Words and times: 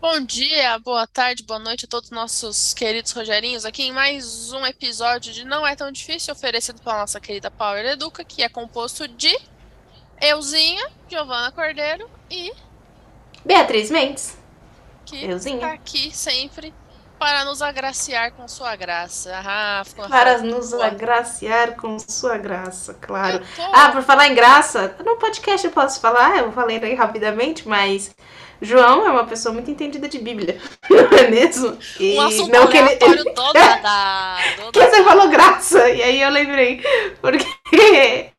Bom 0.00 0.20
dia, 0.20 0.78
boa 0.78 1.06
tarde, 1.06 1.42
boa 1.42 1.58
noite 1.58 1.84
a 1.84 1.88
todos 1.88 2.08
os 2.10 2.14
nossos 2.14 2.72
queridos 2.72 3.10
Rogerinhos 3.12 3.64
aqui 3.64 3.82
em 3.84 3.92
mais 3.92 4.52
um 4.52 4.64
episódio 4.64 5.32
de 5.32 5.44
Não 5.44 5.66
É 5.66 5.74
Tão 5.74 5.90
Difícil, 5.90 6.32
oferecido 6.32 6.80
pela 6.80 6.98
nossa 6.98 7.20
querida 7.20 7.50
Power 7.50 7.84
Educa, 7.84 8.22
que 8.24 8.42
é 8.42 8.48
composto 8.48 9.08
de 9.08 9.36
Euzinha, 10.20 10.88
Giovana 11.08 11.50
Cordeiro 11.50 12.08
e 12.30 12.52
Beatriz 13.44 13.90
Mendes. 13.90 14.36
que 15.04 15.24
Euzinha. 15.24 15.56
está 15.56 15.72
aqui 15.72 16.14
sempre 16.14 16.72
para 17.18 17.44
nos 17.44 17.60
agraciar 17.60 18.30
com 18.32 18.46
sua 18.46 18.76
graça. 18.76 19.32
Ah, 19.44 19.82
Para 20.08 20.38
nos 20.38 20.70
boa. 20.70 20.86
agraciar 20.86 21.74
com 21.74 21.98
sua 21.98 22.38
graça, 22.38 22.94
claro. 22.94 23.40
Tô- 23.56 23.62
Ah, 23.72 23.90
por 23.90 24.02
falar 24.04 24.28
em 24.28 24.34
graça, 24.36 24.94
no 25.04 25.16
podcast 25.16 25.66
eu 25.66 25.72
posso 25.72 26.00
falar, 26.00 26.36
eu 26.38 26.52
falei 26.52 26.78
aí 26.80 26.94
rapidamente, 26.94 27.66
mas 27.66 28.14
João 28.60 29.06
é 29.06 29.10
uma 29.10 29.24
pessoa 29.24 29.52
muito 29.52 29.70
entendida 29.70 30.08
de 30.08 30.18
Bíblia, 30.18 30.58
não 30.90 31.18
é 31.18 31.28
mesmo? 31.30 31.78
E 32.00 32.16
um 32.16 32.20
assunto 32.22 32.52
não 32.52 32.66
que 32.66 32.76
ele, 32.76 32.86
aleatório 32.86 33.24
do 33.24 33.52
Dada. 33.52 34.36
do 34.66 34.72
que 34.72 34.86
você 34.86 35.04
falou 35.04 35.28
graça, 35.28 35.88
e 35.90 36.02
aí 36.02 36.20
eu 36.20 36.30
lembrei, 36.30 36.82
porque 37.20 37.46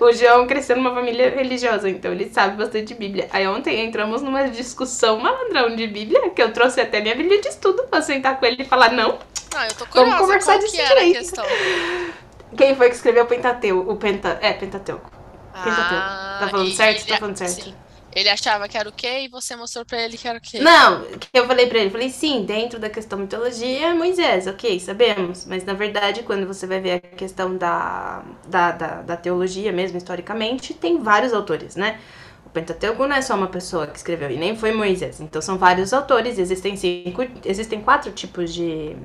o 0.00 0.12
João 0.12 0.46
cresceu 0.46 0.76
numa 0.76 0.94
família 0.94 1.30
religiosa, 1.30 1.88
então 1.90 2.12
ele 2.12 2.30
sabe 2.32 2.56
bastante 2.56 2.86
de 2.88 2.94
Bíblia. 2.94 3.28
Aí 3.32 3.46
ontem 3.48 3.84
entramos 3.84 4.22
numa 4.22 4.48
discussão 4.48 5.18
malandrão 5.18 5.74
de 5.74 5.86
Bíblia, 5.88 6.30
que 6.30 6.40
eu 6.40 6.52
trouxe 6.52 6.80
até 6.80 7.00
minha 7.00 7.14
Bíblia 7.16 7.40
de 7.40 7.48
estudo 7.48 7.82
pra 7.90 8.00
sentar 8.00 8.38
com 8.38 8.46
ele 8.46 8.62
e 8.62 8.64
falar, 8.64 8.92
não, 8.92 9.18
Ah, 9.56 9.66
eu 9.66 9.74
tô 9.74 9.86
curiosa, 9.86 10.18
conversar 10.18 10.52
qual 10.52 10.58
disso 10.60 10.74
que 10.76 10.80
era 10.80 10.92
a 11.00 11.04
direito. 11.04 11.18
questão? 11.18 11.44
quem 12.56 12.76
foi 12.76 12.88
que 12.90 12.94
escreveu 12.94 13.24
o 13.24 13.26
Pentateuco? 13.26 13.90
O 13.92 13.96
Penta... 13.96 14.38
É, 14.40 14.52
Pentateuco. 14.52 15.10
Pentateuco. 15.52 15.94
Ah, 16.04 16.38
Tá 16.42 16.48
falando 16.48 16.68
e 16.68 16.76
certo? 16.76 17.00
ele- 17.00 17.08
Tá 17.10 17.16
falando 17.16 17.36
certo. 17.36 17.64
Sim. 17.64 17.74
Ele 18.12 18.28
achava 18.28 18.68
que 18.68 18.76
era 18.78 18.88
o 18.88 18.92
quê 18.92 19.20
e 19.20 19.28
você 19.28 19.54
mostrou 19.56 19.84
pra 19.84 20.00
ele 20.02 20.18
que 20.18 20.26
era 20.28 20.38
o 20.38 20.40
quê? 20.40 20.60
Não, 20.60 21.04
que 21.18 21.28
eu 21.32 21.46
falei 21.46 21.66
pra 21.68 21.78
ele, 21.78 21.90
falei, 21.90 22.10
sim, 22.10 22.44
dentro 22.44 22.80
da 22.80 22.90
questão 22.90 23.18
mitologia, 23.18 23.94
Moisés, 23.94 24.46
ok, 24.48 24.80
sabemos. 24.80 25.46
Mas 25.46 25.64
na 25.64 25.72
verdade, 25.72 26.22
quando 26.24 26.46
você 26.46 26.66
vai 26.66 26.80
ver 26.80 26.92
a 26.94 27.00
questão 27.00 27.56
da, 27.56 28.24
da, 28.48 28.72
da, 28.72 29.02
da 29.02 29.16
teologia 29.16 29.70
mesmo, 29.72 29.98
historicamente, 29.98 30.74
tem 30.74 30.98
vários 31.00 31.32
autores, 31.32 31.76
né? 31.76 32.00
O 32.44 32.50
Pentateuco 32.50 33.06
não 33.06 33.14
é 33.14 33.22
só 33.22 33.36
uma 33.36 33.46
pessoa 33.48 33.86
que 33.86 33.98
escreveu, 33.98 34.30
e 34.30 34.36
nem 34.36 34.56
foi 34.56 34.72
Moisés. 34.72 35.20
Então 35.20 35.40
são 35.40 35.56
vários 35.58 35.92
autores, 35.92 36.38
existem 36.38 36.76
cinco, 36.76 37.22
existem 37.44 37.80
quatro 37.80 38.10
tipos 38.10 38.52
de, 38.52 38.96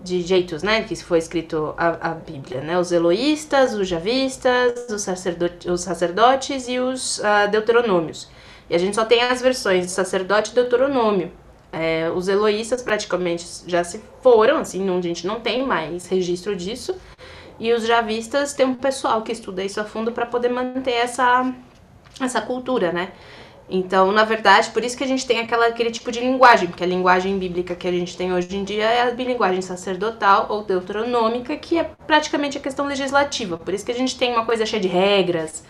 de 0.00 0.22
jeitos, 0.22 0.62
né, 0.62 0.84
que 0.84 0.94
foi 0.96 1.18
escrito 1.18 1.74
a, 1.76 2.10
a 2.10 2.14
Bíblia, 2.14 2.60
né? 2.60 2.78
Os 2.78 2.92
eloístas, 2.92 3.74
os 3.74 3.88
javistas, 3.88 4.86
os, 4.90 5.02
sacerdote, 5.02 5.68
os 5.68 5.80
sacerdotes 5.80 6.68
e 6.68 6.78
os 6.78 7.22
ah, 7.24 7.46
deuteronômios. 7.46 8.28
E 8.70 8.74
a 8.74 8.78
gente 8.78 8.94
só 8.94 9.04
tem 9.04 9.22
as 9.22 9.40
versões 9.40 9.86
de 9.86 9.90
sacerdote 9.90 10.52
e 10.52 10.54
deuteronômio. 10.54 11.32
É, 11.72 12.10
os 12.14 12.28
eloístas 12.28 12.82
praticamente 12.82 13.44
já 13.66 13.84
se 13.84 14.00
foram, 14.22 14.58
assim, 14.58 14.84
não, 14.84 14.98
a 14.98 15.02
gente 15.02 15.26
não 15.26 15.40
tem 15.40 15.66
mais 15.66 16.06
registro 16.06 16.54
disso. 16.54 16.96
E 17.58 17.72
os 17.72 17.86
javistas 17.86 18.54
tem 18.54 18.64
um 18.64 18.74
pessoal 18.74 19.22
que 19.22 19.32
estuda 19.32 19.64
isso 19.64 19.80
a 19.80 19.84
fundo 19.84 20.12
para 20.12 20.24
poder 20.26 20.48
manter 20.48 20.92
essa, 20.92 21.52
essa 22.20 22.40
cultura, 22.40 22.92
né? 22.92 23.10
Então, 23.70 24.10
na 24.12 24.24
verdade, 24.24 24.70
por 24.70 24.82
isso 24.82 24.96
que 24.96 25.04
a 25.04 25.06
gente 25.06 25.26
tem 25.26 25.40
aquela, 25.40 25.66
aquele 25.66 25.90
tipo 25.90 26.10
de 26.10 26.20
linguagem, 26.20 26.68
porque 26.68 26.82
a 26.82 26.86
linguagem 26.86 27.38
bíblica 27.38 27.74
que 27.74 27.86
a 27.86 27.92
gente 27.92 28.16
tem 28.16 28.32
hoje 28.32 28.56
em 28.56 28.64
dia 28.64 28.84
é 28.84 29.02
a 29.02 29.10
linguagem 29.10 29.60
sacerdotal 29.60 30.46
ou 30.48 30.64
deuteronômica, 30.64 31.54
que 31.56 31.78
é 31.78 31.84
praticamente 31.84 32.56
a 32.56 32.60
questão 32.60 32.86
legislativa. 32.86 33.58
Por 33.58 33.74
isso 33.74 33.84
que 33.84 33.92
a 33.92 33.94
gente 33.94 34.16
tem 34.16 34.32
uma 34.32 34.46
coisa 34.46 34.64
cheia 34.64 34.80
de 34.80 34.88
regras, 34.88 35.62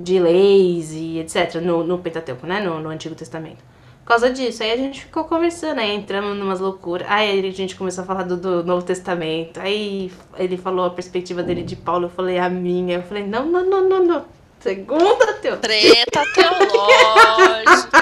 de 0.00 0.18
leis 0.18 0.92
e 0.92 1.18
etc. 1.18 1.56
no, 1.56 1.84
no 1.84 1.98
Pentateuco, 1.98 2.46
né? 2.46 2.60
No, 2.60 2.80
no 2.80 2.88
Antigo 2.88 3.14
Testamento. 3.14 3.62
Por 4.00 4.08
causa 4.08 4.30
disso, 4.30 4.62
aí 4.62 4.72
a 4.72 4.76
gente 4.76 5.02
ficou 5.04 5.24
conversando, 5.24 5.78
aí 5.78 5.94
entramos 5.94 6.36
numas 6.36 6.58
loucuras. 6.58 7.06
Aí 7.08 7.46
a 7.46 7.52
gente 7.52 7.76
começou 7.76 8.02
a 8.02 8.06
falar 8.06 8.24
do, 8.24 8.36
do 8.36 8.64
Novo 8.64 8.84
Testamento. 8.84 9.60
Aí 9.60 10.10
ele 10.38 10.56
falou 10.56 10.86
a 10.86 10.90
perspectiva 10.90 11.42
dele 11.42 11.62
de 11.62 11.76
Paulo, 11.76 12.06
eu 12.06 12.10
falei 12.10 12.38
a 12.38 12.48
minha. 12.48 12.96
Eu 12.96 13.02
falei, 13.02 13.24
não, 13.26 13.46
não, 13.46 13.64
não, 13.64 13.88
não, 13.88 14.04
não. 14.04 14.24
Segunda 14.62 15.32
teu. 15.34 15.56
Treta 15.56 16.22
teológica. 16.34 17.98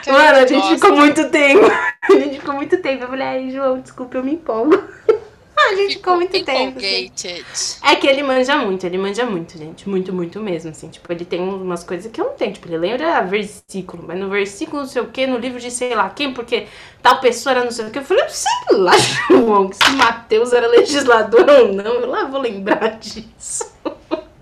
assim 0.00 0.10
Mano, 0.12 0.38
a 0.38 0.46
gente 0.46 0.60
gosta. 0.60 0.74
ficou 0.74 0.96
muito 0.96 1.30
tempo. 1.30 1.66
A 2.06 2.12
gente 2.12 2.38
ficou 2.38 2.54
muito 2.54 2.76
tempo. 2.78 3.02
Eu 3.02 3.08
falei, 3.08 3.26
ai, 3.26 3.50
João, 3.50 3.80
desculpa, 3.80 4.16
eu 4.16 4.22
me 4.24 4.34
empolgo. 4.34 4.76
A 5.58 5.74
gente 5.74 5.96
ficou 5.96 6.14
muito 6.16 6.44
tempo. 6.44 6.78
assim. 6.78 7.80
É 7.82 7.96
que 7.96 8.06
ele 8.06 8.22
manja 8.22 8.56
muito, 8.56 8.86
ele 8.86 8.98
manja 8.98 9.26
muito, 9.26 9.58
gente. 9.58 9.88
Muito, 9.88 10.12
muito 10.12 10.38
mesmo, 10.38 10.70
assim. 10.70 10.88
Tipo, 10.88 11.12
ele 11.12 11.24
tem 11.24 11.40
umas 11.40 11.82
coisas 11.82 12.10
que 12.12 12.20
eu 12.20 12.26
não 12.26 12.34
tenho. 12.34 12.52
Tipo, 12.52 12.68
ele 12.68 12.78
lembra 12.78 13.22
versículo, 13.22 14.04
mas 14.06 14.18
no 14.18 14.28
versículo 14.28 14.82
não 14.82 14.88
sei 14.88 15.02
o 15.02 15.06
que, 15.08 15.26
no 15.26 15.38
livro 15.38 15.58
de 15.58 15.70
sei 15.70 15.94
lá 15.94 16.10
quem, 16.10 16.32
porque 16.32 16.68
tal 17.02 17.20
pessoa 17.20 17.52
era 17.52 17.64
não 17.64 17.72
sei 17.72 17.86
o 17.86 17.90
que. 17.90 17.98
Eu 17.98 18.04
falei, 18.04 18.24
sei 18.28 18.50
lá, 18.78 18.92
João, 19.30 19.72
se 19.72 19.90
Mateus 19.96 20.52
era 20.52 20.68
legislador 20.68 21.48
ou 21.48 21.72
não, 21.72 21.94
eu 21.94 22.06
lá 22.10 22.24
vou 22.26 22.40
lembrar 22.40 22.98
disso. 22.98 23.72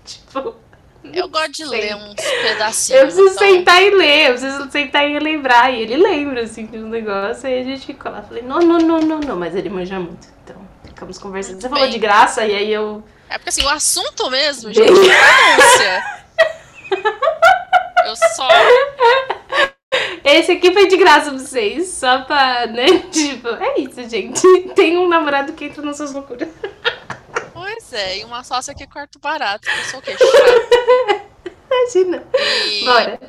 tipo, 0.05 0.53
Eu 1.15 1.29
gosto 1.29 1.51
de 1.53 1.65
ler 1.65 1.95
uns 1.95 2.15
pedacinhos. 2.15 2.89
eu 3.01 3.05
preciso 3.07 3.29
então- 3.35 3.47
sentar 3.47 3.81
e 3.81 3.89
ler, 3.89 4.27
eu 4.27 4.31
preciso 4.33 4.71
sentar 4.71 5.07
e 5.09 5.13
relembrar. 5.13 5.73
E 5.73 5.81
ele 5.81 5.95
lembra, 5.97 6.41
assim, 6.43 6.65
de 6.65 6.77
um 6.77 6.89
negócio. 6.89 7.47
Aí 7.47 7.61
a 7.61 7.63
gente 7.63 7.85
ficou 7.85 8.11
lá, 8.11 8.21
falei, 8.21 8.43
não, 8.43 8.59
não, 8.59 8.77
não, 8.79 8.99
não, 8.99 9.19
não, 9.19 9.35
mas 9.37 9.55
ele 9.55 9.69
manja 9.69 9.97
muito. 9.99 10.27
Então, 10.43 10.57
ficamos 10.83 11.17
conversando. 11.17 11.61
Você 11.61 11.69
falou 11.69 11.87
de 11.87 11.97
graça, 11.97 12.45
e 12.45 12.53
aí 12.53 12.71
eu. 12.71 13.01
É 13.29 13.37
porque 13.37 13.49
assim, 13.49 13.63
o 13.63 13.69
assunto 13.69 14.29
mesmo, 14.29 14.71
gente, 14.73 14.91
é. 15.81 16.15
Eu 18.07 18.15
só. 18.35 18.47
Esse 20.23 20.51
aqui 20.53 20.73
foi 20.73 20.87
de 20.87 20.97
graça 20.97 21.29
pra 21.31 21.39
vocês, 21.39 21.87
só 21.89 22.21
pra, 22.21 22.67
né? 22.67 22.85
Tipo, 23.11 23.47
é 23.49 23.79
isso, 23.79 24.07
gente. 24.09 24.41
Tem 24.75 24.97
um 24.97 25.07
namorado 25.07 25.53
que 25.53 25.65
entra 25.65 25.81
nessas 25.83 26.11
loucuras. 26.13 26.49
Pois 27.65 27.93
é, 27.93 28.19
e 28.19 28.23
uma 28.23 28.43
sócia 28.43 28.75
que 28.75 28.85
corta 28.85 29.17
barato. 29.17 29.67
Eu 29.67 29.83
sou 29.85 29.99
o 29.99 30.03
quê? 30.03 30.15
Imagina. 31.71 32.23
E- 32.71 32.85
Bora. 32.85 33.19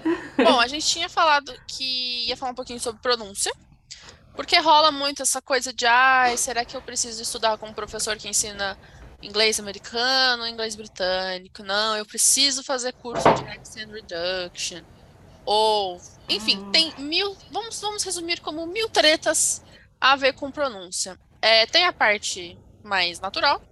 Bom, 0.44 0.60
a 0.60 0.66
gente 0.69 0.86
tinha 0.86 1.08
falado 1.08 1.52
que 1.66 2.26
ia 2.28 2.36
falar 2.36 2.52
um 2.52 2.54
pouquinho 2.54 2.78
sobre 2.78 3.00
pronúncia. 3.00 3.50
Porque 4.34 4.58
rola 4.58 4.92
muito 4.92 5.22
essa 5.22 5.41
coisa 5.41 5.72
de, 5.72 5.86
ai, 5.86 6.36
será 6.36 6.64
que 6.66 6.76
eu 6.76 6.82
preciso 6.82 7.22
estudar 7.22 7.56
com 7.56 7.66
um 7.69 7.72
professor 7.72 8.14
que 8.19 8.28
ensina 8.28 8.78
inglês 9.22 9.58
americano, 9.58 10.46
inglês 10.46 10.76
britânico? 10.76 11.62
Não, 11.62 11.96
eu 11.96 12.04
preciso 12.04 12.62
fazer 12.62 12.92
curso 12.92 13.22
de 13.32 13.44
accent 13.48 13.91
reduction. 13.91 14.82
Ou, 15.46 15.98
enfim, 16.28 16.58
Hum. 16.58 16.70
tem 16.72 16.92
mil, 16.98 17.34
vamos, 17.50 17.80
vamos 17.80 18.02
resumir 18.02 18.41
como 18.41 18.66
mil 18.66 18.91
tretas 18.91 19.62
a 19.98 20.14
ver 20.14 20.34
com 20.34 20.50
pronúncia. 20.50 21.19
É, 21.41 21.64
tem 21.64 21.86
a 21.86 21.92
parte 21.92 22.58
mais 22.84 23.19
natural 23.19 23.62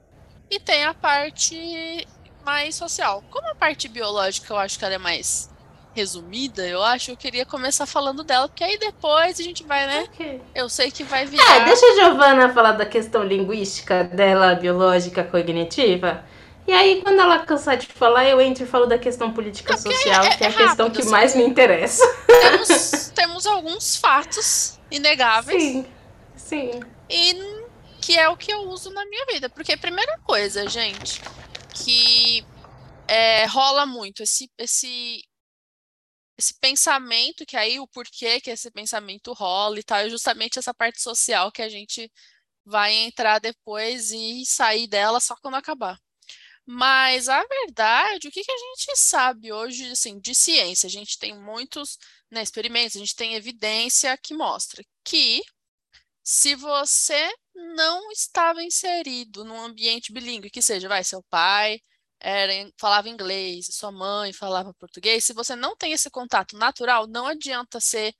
e 0.50 0.59
tem 0.60 0.84
a 0.84 0.94
parte 0.94 2.06
mais 2.44 2.75
social. 2.75 3.22
Como 3.31 3.47
a 3.49 3.55
parte 3.55 3.88
biológica 3.88 4.53
eu 4.53 4.59
acho 4.59 4.78
que 4.78 4.84
ela 4.84 4.94
é 4.94 4.99
mais 4.99 5.50
resumida, 5.94 6.66
eu 6.66 6.82
acho 6.82 7.06
que 7.06 7.12
eu 7.12 7.16
queria 7.16 7.47
começar 7.47 7.87
falando 7.87 8.25
dela, 8.25 8.49
porque 8.49 8.65
aí 8.65 8.77
depois 8.78 9.38
a 9.38 9.43
gente 9.43 9.62
vai, 9.62 9.87
né? 9.87 10.09
Ok. 10.12 10.43
Eu 10.54 10.69
sei 10.69 10.91
que 10.91 11.04
vai 11.04 11.25
virar. 11.25 11.56
É, 11.56 11.65
deixa 11.66 11.87
a 11.87 11.94
Giovana 11.94 12.53
falar 12.53 12.72
da 12.72 12.84
questão 12.84 13.22
linguística 13.22 14.03
dela, 14.04 14.54
biológica, 14.56 15.22
cognitiva. 15.22 16.25
E 16.66 16.72
aí, 16.72 17.03
quando 17.03 17.21
ela 17.21 17.38
cansar 17.41 17.77
de 17.77 17.87
falar, 17.87 18.25
eu 18.25 18.41
entro 18.41 18.65
e 18.65 18.66
falo 18.66 18.87
da 18.87 18.99
questão 18.99 19.31
política 19.33 19.77
social, 19.77 20.25
é- 20.25 20.37
que 20.37 20.44
é 20.44 20.47
a 20.47 20.50
é 20.50 20.53
questão 20.53 20.87
rápido, 20.87 20.93
que 20.93 21.00
assim. 21.03 21.10
mais 21.10 21.34
me 21.37 21.44
interessa. 21.44 22.03
Temos, 22.27 23.12
temos 23.15 23.47
alguns 23.47 23.97
fatos 23.97 24.78
inegáveis 24.91 25.62
Sim, 25.62 25.87
sim. 26.34 26.81
e 27.09 27.53
que 28.04 28.19
é 28.19 28.28
o 28.28 28.37
que 28.37 28.53
eu 28.53 28.69
uso 28.69 28.91
na 28.91 29.04
minha 29.06 29.25
vida. 29.26 29.48
Porque, 29.48 29.76
primeira 29.78 30.19
coisa, 30.20 30.69
gente, 30.69 31.22
que 31.75 32.44
é, 33.09 33.47
rola 33.47 33.87
muito 33.87 34.22
esse, 34.22 34.50
esse, 34.59 35.22
esse 36.38 36.54
pensamento, 36.60 37.47
que 37.47 37.56
aí 37.56 37.81
o 37.81 37.88
porquê 37.88 38.42
que 38.42 38.50
esse 38.50 38.70
pensamento 38.70 39.33
rola 39.33 39.78
e 39.78 39.83
tal, 39.83 40.01
é 40.01 40.10
justamente 40.10 40.59
essa 40.59 40.74
parte 40.74 41.01
social 41.01 41.51
que 41.51 41.62
a 41.62 41.68
gente 41.68 42.12
vai 42.65 42.92
entrar 42.92 43.39
depois 43.39 44.10
e 44.10 44.45
sair 44.45 44.86
dela 44.86 45.18
só 45.18 45.34
quando 45.36 45.54
acabar. 45.54 45.98
Mas 46.66 47.28
a 47.28 47.42
verdade, 47.45 48.28
o 48.28 48.30
que 48.30 48.45
que 48.45 48.53
a 48.53 48.59
gente 48.59 48.98
sabe 48.98 49.53
hoje, 49.53 49.91
assim, 49.91 50.18
de 50.21 50.34
ciência? 50.34 50.86
A 50.86 50.91
gente 50.91 51.18
tem 51.18 51.39
muitos, 51.39 51.98
né, 52.30 52.42
experimentos, 52.42 52.97
a 52.97 53.01
gente 53.01 53.16
tem 53.16 53.34
evidência 53.34 54.16
que 54.18 54.34
mostra 54.34 54.84
que 55.04 55.42
se 56.24 56.54
você 56.54 57.30
não 57.54 58.10
estava 58.10 58.62
inserido 58.65 59.44
num 59.44 59.60
ambiente 59.60 60.12
bilíngue, 60.12 60.50
que 60.50 60.62
seja, 60.62 60.88
vai, 60.88 61.04
seu 61.04 61.22
pai 61.24 61.80
era, 62.18 62.53
falava 62.80 63.09
inglês, 63.09 63.66
sua 63.71 63.92
mãe 63.92 64.32
falava 64.32 64.74
português, 64.74 65.24
se 65.24 65.34
você 65.34 65.54
não 65.54 65.76
tem 65.76 65.92
esse 65.92 66.10
contato 66.10 66.56
natural, 66.56 67.06
não 67.06 67.26
adianta 67.26 67.80
ser 67.80 68.15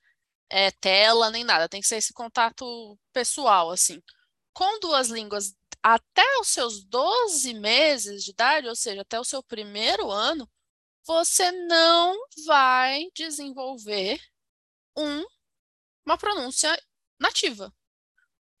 é, 0.49 0.71
tela 0.71 1.31
nem 1.31 1.43
nada, 1.43 1.69
tem 1.69 1.81
que 1.81 1.87
ser 1.87 1.97
esse 1.97 2.13
contato 2.13 2.97
pessoal, 3.13 3.71
assim. 3.71 4.01
Com 4.53 4.79
duas 4.79 5.09
línguas 5.09 5.55
até 5.83 6.23
os 6.39 6.49
seus 6.49 6.83
12 6.85 7.53
meses 7.55 8.23
de 8.23 8.31
idade, 8.31 8.67
ou 8.67 8.75
seja, 8.75 9.01
até 9.01 9.19
o 9.19 9.23
seu 9.23 9.43
primeiro 9.43 10.11
ano, 10.11 10.49
você 11.05 11.51
não 11.51 12.15
vai 12.45 13.07
desenvolver 13.15 14.19
um 14.97 15.23
uma 16.05 16.17
pronúncia 16.17 16.77
nativa. 17.19 17.73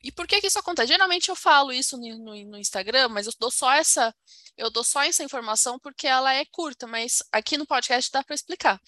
E 0.05 0.11
por 0.11 0.27
que, 0.27 0.39
que 0.39 0.45
isso 0.45 0.59
acontece? 0.59 0.89
Geralmente 0.89 1.29
eu 1.29 1.35
falo 1.35 1.73
isso 1.73 1.97
no, 1.97 2.17
no, 2.19 2.45
no, 2.45 2.57
Instagram, 2.59 3.09
mas 3.09 3.25
eu 3.25 3.33
dou 3.39 3.49
só 3.49 3.73
essa, 3.73 4.15
eu 4.55 4.69
dou 4.69 4.83
só 4.83 5.01
essa 5.01 5.23
informação 5.23 5.79
porque 5.79 6.05
ela 6.05 6.31
é 6.31 6.45
curta, 6.45 6.85
mas 6.85 7.23
aqui 7.31 7.57
no 7.57 7.65
podcast 7.65 8.11
dá 8.11 8.23
para 8.23 8.35
explicar. 8.35 8.79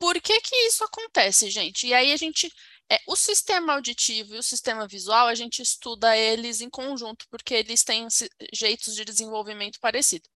Por 0.00 0.20
que, 0.20 0.40
que 0.40 0.56
isso 0.66 0.82
acontece, 0.82 1.48
gente? 1.48 1.86
E 1.86 1.94
aí 1.94 2.12
a 2.12 2.16
gente. 2.16 2.52
É, 2.90 2.98
o 3.06 3.14
sistema 3.14 3.74
auditivo 3.74 4.34
e 4.34 4.38
o 4.38 4.42
sistema 4.42 4.88
visual, 4.88 5.28
a 5.28 5.34
gente 5.34 5.62
estuda 5.62 6.16
eles 6.16 6.60
em 6.60 6.70
conjunto, 6.70 7.26
porque 7.30 7.54
eles 7.54 7.84
têm 7.84 8.08
jeitos 8.52 8.96
de 8.96 9.04
desenvolvimento 9.04 9.78
parecido. 9.78 10.28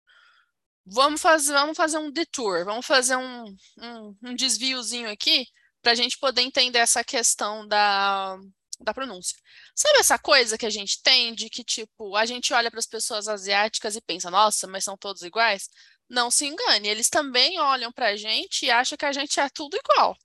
Vamos 0.86 1.20
fazer, 1.20 1.52
vamos 1.52 1.76
fazer 1.76 1.98
um 1.98 2.12
detour, 2.12 2.64
vamos 2.64 2.86
fazer 2.86 3.16
um, 3.16 3.44
um, 3.78 4.16
um 4.22 4.34
desviozinho 4.36 5.10
aqui 5.10 5.46
para 5.80 5.92
a 5.92 5.94
gente 5.94 6.18
poder 6.18 6.42
entender 6.42 6.78
essa 6.78 7.02
questão 7.02 7.66
da, 7.66 8.36
da 8.82 8.94
pronúncia. 8.94 9.38
Sabe 9.74 9.98
essa 9.98 10.18
coisa 10.18 10.58
que 10.58 10.66
a 10.66 10.70
gente 10.70 11.02
tem 11.02 11.34
de 11.34 11.48
que, 11.50 11.64
tipo, 11.64 12.16
a 12.16 12.26
gente 12.26 12.52
olha 12.52 12.70
para 12.70 12.80
as 12.80 12.86
pessoas 12.86 13.28
asiáticas 13.28 13.96
e 13.96 14.00
pensa, 14.00 14.30
nossa, 14.30 14.66
mas 14.66 14.84
são 14.84 14.96
todos 14.96 15.22
iguais? 15.22 15.68
Não 16.08 16.30
se 16.30 16.46
engane, 16.46 16.88
eles 16.88 17.08
também 17.08 17.58
olham 17.58 17.92
para 17.92 18.08
a 18.08 18.16
gente 18.16 18.66
e 18.66 18.70
acham 18.70 18.98
que 18.98 19.06
a 19.06 19.12
gente 19.12 19.40
é 19.40 19.48
tudo 19.48 19.76
igual. 19.76 20.16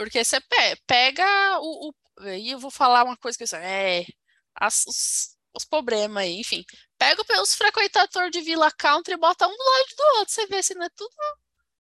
Porque 0.00 0.24
você 0.24 0.40
pega 0.86 1.58
o. 1.60 1.90
o 1.90 2.26
e 2.28 2.50
eu 2.50 2.58
vou 2.58 2.70
falar 2.70 3.04
uma 3.04 3.16
coisa 3.16 3.36
que 3.36 3.44
eu 3.44 3.58
é. 3.58 4.06
As, 4.54 4.84
os, 4.86 5.36
os 5.54 5.64
problemas 5.64 6.22
aí, 6.24 6.40
enfim. 6.40 6.64
Pega 6.98 7.22
os 7.42 7.54
frequentadores 7.54 8.30
de 8.30 8.40
Vila 8.40 8.70
Country 8.70 9.14
e 9.14 9.18
bota 9.18 9.46
um 9.46 9.56
do 9.56 9.64
lado 9.64 9.96
do 9.96 10.18
outro. 10.18 10.34
Você 10.34 10.46
vê 10.46 10.62
se 10.62 10.74
não 10.74 10.84
é 10.84 10.88
tudo. 10.90 11.10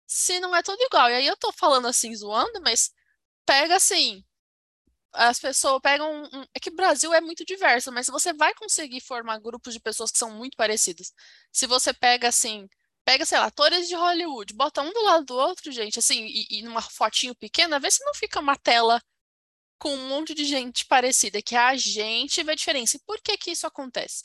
Se 0.07 0.39
não 0.39 0.55
é 0.55 0.61
tudo 0.61 0.81
igual. 0.83 1.09
E 1.09 1.15
aí 1.15 1.27
eu 1.27 1.37
tô 1.37 1.51
falando 1.53 1.87
assim, 1.87 2.13
zoando, 2.15 2.61
mas 2.61 2.91
pega 3.45 3.75
assim. 3.77 4.23
As 5.13 5.39
pessoas 5.39 5.81
pegam. 5.81 6.23
Um, 6.33 6.45
é 6.53 6.59
que 6.59 6.69
o 6.69 6.75
Brasil 6.75 7.13
é 7.13 7.21
muito 7.21 7.45
diverso, 7.45 7.91
mas 7.91 8.07
você 8.07 8.33
vai 8.33 8.53
conseguir 8.55 9.01
formar 9.01 9.39
grupos 9.39 9.73
de 9.73 9.79
pessoas 9.79 10.11
que 10.11 10.17
são 10.17 10.31
muito 10.31 10.57
parecidas. 10.57 11.13
Se 11.51 11.67
você 11.67 11.93
pega 11.93 12.27
assim 12.27 12.67
pega, 13.05 13.25
sei 13.25 13.37
lá, 13.39 13.45
atores 13.45 13.87
de 13.87 13.95
Hollywood, 13.95 14.53
bota 14.53 14.81
um 14.81 14.91
do 14.93 15.03
lado 15.03 15.25
do 15.25 15.35
outro, 15.35 15.71
gente, 15.71 15.99
assim, 15.99 16.25
e, 16.25 16.59
e 16.59 16.61
numa 16.63 16.81
fotinho 16.81 17.35
pequena, 17.35 17.79
vê 17.79 17.89
se 17.89 18.03
não 18.05 18.13
fica 18.13 18.39
uma 18.39 18.55
tela 18.55 19.01
com 19.77 19.93
um 19.95 20.09
monte 20.09 20.33
de 20.35 20.45
gente 20.45 20.85
parecida, 20.85 21.41
que 21.41 21.55
a 21.55 21.75
gente 21.75 22.43
vê 22.43 22.51
a 22.51 22.55
diferença. 22.55 22.97
E 22.97 22.99
por 22.99 23.19
que 23.21 23.37
que 23.37 23.51
isso 23.51 23.65
acontece? 23.67 24.23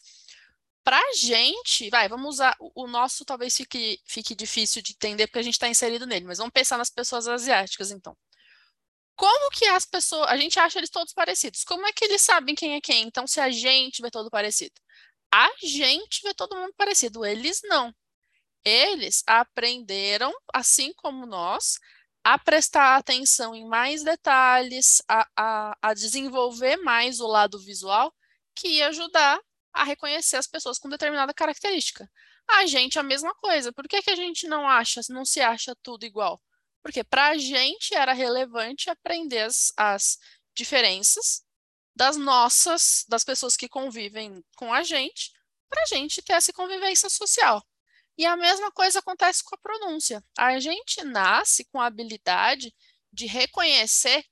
Pra 0.84 1.00
gente, 1.14 1.90
vai, 1.90 2.08
vamos 2.08 2.36
usar, 2.36 2.54
o, 2.60 2.84
o 2.84 2.86
nosso 2.86 3.24
talvez 3.24 3.56
fique, 3.56 4.00
fique 4.06 4.34
difícil 4.34 4.82
de 4.82 4.92
entender, 4.92 5.26
porque 5.26 5.40
a 5.40 5.42
gente 5.42 5.54
está 5.54 5.68
inserido 5.68 6.06
nele, 6.06 6.26
mas 6.26 6.38
vamos 6.38 6.52
pensar 6.52 6.76
nas 6.78 6.90
pessoas 6.90 7.26
asiáticas, 7.26 7.90
então. 7.90 8.16
Como 9.16 9.50
que 9.50 9.64
as 9.66 9.86
pessoas, 9.86 10.28
a 10.28 10.36
gente 10.36 10.58
acha 10.58 10.78
eles 10.78 10.90
todos 10.90 11.12
parecidos, 11.14 11.64
como 11.64 11.86
é 11.86 11.92
que 11.92 12.04
eles 12.04 12.22
sabem 12.22 12.54
quem 12.54 12.74
é 12.74 12.80
quem? 12.80 13.04
Então, 13.04 13.26
se 13.26 13.40
a 13.40 13.50
gente 13.50 14.02
vê 14.02 14.10
todo 14.10 14.30
parecido. 14.30 14.74
A 15.32 15.50
gente 15.62 16.22
vê 16.22 16.34
todo 16.34 16.56
mundo 16.56 16.74
parecido, 16.76 17.24
eles 17.24 17.60
não. 17.64 17.94
Eles 18.64 19.22
aprenderam, 19.26 20.32
assim 20.52 20.92
como 20.94 21.26
nós, 21.26 21.78
a 22.24 22.38
prestar 22.38 22.96
atenção 22.96 23.54
em 23.54 23.66
mais 23.66 24.02
detalhes, 24.02 25.02
a, 25.08 25.28
a, 25.36 25.78
a 25.82 25.94
desenvolver 25.94 26.76
mais 26.78 27.20
o 27.20 27.26
lado 27.26 27.58
visual, 27.58 28.14
que 28.54 28.68
ia 28.68 28.88
ajudar 28.88 29.40
a 29.72 29.84
reconhecer 29.84 30.36
as 30.36 30.46
pessoas 30.46 30.78
com 30.78 30.88
determinada 30.88 31.32
característica. 31.34 32.10
A 32.48 32.66
gente 32.66 32.98
a 32.98 33.02
mesma 33.02 33.34
coisa. 33.36 33.72
Por 33.72 33.86
que, 33.88 34.02
que 34.02 34.10
a 34.10 34.16
gente 34.16 34.48
não 34.48 34.68
acha, 34.68 35.00
não 35.10 35.24
se 35.24 35.40
acha 35.40 35.76
tudo 35.82 36.04
igual? 36.04 36.40
Porque 36.86 37.02
para 37.02 37.30
a 37.30 37.36
gente 37.36 37.96
era 37.96 38.12
relevante 38.12 38.88
aprender 38.88 39.40
as, 39.40 39.72
as 39.76 40.20
diferenças 40.54 41.44
das 41.96 42.16
nossas, 42.16 43.04
das 43.08 43.24
pessoas 43.24 43.56
que 43.56 43.68
convivem 43.68 44.40
com 44.54 44.72
a 44.72 44.84
gente, 44.84 45.32
para 45.68 45.82
a 45.82 45.86
gente 45.86 46.22
ter 46.22 46.34
essa 46.34 46.52
convivência 46.52 47.10
social. 47.10 47.60
E 48.16 48.24
a 48.24 48.36
mesma 48.36 48.70
coisa 48.70 49.00
acontece 49.00 49.42
com 49.42 49.56
a 49.56 49.58
pronúncia. 49.58 50.22
A 50.38 50.60
gente 50.60 51.02
nasce 51.02 51.64
com 51.64 51.80
a 51.80 51.86
habilidade 51.86 52.72
de 53.12 53.26
reconhecer 53.26 54.24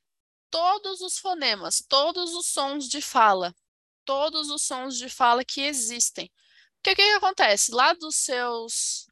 todos 0.49 1.01
os 1.01 1.19
fonemas, 1.19 1.85
todos 1.89 2.35
os 2.35 2.47
sons 2.47 2.89
de 2.89 3.03
fala, 3.03 3.53
todos 4.05 4.49
os 4.49 4.63
sons 4.63 4.97
de 4.97 5.09
fala 5.09 5.45
que 5.45 5.61
existem. 5.61 6.31
Porque 6.77 6.93
o 6.93 6.95
que, 6.95 7.03
que 7.03 7.17
acontece? 7.17 7.73
Lá 7.73 7.95
dos 7.95 8.15
seus. 8.15 9.04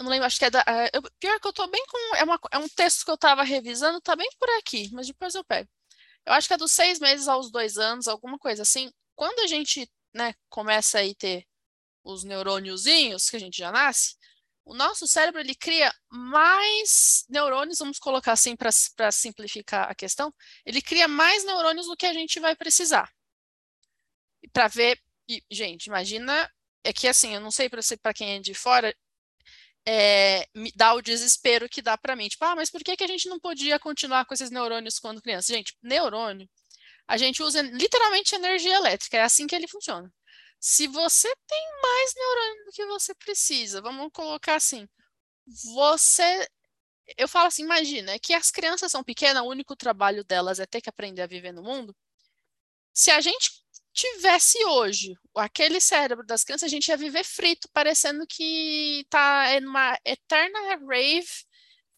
Eu 0.00 0.04
não 0.04 0.10
lembro, 0.10 0.24
acho 0.24 0.38
que 0.38 0.46
é 0.46 0.50
da. 0.50 0.64
Eu, 0.94 1.02
pior 1.20 1.38
que 1.38 1.46
eu 1.46 1.52
tô 1.52 1.66
bem 1.66 1.84
com. 1.86 2.16
É, 2.16 2.24
uma, 2.24 2.40
é 2.52 2.56
um 2.56 2.68
texto 2.70 3.04
que 3.04 3.10
eu 3.10 3.16
estava 3.16 3.42
revisando, 3.42 4.00
tá 4.00 4.16
bem 4.16 4.30
por 4.38 4.48
aqui, 4.58 4.88
mas 4.94 5.06
depois 5.06 5.34
eu 5.34 5.44
pego. 5.44 5.68
Eu 6.24 6.32
acho 6.32 6.48
que 6.48 6.54
é 6.54 6.56
dos 6.56 6.72
seis 6.72 6.98
meses 6.98 7.28
aos 7.28 7.50
dois 7.50 7.76
anos, 7.76 8.08
alguma 8.08 8.38
coisa 8.38 8.62
assim. 8.62 8.90
Quando 9.14 9.40
a 9.40 9.46
gente 9.46 9.86
né, 10.14 10.34
começa 10.48 11.00
a 11.00 11.14
ter 11.14 11.46
os 12.02 12.24
neurôniozinhos 12.24 13.28
que 13.28 13.36
a 13.36 13.38
gente 13.38 13.58
já 13.58 13.70
nasce, 13.70 14.16
o 14.64 14.74
nosso 14.74 15.06
cérebro 15.06 15.38
ele 15.38 15.54
cria 15.54 15.92
mais 16.08 17.26
neurônios, 17.28 17.78
vamos 17.78 17.98
colocar 17.98 18.32
assim 18.32 18.56
para 18.56 19.12
simplificar 19.12 19.90
a 19.90 19.94
questão, 19.94 20.32
ele 20.64 20.80
cria 20.80 21.08
mais 21.08 21.44
neurônios 21.44 21.86
do 21.86 21.96
que 21.96 22.06
a 22.06 22.14
gente 22.14 22.40
vai 22.40 22.56
precisar. 22.56 23.12
Para 24.50 24.66
ver, 24.66 24.98
e, 25.28 25.42
gente, 25.50 25.88
imagina, 25.88 26.50
é 26.82 26.90
que 26.90 27.06
assim, 27.06 27.34
eu 27.34 27.40
não 27.40 27.50
sei 27.50 27.68
para 27.68 28.14
quem 28.14 28.36
é 28.36 28.40
de 28.40 28.54
fora, 28.54 28.96
é, 29.92 30.46
dá 30.76 30.94
o 30.94 31.02
desespero 31.02 31.68
que 31.68 31.82
dá 31.82 31.98
para 31.98 32.14
mim. 32.14 32.28
Tipo, 32.28 32.44
ah, 32.44 32.54
mas 32.54 32.70
por 32.70 32.82
que, 32.84 32.96
que 32.96 33.02
a 33.02 33.08
gente 33.08 33.28
não 33.28 33.40
podia 33.40 33.78
continuar 33.78 34.24
com 34.24 34.32
esses 34.32 34.50
neurônios 34.50 35.00
quando 35.00 35.20
criança? 35.20 35.52
Gente, 35.52 35.76
neurônio, 35.82 36.48
a 37.08 37.16
gente 37.16 37.42
usa 37.42 37.60
literalmente 37.62 38.34
energia 38.36 38.76
elétrica, 38.76 39.16
é 39.16 39.22
assim 39.22 39.48
que 39.48 39.54
ele 39.54 39.66
funciona. 39.66 40.12
Se 40.60 40.86
você 40.86 41.28
tem 41.46 41.64
mais 41.82 42.14
neurônio 42.14 42.64
do 42.66 42.72
que 42.72 42.86
você 42.86 43.14
precisa, 43.16 43.80
vamos 43.82 44.10
colocar 44.12 44.56
assim, 44.56 44.86
você. 45.74 46.46
Eu 47.18 47.26
falo 47.28 47.48
assim, 47.48 47.64
imagina, 47.64 48.18
que 48.20 48.34
as 48.34 48.50
crianças 48.52 48.92
são 48.92 49.02
pequenas, 49.02 49.42
o 49.42 49.48
único 49.48 49.74
trabalho 49.74 50.22
delas 50.24 50.60
é 50.60 50.66
ter 50.66 50.80
que 50.80 50.90
aprender 50.90 51.22
a 51.22 51.26
viver 51.26 51.52
no 51.52 51.62
mundo. 51.62 51.96
Se 52.94 53.10
a 53.10 53.20
gente 53.20 53.50
tivesse 54.00 54.64
hoje 54.64 55.14
aquele 55.34 55.80
cérebro 55.80 56.24
das 56.24 56.42
crianças, 56.42 56.66
a 56.66 56.70
gente 56.70 56.88
ia 56.88 56.96
viver 56.96 57.24
frito, 57.24 57.68
parecendo 57.72 58.26
que 58.26 59.06
tá 59.10 59.52
em 59.54 59.66
uma 59.66 59.98
eterna 60.04 60.58
rave 60.86 61.26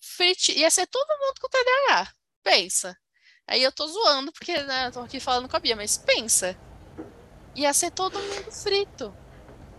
frito. 0.01 0.51
Ia 0.53 0.71
ser 0.71 0.87
todo 0.87 1.19
mundo 1.19 1.41
com 1.41 1.49
TDAH. 1.49 2.13
Pensa. 2.43 2.97
Aí 3.47 3.63
eu 3.63 3.73
tô 3.73 3.87
zoando, 3.87 4.33
porque 4.33 4.57
né, 4.63 4.87
eu 4.87 4.93
tô 4.93 5.01
aqui 5.01 5.21
falando 5.21 5.49
com 5.49 5.57
a 5.57 5.61
Bia, 5.61 5.77
mas 5.77 5.97
pensa. 5.97 6.59
Ia 7.55 7.73
ser 7.73 7.91
todo 7.91 8.19
mundo 8.19 8.51
frito. 8.51 9.15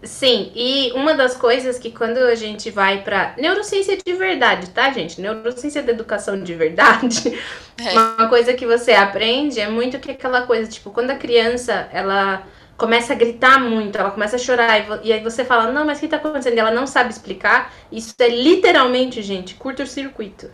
Sim, 0.03 0.51
e 0.53 0.91
uma 0.93 1.13
das 1.13 1.35
coisas 1.35 1.79
que 1.79 1.89
quando 1.89 2.17
a 2.17 2.35
gente 2.35 2.69
vai 2.69 3.03
para 3.03 3.35
neurociência 3.37 3.97
de 3.97 4.13
verdade, 4.13 4.69
tá, 4.71 4.91
gente? 4.91 5.21
Neurociência 5.21 5.81
da 5.81 5.93
educação 5.93 6.41
de 6.41 6.53
verdade. 6.53 7.33
É. 7.77 7.93
Uma 8.19 8.27
coisa 8.27 8.53
que 8.53 8.65
você 8.65 8.91
aprende 8.91 9.61
é 9.61 9.69
muito 9.69 9.99
que 9.99 10.11
aquela 10.11 10.41
coisa, 10.45 10.69
tipo, 10.69 10.91
quando 10.91 11.11
a 11.11 11.15
criança, 11.15 11.87
ela 11.93 12.43
começa 12.75 13.13
a 13.13 13.15
gritar 13.15 13.59
muito, 13.59 13.97
ela 13.97 14.11
começa 14.11 14.35
a 14.35 14.39
chorar, 14.39 15.01
e 15.03 15.13
aí 15.13 15.23
você 15.23 15.45
fala, 15.45 15.71
não, 15.71 15.85
mas 15.85 15.99
o 15.99 16.01
que 16.01 16.07
tá 16.07 16.17
acontecendo? 16.17 16.55
E 16.55 16.59
ela 16.59 16.71
não 16.71 16.85
sabe 16.85 17.11
explicar. 17.11 17.73
Isso 17.89 18.13
é 18.19 18.27
literalmente, 18.27 19.21
gente, 19.21 19.55
curto-circuito. 19.55 20.51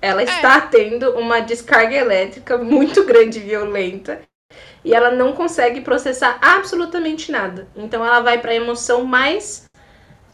Ela 0.00 0.20
é. 0.20 0.24
está 0.24 0.60
tendo 0.60 1.10
uma 1.18 1.40
descarga 1.40 1.96
elétrica 1.96 2.56
muito 2.58 3.02
grande 3.04 3.38
e 3.38 3.42
violenta 3.42 4.20
e 4.86 4.94
ela 4.94 5.10
não 5.10 5.32
consegue 5.32 5.80
processar 5.80 6.38
absolutamente 6.40 7.32
nada. 7.32 7.66
Então 7.74 8.06
ela 8.06 8.20
vai 8.20 8.38
para 8.38 8.52
a 8.52 8.54
emoção 8.54 9.04
mais 9.04 9.66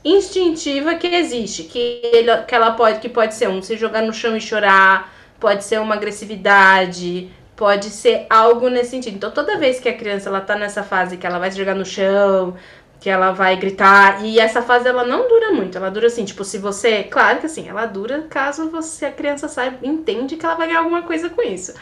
instintiva 0.05 0.95
que 0.95 1.07
existe, 1.07 1.63
que, 1.63 1.79
ele, 2.05 2.37
que 2.43 2.55
ela 2.55 2.73
pode 2.73 3.01
que 3.01 3.09
pode 3.09 3.35
ser 3.35 3.49
um 3.49 3.63
se 3.63 3.79
jogar 3.79 4.03
no 4.03 4.13
chão 4.13 4.37
e 4.37 4.41
chorar, 4.43 5.11
pode 5.41 5.65
ser 5.65 5.81
uma 5.81 5.95
agressividade, 5.95 7.31
pode 7.57 7.87
ser 7.87 8.27
algo 8.29 8.69
nesse 8.69 8.91
sentido. 8.91 9.17
Então 9.17 9.31
toda 9.31 9.57
vez 9.57 9.81
que 9.81 9.89
a 9.89 9.97
criança 9.97 10.29
ela 10.29 10.43
tá 10.43 10.55
nessa 10.55 10.83
fase 10.83 11.17
que 11.17 11.27
ela 11.27 11.39
vai 11.39 11.51
se 11.51 11.57
jogar 11.57 11.75
no 11.75 11.87
chão, 11.87 12.55
que 13.01 13.09
ela 13.09 13.33
vai 13.33 13.57
gritar, 13.57 14.23
e 14.23 14.39
essa 14.39 14.61
fase 14.61 14.87
ela 14.87 15.05
não 15.05 15.27
dura 15.29 15.51
muito, 15.53 15.79
ela 15.79 15.91
dura 15.91 16.09
assim, 16.09 16.25
tipo, 16.25 16.45
se 16.45 16.59
você, 16.59 17.03
claro 17.03 17.41
que 17.41 17.47
assim, 17.47 17.69
ela 17.69 17.87
dura 17.87 18.27
caso 18.29 18.71
você 18.71 19.07
a 19.07 19.11
criança 19.13 19.49
saiba, 19.49 19.79
entende 19.83 20.37
que 20.37 20.45
ela 20.45 20.55
vai 20.55 20.69
ganhar 20.69 20.81
alguma 20.81 21.03
coisa 21.03 21.31
com 21.31 21.43
isso. 21.43 21.73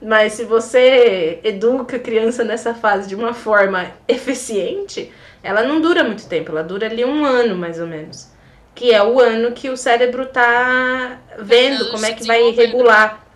Mas 0.00 0.34
se 0.34 0.44
você 0.44 1.40
educa 1.42 1.96
a 1.96 2.00
criança 2.00 2.44
nessa 2.44 2.72
fase 2.72 3.08
de 3.08 3.16
uma 3.16 3.34
forma 3.34 3.90
eficiente, 4.06 5.12
ela 5.42 5.62
não 5.64 5.80
dura 5.80 6.04
muito 6.04 6.28
tempo, 6.28 6.50
ela 6.52 6.62
dura 6.62 6.86
ali 6.86 7.04
um 7.04 7.24
ano 7.24 7.56
mais 7.56 7.80
ou 7.80 7.86
menos. 7.86 8.28
Que 8.74 8.92
é 8.92 9.02
o 9.02 9.18
ano 9.18 9.52
que 9.52 9.68
o 9.68 9.76
cérebro 9.76 10.26
tá 10.26 11.18
vendo 11.38 11.90
como 11.90 12.06
é 12.06 12.12
que 12.12 12.24
vai 12.24 12.50
regular, 12.50 13.26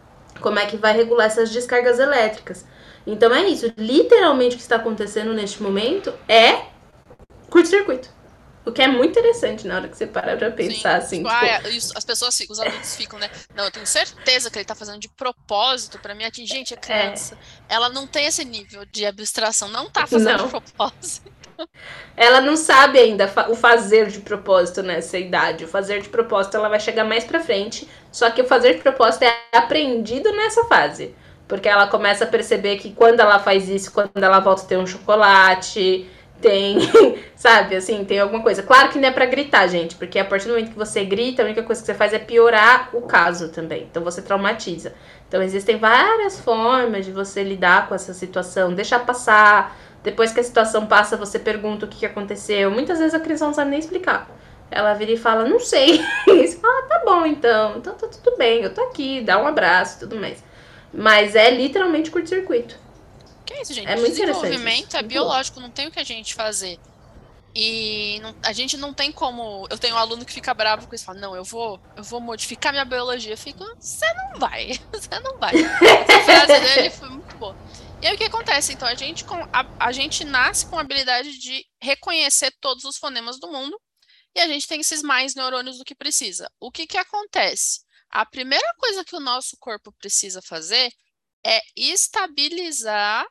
como 0.41 0.59
é 0.59 0.67
que 0.67 0.77
vai 0.77 0.97
regular 0.97 1.27
essas 1.27 1.51
descargas 1.51 1.99
elétricas. 1.99 2.65
Então 3.05 3.35
é 3.35 3.43
isso, 3.49 3.73
literalmente 3.77 4.55
o 4.55 4.59
que 4.59 4.63
está 4.63 4.77
acontecendo 4.77 5.35
neste 5.35 5.61
momento 5.61 6.13
é 6.29 6.67
curto-circuito. 7.51 8.09
O 8.65 8.71
que 8.71 8.81
é 8.81 8.87
muito 8.87 9.11
interessante 9.11 9.67
na 9.67 9.77
hora 9.77 9.89
que 9.89 9.97
você 9.97 10.07
para 10.07 10.37
pra 10.37 10.51
pensar, 10.51 11.01
Sim. 11.01 11.07
assim. 11.07 11.17
Tipo, 11.25 11.31
tipo... 11.31 11.67
Ah, 11.67 11.71
isso, 11.71 11.93
as 11.97 12.05
pessoas, 12.05 12.39
os 12.49 12.61
adultos 12.61 12.95
ficam, 12.95 13.19
né? 13.19 13.29
Não, 13.57 13.65
eu 13.65 13.71
tenho 13.71 13.87
certeza 13.87 14.51
que 14.51 14.59
ele 14.59 14.65
tá 14.65 14.75
fazendo 14.75 15.01
de 15.01 15.09
propósito 15.09 15.99
para 15.99 16.15
me 16.15 16.25
atingir. 16.25 16.53
Gente, 16.55 16.75
a 16.75 16.77
criança, 16.77 17.37
é. 17.69 17.75
ela 17.75 17.89
não 17.89 18.07
tem 18.07 18.27
esse 18.27 18.45
nível 18.45 18.85
de 18.87 19.05
abstração, 19.05 19.69
não 19.69 19.91
tá 19.91 20.07
fazendo 20.07 20.39
não. 20.39 20.45
de 20.45 20.51
propósito. 20.51 21.33
Ela 22.17 22.41
não 22.41 22.57
sabe 22.57 22.99
ainda 22.99 23.31
o 23.49 23.55
fazer 23.55 24.09
de 24.09 24.21
propósito 24.21 24.83
nessa 24.83 25.19
idade. 25.19 25.65
O 25.65 25.69
fazer 25.69 26.01
de 26.03 26.09
propósito 26.09 26.57
ela 26.57 26.69
vai 26.69 26.81
chegar 26.81 27.05
mais 27.05 27.25
pra 27.25 27.41
frente. 27.41 27.89
Só 28.11 28.31
que 28.31 28.43
o 28.43 28.47
fazer 28.47 28.75
de 28.75 28.81
propósito 28.81 29.25
é 29.25 29.35
aprendido 29.53 30.31
nessa 30.33 30.65
fase. 30.65 31.15
Porque 31.49 31.69
ela 31.69 31.87
começa 31.87 32.25
a 32.25 32.27
perceber 32.27 32.77
que 32.77 32.93
quando 32.93 33.21
ela 33.21 33.39
faz 33.39 33.69
isso, 33.69 33.93
quando 33.93 34.23
ela 34.23 34.41
volta 34.41 34.63
a 34.63 34.67
ter 34.67 34.79
um 34.79 34.87
chocolate, 34.87 36.09
tem, 36.43 36.79
sabe, 37.37 37.77
assim, 37.77 38.05
tem 38.05 38.19
alguma 38.19 38.43
coisa. 38.43 38.63
Claro 38.63 38.91
que 38.91 38.99
não 38.99 39.09
é 39.09 39.13
pra 39.13 39.25
gritar, 39.25 39.67
gente, 39.69 39.95
porque 39.95 40.19
a 40.19 40.25
partir 40.25 40.47
do 40.47 40.51
momento 40.51 40.73
que 40.73 40.79
você 40.79 41.05
grita, 41.05 41.43
a 41.43 41.47
única 41.47 41.63
coisa 41.63 41.81
que 41.81 41.87
você 41.87 41.95
faz 41.95 42.13
é 42.13 42.19
piorar 42.19 42.91
o 42.93 43.03
caso 43.03 43.49
também. 43.49 43.85
Então 43.89 44.03
você 44.03 44.21
traumatiza. 44.21 44.93
Então 45.29 45.41
existem 45.41 45.79
várias 45.79 46.39
formas 46.41 47.07
de 47.07 47.13
você 47.13 47.43
lidar 47.43 47.89
com 47.89 47.95
essa 47.95 48.13
situação, 48.13 48.75
deixar 48.75 48.99
passar. 49.07 49.79
Depois 50.03 50.33
que 50.33 50.41
a 50.41 50.43
situação 50.43 50.85
passa, 50.85 51.17
você 51.17 51.39
pergunta 51.39 51.87
o 51.87 51.89
que 51.89 52.05
aconteceu. 52.05 52.71
Muitas 52.71 52.99
vezes 52.99 53.15
a 53.15 53.21
criança 53.21 53.47
não 53.47 53.55
sabe 53.55 53.71
nem 53.71 53.79
explicar. 53.79 54.29
Ela 54.71 54.95
vira 54.95 55.13
e 55.13 55.17
fala, 55.17 55.49
não 55.49 55.61
sei. 55.61 56.01
E 56.27 56.49
você 56.49 56.57
fala, 56.57 56.81
ah, 56.81 56.87
tá 56.89 57.03
bom 57.05 57.25
então, 57.25 57.77
então 57.77 57.95
tá 57.95 58.09
tudo 58.09 58.37
bem, 58.37 58.63
eu 58.63 58.75
tô 58.75 58.81
aqui, 58.83 59.21
dá 59.21 59.41
um 59.41 59.47
abraço 59.47 59.97
e 59.97 60.01
tudo 60.01 60.17
mais. 60.17 60.43
Mas 60.93 61.35
é 61.35 61.51
literalmente 61.51 62.11
curto-circuito. 62.11 62.77
Que 63.45 63.55
é 63.55 63.63
isso, 63.63 63.75
gente? 63.75 63.89
É 63.89 63.97
muito 63.97 64.15
Desenvolvimento 64.15 64.97
é 64.97 65.03
biológico, 65.03 65.61
não 65.61 65.71
tem 65.71 65.89
o 65.89 65.91
que 65.91 66.01
a 66.01 66.05
gente 66.05 66.35
fazer. 66.35 66.79
E 67.55 68.19
não, 68.21 68.35
a 68.43 68.53
gente 68.53 68.77
não 68.77 68.95
tem 68.95 69.13
como. 69.13 69.67
Eu 69.71 69.79
tenho 69.79 69.95
um 69.95 69.99
aluno 69.99 70.25
que 70.25 70.33
fica 70.33 70.55
bravo 70.55 70.87
com 70.87 70.95
isso, 70.95 71.05
fala: 71.05 71.21
Não, 71.21 71.37
eu 71.37 71.45
vou, 71.45 71.79
eu 71.97 72.03
vou 72.03 72.21
modificar 72.21 72.73
minha 72.73 72.85
biologia. 72.85 73.33
Eu 73.33 73.39
fico, 73.39 73.63
você 73.79 74.07
não 74.15 74.39
vai, 74.39 74.81
você 74.91 75.21
não 75.21 75.39
vai. 75.39 75.53
Essa 75.55 76.25
frase 76.25 76.61
dele 76.61 76.91
foi 76.91 77.09
muito 77.11 77.37
boa. 77.37 77.57
E 78.01 78.07
aí 78.07 78.15
o 78.15 78.19
que 78.19 78.25
acontece? 78.25 78.73
Então, 78.73 78.89
a 78.89 78.95
gente, 78.95 79.25
a, 79.53 79.67
a 79.79 79.93
gente 79.93 80.25
nasce 80.25 80.67
com 80.67 80.77
a 80.77 80.81
habilidade 80.81 81.39
de 81.39 81.65
reconhecer 81.81 82.53
todos 82.61 82.85
os 82.85 82.97
fonemas 82.97 83.39
do 83.39 83.49
mundo 83.49 83.79
e 84.35 84.41
a 84.41 84.49
gente 84.49 84.67
tem 84.67 84.81
esses 84.81 85.03
mais 85.03 85.35
neurônios 85.35 85.79
do 85.79 85.85
que 85.85 85.95
precisa. 85.95 86.51
O 86.59 86.71
que, 86.71 86.87
que 86.87 86.97
acontece? 86.97 87.81
A 88.11 88.25
primeira 88.27 88.75
coisa 88.79 89.05
que 89.05 89.15
o 89.15 89.21
nosso 89.21 89.57
corpo 89.61 89.93
precisa 89.93 90.41
fazer 90.43 90.91
é 91.45 91.61
estabilizar 91.77 93.27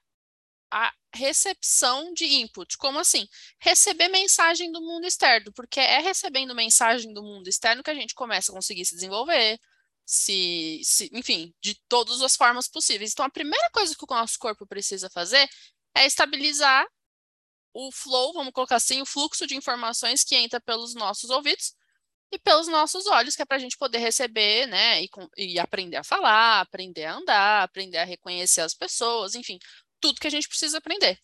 a 0.72 0.94
recepção 1.14 2.14
de 2.14 2.26
input. 2.26 2.78
Como 2.78 3.00
assim? 3.00 3.28
Receber 3.60 4.08
mensagem 4.10 4.72
do 4.72 4.82
mundo 4.82 5.06
externo, 5.06 5.52
porque 5.54 5.80
é 5.80 6.00
recebendo 6.00 6.56
mensagem 6.56 7.14
do 7.14 7.22
mundo 7.24 7.48
externo 7.48 7.84
que 7.84 7.90
a 7.92 7.96
gente 7.96 8.16
começa 8.16 8.52
a 8.52 8.56
conseguir 8.56 8.86
se 8.86 8.96
desenvolver, 8.96 9.60
se, 10.06 10.82
se, 10.84 11.10
enfim, 11.14 11.54
de 11.62 11.76
todas 11.90 12.22
as 12.22 12.36
formas 12.36 12.68
possíveis. 12.68 13.12
Então, 13.12 13.26
a 13.26 13.30
primeira 13.30 13.70
coisa 13.72 13.96
que 13.96 14.04
o 14.04 14.14
nosso 14.14 14.40
corpo 14.40 14.66
precisa 14.66 15.10
fazer 15.10 15.48
é 15.96 16.06
estabilizar 16.06 16.86
o 17.74 17.92
flow, 17.92 18.34
vamos 18.34 18.52
colocar 18.54 18.76
assim, 18.78 19.02
o 19.02 19.06
fluxo 19.06 19.48
de 19.48 19.56
informações 19.56 20.24
que 20.24 20.36
entra 20.36 20.60
pelos 20.60 20.94
nossos 20.94 21.30
ouvidos 21.30 21.74
e 22.32 22.40
pelos 22.40 22.68
nossos 22.68 23.06
olhos, 23.08 23.36
que 23.36 23.42
é 23.42 23.46
para 23.46 23.58
a 23.58 23.60
gente 23.60 23.78
poder 23.78 23.98
receber, 24.00 24.66
né, 24.68 25.04
e, 25.04 25.10
e, 25.38 25.60
aprender 25.60 25.98
a 25.98 26.04
falar, 26.04 26.62
aprender 26.62 27.06
a 27.06 27.16
andar, 27.16 27.64
aprender 27.64 27.98
a 27.98 28.06
reconhecer 28.06 28.62
as 28.62 28.74
pessoas, 28.74 29.36
enfim, 29.36 29.60
tudo 30.00 30.20
que 30.20 30.28
a 30.28 30.32
gente 30.32 30.48
precisa 30.48 30.78
aprender. 30.78 31.20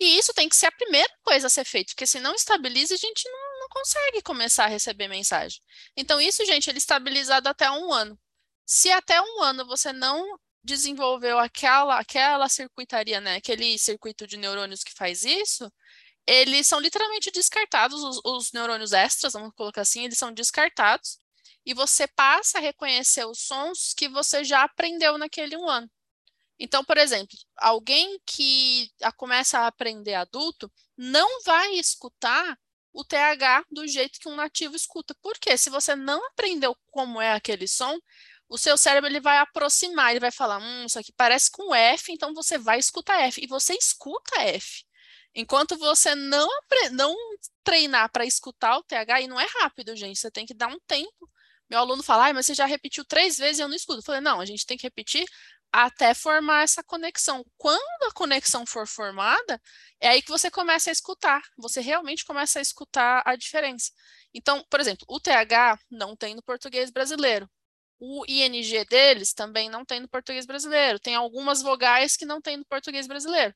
E 0.00 0.18
isso 0.18 0.32
tem 0.32 0.48
que 0.48 0.56
ser 0.56 0.66
a 0.66 0.72
primeira 0.72 1.12
coisa 1.24 1.48
a 1.48 1.50
ser 1.50 1.64
feito, 1.64 1.88
porque 1.88 2.06
se 2.06 2.20
não 2.20 2.34
estabiliza, 2.34 2.94
a 2.94 2.98
gente 2.98 3.28
não, 3.28 3.60
não 3.60 3.68
consegue 3.68 4.22
começar 4.22 4.64
a 4.64 4.68
receber 4.68 5.08
mensagem. 5.08 5.60
Então, 5.96 6.20
isso, 6.20 6.44
gente, 6.46 6.70
ele 6.70 6.78
é 6.78 6.80
estabilizado 6.80 7.48
até 7.48 7.70
um 7.70 7.92
ano. 7.92 8.18
Se 8.64 8.90
até 8.92 9.20
um 9.20 9.42
ano 9.42 9.66
você 9.66 9.92
não 9.92 10.38
desenvolveu 10.62 11.38
aquela, 11.38 11.98
aquela 11.98 12.48
circuitaria, 12.48 13.20
né, 13.20 13.36
aquele 13.36 13.78
circuito 13.78 14.26
de 14.26 14.36
neurônios 14.36 14.84
que 14.84 14.92
faz 14.92 15.24
isso, 15.24 15.70
eles 16.28 16.66
são 16.66 16.78
literalmente 16.78 17.30
descartados, 17.30 18.02
os, 18.02 18.20
os, 18.22 18.52
neurônios 18.52 18.92
extras, 18.92 19.32
vamos 19.32 19.54
colocar 19.54 19.80
assim, 19.80 20.04
eles 20.04 20.18
são 20.18 20.30
descartados, 20.30 21.18
e 21.64 21.72
você 21.72 22.06
passa 22.06 22.58
a 22.58 22.60
reconhecer 22.60 23.24
os 23.26 23.40
sons 23.40 23.94
que 23.94 24.08
você 24.08 24.44
já 24.44 24.62
aprendeu 24.62 25.16
naquele 25.16 25.56
um 25.56 25.66
ano. 25.66 25.90
Então, 26.58 26.84
por 26.84 26.98
exemplo, 26.98 27.36
alguém 27.56 28.20
que 28.26 28.90
começa 29.16 29.60
a 29.60 29.68
aprender 29.68 30.14
adulto 30.14 30.70
não 30.96 31.42
vai 31.44 31.72
escutar 31.76 32.58
o 32.92 33.04
TH 33.04 33.64
do 33.70 33.86
jeito 33.86 34.20
que 34.20 34.28
um 34.28 34.36
nativo 34.36 34.76
escuta. 34.76 35.14
Por 35.22 35.38
quê? 35.38 35.56
Se 35.56 35.70
você 35.70 35.94
não 35.96 36.22
aprendeu 36.26 36.76
como 36.90 37.22
é 37.22 37.32
aquele 37.32 37.66
som, 37.66 37.96
o 38.48 38.58
seu 38.58 38.76
cérebro 38.76 39.08
ele 39.08 39.20
vai 39.20 39.38
aproximar, 39.38 40.10
ele 40.10 40.20
vai 40.20 40.32
falar, 40.32 40.58
hum, 40.58 40.84
isso 40.84 40.98
aqui 40.98 41.12
parece 41.12 41.50
com 41.50 41.74
F, 41.74 42.12
então 42.12 42.34
você 42.34 42.58
vai 42.58 42.78
escutar 42.78 43.20
F. 43.22 43.42
E 43.42 43.46
você 43.46 43.74
escuta 43.74 44.40
F. 44.42 44.84
Enquanto 45.38 45.78
você 45.78 46.16
não, 46.16 46.48
não 46.90 47.14
treinar 47.62 48.10
para 48.10 48.26
escutar 48.26 48.76
o 48.76 48.82
TH, 48.82 49.20
e 49.20 49.28
não 49.28 49.38
é 49.38 49.46
rápido, 49.60 49.94
gente, 49.94 50.18
você 50.18 50.32
tem 50.32 50.44
que 50.44 50.52
dar 50.52 50.66
um 50.66 50.80
tempo. 50.80 51.30
Meu 51.70 51.78
aluno 51.78 52.02
fala, 52.02 52.26
ah, 52.28 52.34
mas 52.34 52.46
você 52.46 52.54
já 52.54 52.66
repetiu 52.66 53.04
três 53.04 53.36
vezes 53.36 53.60
e 53.60 53.62
eu 53.62 53.68
não 53.68 53.76
escuto. 53.76 54.00
Eu 54.00 54.02
falei, 54.02 54.20
não, 54.20 54.40
a 54.40 54.44
gente 54.44 54.66
tem 54.66 54.76
que 54.76 54.82
repetir 54.82 55.24
até 55.72 56.12
formar 56.12 56.64
essa 56.64 56.82
conexão. 56.82 57.44
Quando 57.56 58.02
a 58.08 58.12
conexão 58.12 58.66
for 58.66 58.84
formada, 58.88 59.62
é 60.00 60.08
aí 60.08 60.22
que 60.22 60.28
você 60.28 60.50
começa 60.50 60.90
a 60.90 60.92
escutar. 60.92 61.40
Você 61.56 61.80
realmente 61.80 62.24
começa 62.24 62.58
a 62.58 62.62
escutar 62.62 63.22
a 63.24 63.36
diferença. 63.36 63.92
Então, 64.34 64.64
por 64.68 64.80
exemplo, 64.80 65.06
o 65.08 65.20
TH 65.20 65.78
não 65.88 66.16
tem 66.16 66.34
no 66.34 66.42
português 66.42 66.90
brasileiro. 66.90 67.48
O 68.00 68.24
ING 68.26 68.84
deles 68.86 69.32
também 69.32 69.70
não 69.70 69.84
tem 69.84 70.00
no 70.00 70.08
português 70.08 70.46
brasileiro. 70.46 70.98
Tem 70.98 71.14
algumas 71.14 71.62
vogais 71.62 72.16
que 72.16 72.26
não 72.26 72.40
tem 72.40 72.56
no 72.56 72.64
português 72.66 73.06
brasileiro. 73.06 73.54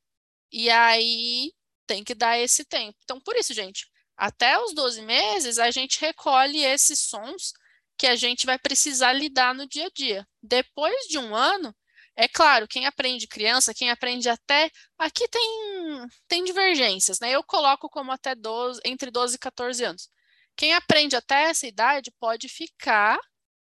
E 0.52 0.70
aí 0.70 1.52
tem 1.86 2.04
que 2.04 2.14
dar 2.14 2.38
esse 2.38 2.64
tempo. 2.64 2.96
Então, 3.04 3.20
por 3.20 3.36
isso, 3.36 3.52
gente, 3.54 3.86
até 4.16 4.58
os 4.58 4.74
12 4.74 5.02
meses, 5.02 5.58
a 5.58 5.70
gente 5.70 6.00
recolhe 6.00 6.64
esses 6.64 6.98
sons 7.00 7.52
que 7.98 8.06
a 8.06 8.16
gente 8.16 8.46
vai 8.46 8.58
precisar 8.58 9.12
lidar 9.12 9.54
no 9.54 9.66
dia 9.66 9.86
a 9.86 9.90
dia. 9.94 10.26
Depois 10.42 11.06
de 11.08 11.18
um 11.18 11.34
ano, 11.34 11.74
é 12.16 12.28
claro, 12.28 12.68
quem 12.68 12.86
aprende 12.86 13.26
criança, 13.26 13.74
quem 13.74 13.90
aprende 13.90 14.28
até. 14.28 14.70
Aqui 14.98 15.26
tem, 15.28 16.06
tem 16.28 16.44
divergências, 16.44 17.18
né? 17.20 17.30
Eu 17.30 17.42
coloco 17.42 17.88
como 17.88 18.12
até 18.12 18.34
12, 18.34 18.80
entre 18.84 19.10
12 19.10 19.36
e 19.36 19.38
14 19.38 19.84
anos. 19.84 20.10
Quem 20.56 20.74
aprende 20.74 21.16
até 21.16 21.44
essa 21.44 21.66
idade 21.66 22.12
pode 22.20 22.48
ficar 22.48 23.18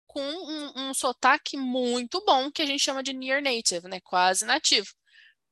com 0.07 0.23
um, 0.23 0.89
um 0.89 0.95
sotaque 0.95 1.57
muito 1.57 2.25
bom, 2.25 2.51
que 2.51 2.63
a 2.63 2.67
gente 2.67 2.83
chama 2.83 3.03
de 3.03 3.13
near 3.13 3.43
native, 3.43 3.89
né? 3.89 4.01
Quase 4.01 4.45
nativo. 4.45 4.89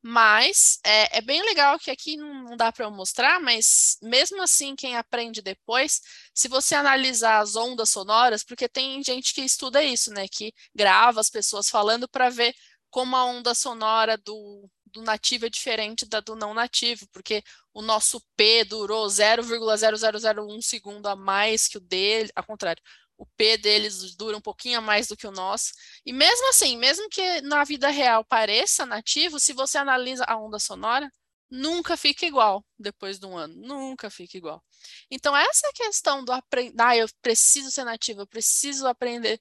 Mas 0.02 0.78
é, 0.84 1.18
é, 1.18 1.20
bem 1.20 1.42
legal 1.42 1.78
que 1.78 1.90
aqui 1.90 2.16
não 2.16 2.56
dá 2.56 2.70
para 2.72 2.84
eu 2.84 2.90
mostrar, 2.90 3.40
mas 3.40 3.98
mesmo 4.00 4.40
assim, 4.42 4.76
quem 4.76 4.96
aprende 4.96 5.42
depois, 5.42 6.00
se 6.32 6.46
você 6.48 6.74
analisar 6.76 7.40
as 7.40 7.56
ondas 7.56 7.90
sonoras, 7.90 8.44
porque 8.44 8.68
tem 8.68 9.02
gente 9.02 9.34
que 9.34 9.42
estuda 9.42 9.82
isso, 9.82 10.12
né? 10.12 10.26
Que 10.28 10.52
grava 10.74 11.20
as 11.20 11.28
pessoas 11.28 11.68
falando 11.68 12.08
para 12.08 12.30
ver 12.30 12.54
como 12.90 13.16
a 13.16 13.24
onda 13.24 13.54
sonora 13.54 14.16
do, 14.16 14.70
do 14.86 15.02
nativo 15.02 15.46
é 15.46 15.50
diferente 15.50 16.06
da 16.06 16.20
do 16.20 16.34
não 16.36 16.54
nativo, 16.54 17.06
porque 17.12 17.42
o 17.74 17.82
nosso 17.82 18.20
P 18.36 18.64
durou 18.64 19.08
0,0001 19.08 20.62
segundo 20.62 21.06
a 21.06 21.16
mais 21.16 21.68
que 21.68 21.76
o 21.78 21.80
dele, 21.80 22.30
ao 22.34 22.44
contrário, 22.44 22.82
o 23.18 23.26
P 23.36 23.58
deles 23.58 24.14
dura 24.16 24.36
um 24.36 24.40
pouquinho 24.40 24.78
a 24.78 24.80
mais 24.80 25.08
do 25.08 25.16
que 25.16 25.26
o 25.26 25.32
nosso. 25.32 25.72
E 26.06 26.12
mesmo 26.12 26.48
assim, 26.50 26.78
mesmo 26.78 27.08
que 27.10 27.40
na 27.42 27.64
vida 27.64 27.88
real 27.88 28.24
pareça 28.24 28.86
nativo, 28.86 29.40
se 29.40 29.52
você 29.52 29.76
analisa 29.76 30.24
a 30.26 30.36
onda 30.36 30.58
sonora, 30.58 31.10
nunca 31.50 31.96
fica 31.96 32.24
igual 32.26 32.64
depois 32.78 33.18
de 33.18 33.26
um 33.26 33.36
ano, 33.36 33.54
nunca 33.56 34.08
fica 34.08 34.36
igual. 34.36 34.62
Então, 35.10 35.36
essa 35.36 35.70
questão 35.74 36.24
do 36.24 36.32
aprender, 36.32 36.80
ah, 36.80 36.96
eu 36.96 37.08
preciso 37.20 37.70
ser 37.70 37.84
nativo, 37.84 38.20
eu 38.20 38.26
preciso 38.26 38.86
aprender 38.86 39.40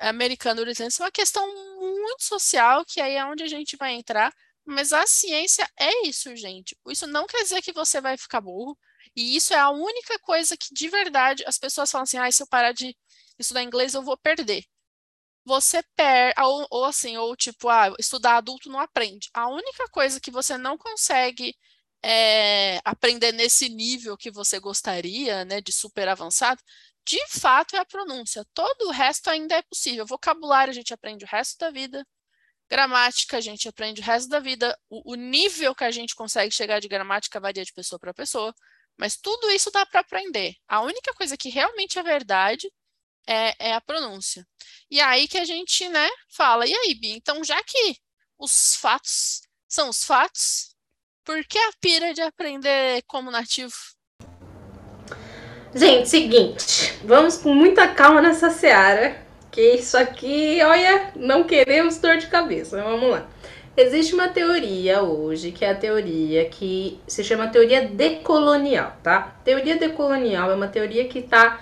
americano 0.00 0.62
isso 0.70 1.02
é 1.02 1.06
uma 1.06 1.10
questão 1.10 1.44
muito 1.80 2.22
social, 2.22 2.84
que 2.84 3.00
aí 3.00 3.14
é 3.14 3.24
onde 3.24 3.42
a 3.42 3.48
gente 3.48 3.76
vai 3.76 3.94
entrar, 3.94 4.32
mas 4.64 4.92
a 4.92 5.06
ciência 5.06 5.68
é 5.78 6.06
isso, 6.06 6.34
gente. 6.36 6.76
Isso 6.88 7.06
não 7.06 7.26
quer 7.26 7.42
dizer 7.42 7.62
que 7.62 7.72
você 7.72 8.00
vai 8.00 8.16
ficar 8.16 8.40
burro, 8.40 8.78
e 9.16 9.36
isso 9.36 9.52
é 9.54 9.58
a 9.58 9.70
única 9.70 10.18
coisa 10.20 10.56
que 10.56 10.72
de 10.72 10.88
verdade 10.88 11.42
as 11.46 11.58
pessoas 11.58 11.90
falam 11.90 12.04
assim: 12.04 12.18
ah, 12.18 12.30
se 12.30 12.42
eu 12.42 12.46
parar 12.46 12.72
de 12.72 12.96
estudar 13.38 13.62
inglês, 13.62 13.94
eu 13.94 14.02
vou 14.02 14.16
perder. 14.16 14.64
Você 15.44 15.82
perde, 15.96 16.40
ou, 16.42 16.66
ou, 16.70 16.84
assim, 16.84 17.16
ou 17.16 17.34
tipo, 17.36 17.68
ah, 17.68 17.94
estudar 17.98 18.36
adulto 18.36 18.68
não 18.70 18.80
aprende. 18.80 19.30
A 19.34 19.48
única 19.48 19.88
coisa 19.90 20.20
que 20.20 20.30
você 20.30 20.58
não 20.58 20.76
consegue 20.78 21.56
é, 22.02 22.80
aprender 22.84 23.32
nesse 23.32 23.68
nível 23.68 24.16
que 24.16 24.30
você 24.30 24.60
gostaria, 24.60 25.44
né, 25.44 25.60
de 25.60 25.72
super 25.72 26.08
avançado, 26.08 26.62
de 27.06 27.18
fato 27.28 27.74
é 27.76 27.78
a 27.78 27.84
pronúncia. 27.86 28.44
Todo 28.54 28.88
o 28.88 28.90
resto 28.90 29.30
ainda 29.30 29.56
é 29.56 29.62
possível. 29.62 30.06
Vocabulário 30.06 30.70
a 30.70 30.74
gente 30.74 30.92
aprende 30.92 31.24
o 31.24 31.28
resto 31.28 31.58
da 31.58 31.70
vida. 31.70 32.06
Gramática 32.70 33.38
a 33.38 33.40
gente 33.40 33.68
aprende 33.68 34.00
o 34.02 34.04
resto 34.04 34.28
da 34.28 34.40
vida. 34.40 34.78
O, 34.90 35.12
o 35.12 35.14
nível 35.14 35.74
que 35.74 35.84
a 35.84 35.90
gente 35.90 36.14
consegue 36.14 36.54
chegar 36.54 36.80
de 36.80 36.88
gramática 36.88 37.40
varia 37.40 37.64
de 37.64 37.72
pessoa 37.72 37.98
para 37.98 38.12
pessoa 38.14 38.54
Mas 38.98 39.16
tudo 39.16 39.50
isso 39.50 39.70
dá 39.70 39.86
para 39.86 40.00
aprender. 40.00 40.54
A 40.68 40.82
única 40.82 41.14
coisa 41.14 41.36
que 41.36 41.48
realmente 41.48 41.98
é 41.98 42.02
verdade 42.02 42.70
é, 43.28 43.54
é, 43.58 43.74
a 43.74 43.80
pronúncia. 43.80 44.46
E 44.90 45.00
aí 45.00 45.28
que 45.28 45.36
a 45.36 45.44
gente, 45.44 45.86
né, 45.90 46.08
fala, 46.30 46.66
e 46.66 46.74
aí, 46.74 46.94
Bi, 46.94 47.10
então 47.10 47.44
já 47.44 47.62
que 47.62 47.94
os 48.38 48.74
fatos 48.76 49.42
são 49.68 49.90
os 49.90 50.02
fatos, 50.02 50.74
por 51.22 51.44
que 51.44 51.58
a 51.58 51.70
pira 51.78 52.14
de 52.14 52.22
aprender 52.22 53.02
como 53.06 53.30
nativo? 53.30 53.74
Gente, 55.74 56.08
seguinte, 56.08 56.94
vamos 57.04 57.36
com 57.36 57.52
muita 57.52 57.86
calma 57.88 58.22
nessa 58.22 58.48
seara, 58.48 59.22
que 59.50 59.74
isso 59.74 59.98
aqui, 59.98 60.62
olha, 60.62 61.12
não 61.14 61.44
queremos 61.44 61.98
dor 61.98 62.16
de 62.16 62.28
cabeça, 62.28 62.82
vamos 62.82 63.10
lá. 63.10 63.28
Existe 63.76 64.14
uma 64.14 64.28
teoria 64.28 65.02
hoje, 65.02 65.52
que 65.52 65.64
é 65.64 65.70
a 65.70 65.74
teoria 65.74 66.48
que 66.48 66.98
se 67.06 67.22
chama 67.22 67.48
teoria 67.48 67.86
decolonial, 67.86 68.96
tá? 69.02 69.38
Teoria 69.44 69.76
decolonial 69.76 70.50
é 70.50 70.54
uma 70.54 70.66
teoria 70.66 71.06
que 71.06 71.20
está 71.20 71.60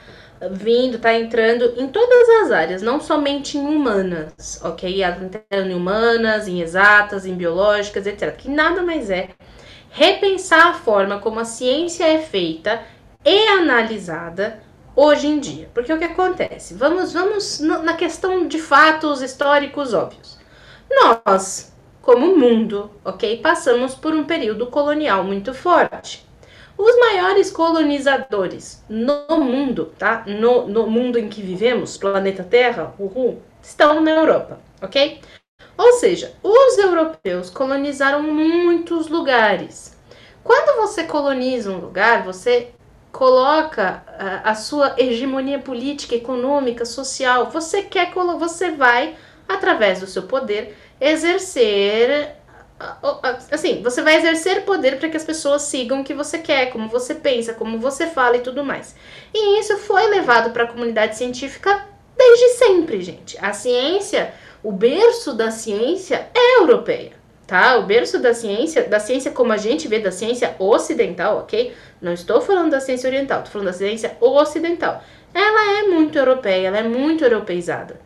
vindo, 0.52 0.98
tá 0.98 1.14
entrando 1.14 1.74
em 1.76 1.88
todas 1.88 2.28
as 2.42 2.50
áreas, 2.50 2.82
não 2.82 3.00
somente 3.00 3.56
em 3.56 3.64
humanas, 3.64 4.60
ok? 4.62 5.02
Entrando 5.02 5.70
em 5.70 5.74
humanas, 5.74 6.46
em 6.48 6.60
exatas, 6.60 7.24
em 7.24 7.34
biológicas, 7.34 8.06
etc. 8.06 8.34
Que 8.36 8.50
nada 8.50 8.82
mais 8.82 9.10
é 9.10 9.30
repensar 9.90 10.68
a 10.68 10.74
forma 10.74 11.18
como 11.18 11.40
a 11.40 11.44
ciência 11.44 12.04
é 12.04 12.18
feita 12.18 12.82
e 13.24 13.48
analisada 13.48 14.60
hoje 14.94 15.26
em 15.26 15.38
dia. 15.38 15.70
Porque 15.72 15.92
o 15.92 15.98
que 15.98 16.04
acontece? 16.04 16.74
Vamos, 16.74 17.12
vamos 17.12 17.60
na 17.60 17.94
questão 17.94 18.46
de 18.46 18.58
fatos 18.58 19.22
históricos 19.22 19.94
óbvios. 19.94 20.38
Nós 20.90 21.74
como 22.02 22.36
mundo, 22.36 22.90
ok? 23.04 23.38
Passamos 23.38 23.94
por 23.94 24.14
um 24.14 24.24
período 24.24 24.66
colonial 24.66 25.24
muito 25.24 25.52
forte. 25.52 26.25
Os 26.78 26.98
maiores 26.98 27.50
colonizadores 27.50 28.84
no 28.88 29.40
mundo, 29.40 29.92
tá? 29.98 30.24
No, 30.26 30.66
no 30.66 30.86
mundo 30.86 31.18
em 31.18 31.28
que 31.28 31.40
vivemos, 31.40 31.96
planeta 31.96 32.44
Terra, 32.44 32.94
uhul, 32.98 33.40
estão 33.62 34.00
na 34.00 34.10
Europa, 34.10 34.60
ok? 34.82 35.20
Ou 35.76 35.92
seja, 35.94 36.34
os 36.42 36.78
europeus 36.78 37.50
colonizaram 37.50 38.22
muitos 38.22 39.08
lugares. 39.08 39.96
Quando 40.44 40.76
você 40.80 41.04
coloniza 41.04 41.70
um 41.70 41.78
lugar, 41.78 42.22
você 42.22 42.70
coloca 43.10 44.04
a, 44.18 44.50
a 44.50 44.54
sua 44.54 44.94
hegemonia 44.98 45.58
política, 45.58 46.14
econômica, 46.14 46.84
social. 46.84 47.50
Você 47.50 47.82
quer, 47.82 48.12
você 48.38 48.70
vai 48.70 49.16
através 49.48 50.00
do 50.00 50.06
seu 50.06 50.24
poder 50.24 50.76
exercer 51.00 52.36
assim, 53.50 53.82
você 53.82 54.02
vai 54.02 54.16
exercer 54.16 54.64
poder 54.64 54.98
para 54.98 55.08
que 55.08 55.16
as 55.16 55.24
pessoas 55.24 55.62
sigam 55.62 56.00
o 56.00 56.04
que 56.04 56.12
você 56.12 56.38
quer, 56.38 56.70
como 56.70 56.88
você 56.88 57.14
pensa, 57.14 57.54
como 57.54 57.78
você 57.78 58.06
fala 58.06 58.36
e 58.36 58.40
tudo 58.40 58.64
mais. 58.64 58.94
E 59.32 59.60
isso 59.60 59.78
foi 59.78 60.06
levado 60.08 60.50
para 60.50 60.64
a 60.64 60.66
comunidade 60.66 61.16
científica 61.16 61.86
desde 62.16 62.48
sempre, 62.50 63.00
gente. 63.00 63.38
A 63.40 63.52
ciência, 63.52 64.32
o 64.62 64.72
berço 64.72 65.32
da 65.32 65.50
ciência 65.50 66.28
é 66.34 66.60
europeia, 66.60 67.12
tá? 67.46 67.78
O 67.78 67.84
berço 67.84 68.18
da 68.18 68.34
ciência, 68.34 68.84
da 68.84 69.00
ciência 69.00 69.30
como 69.30 69.52
a 69.52 69.56
gente 69.56 69.88
vê 69.88 69.98
da 69.98 70.10
ciência 70.10 70.54
ocidental, 70.58 71.38
ok? 71.38 71.74
Não 72.00 72.12
estou 72.12 72.40
falando 72.42 72.72
da 72.72 72.80
ciência 72.80 73.08
oriental, 73.08 73.38
estou 73.38 73.52
falando 73.52 73.68
da 73.68 73.72
ciência 73.72 74.16
ocidental. 74.20 75.02
Ela 75.32 75.80
é 75.80 75.82
muito 75.84 76.18
europeia, 76.18 76.68
ela 76.68 76.78
é 76.78 76.82
muito 76.82 77.24
europeizada. 77.24 78.00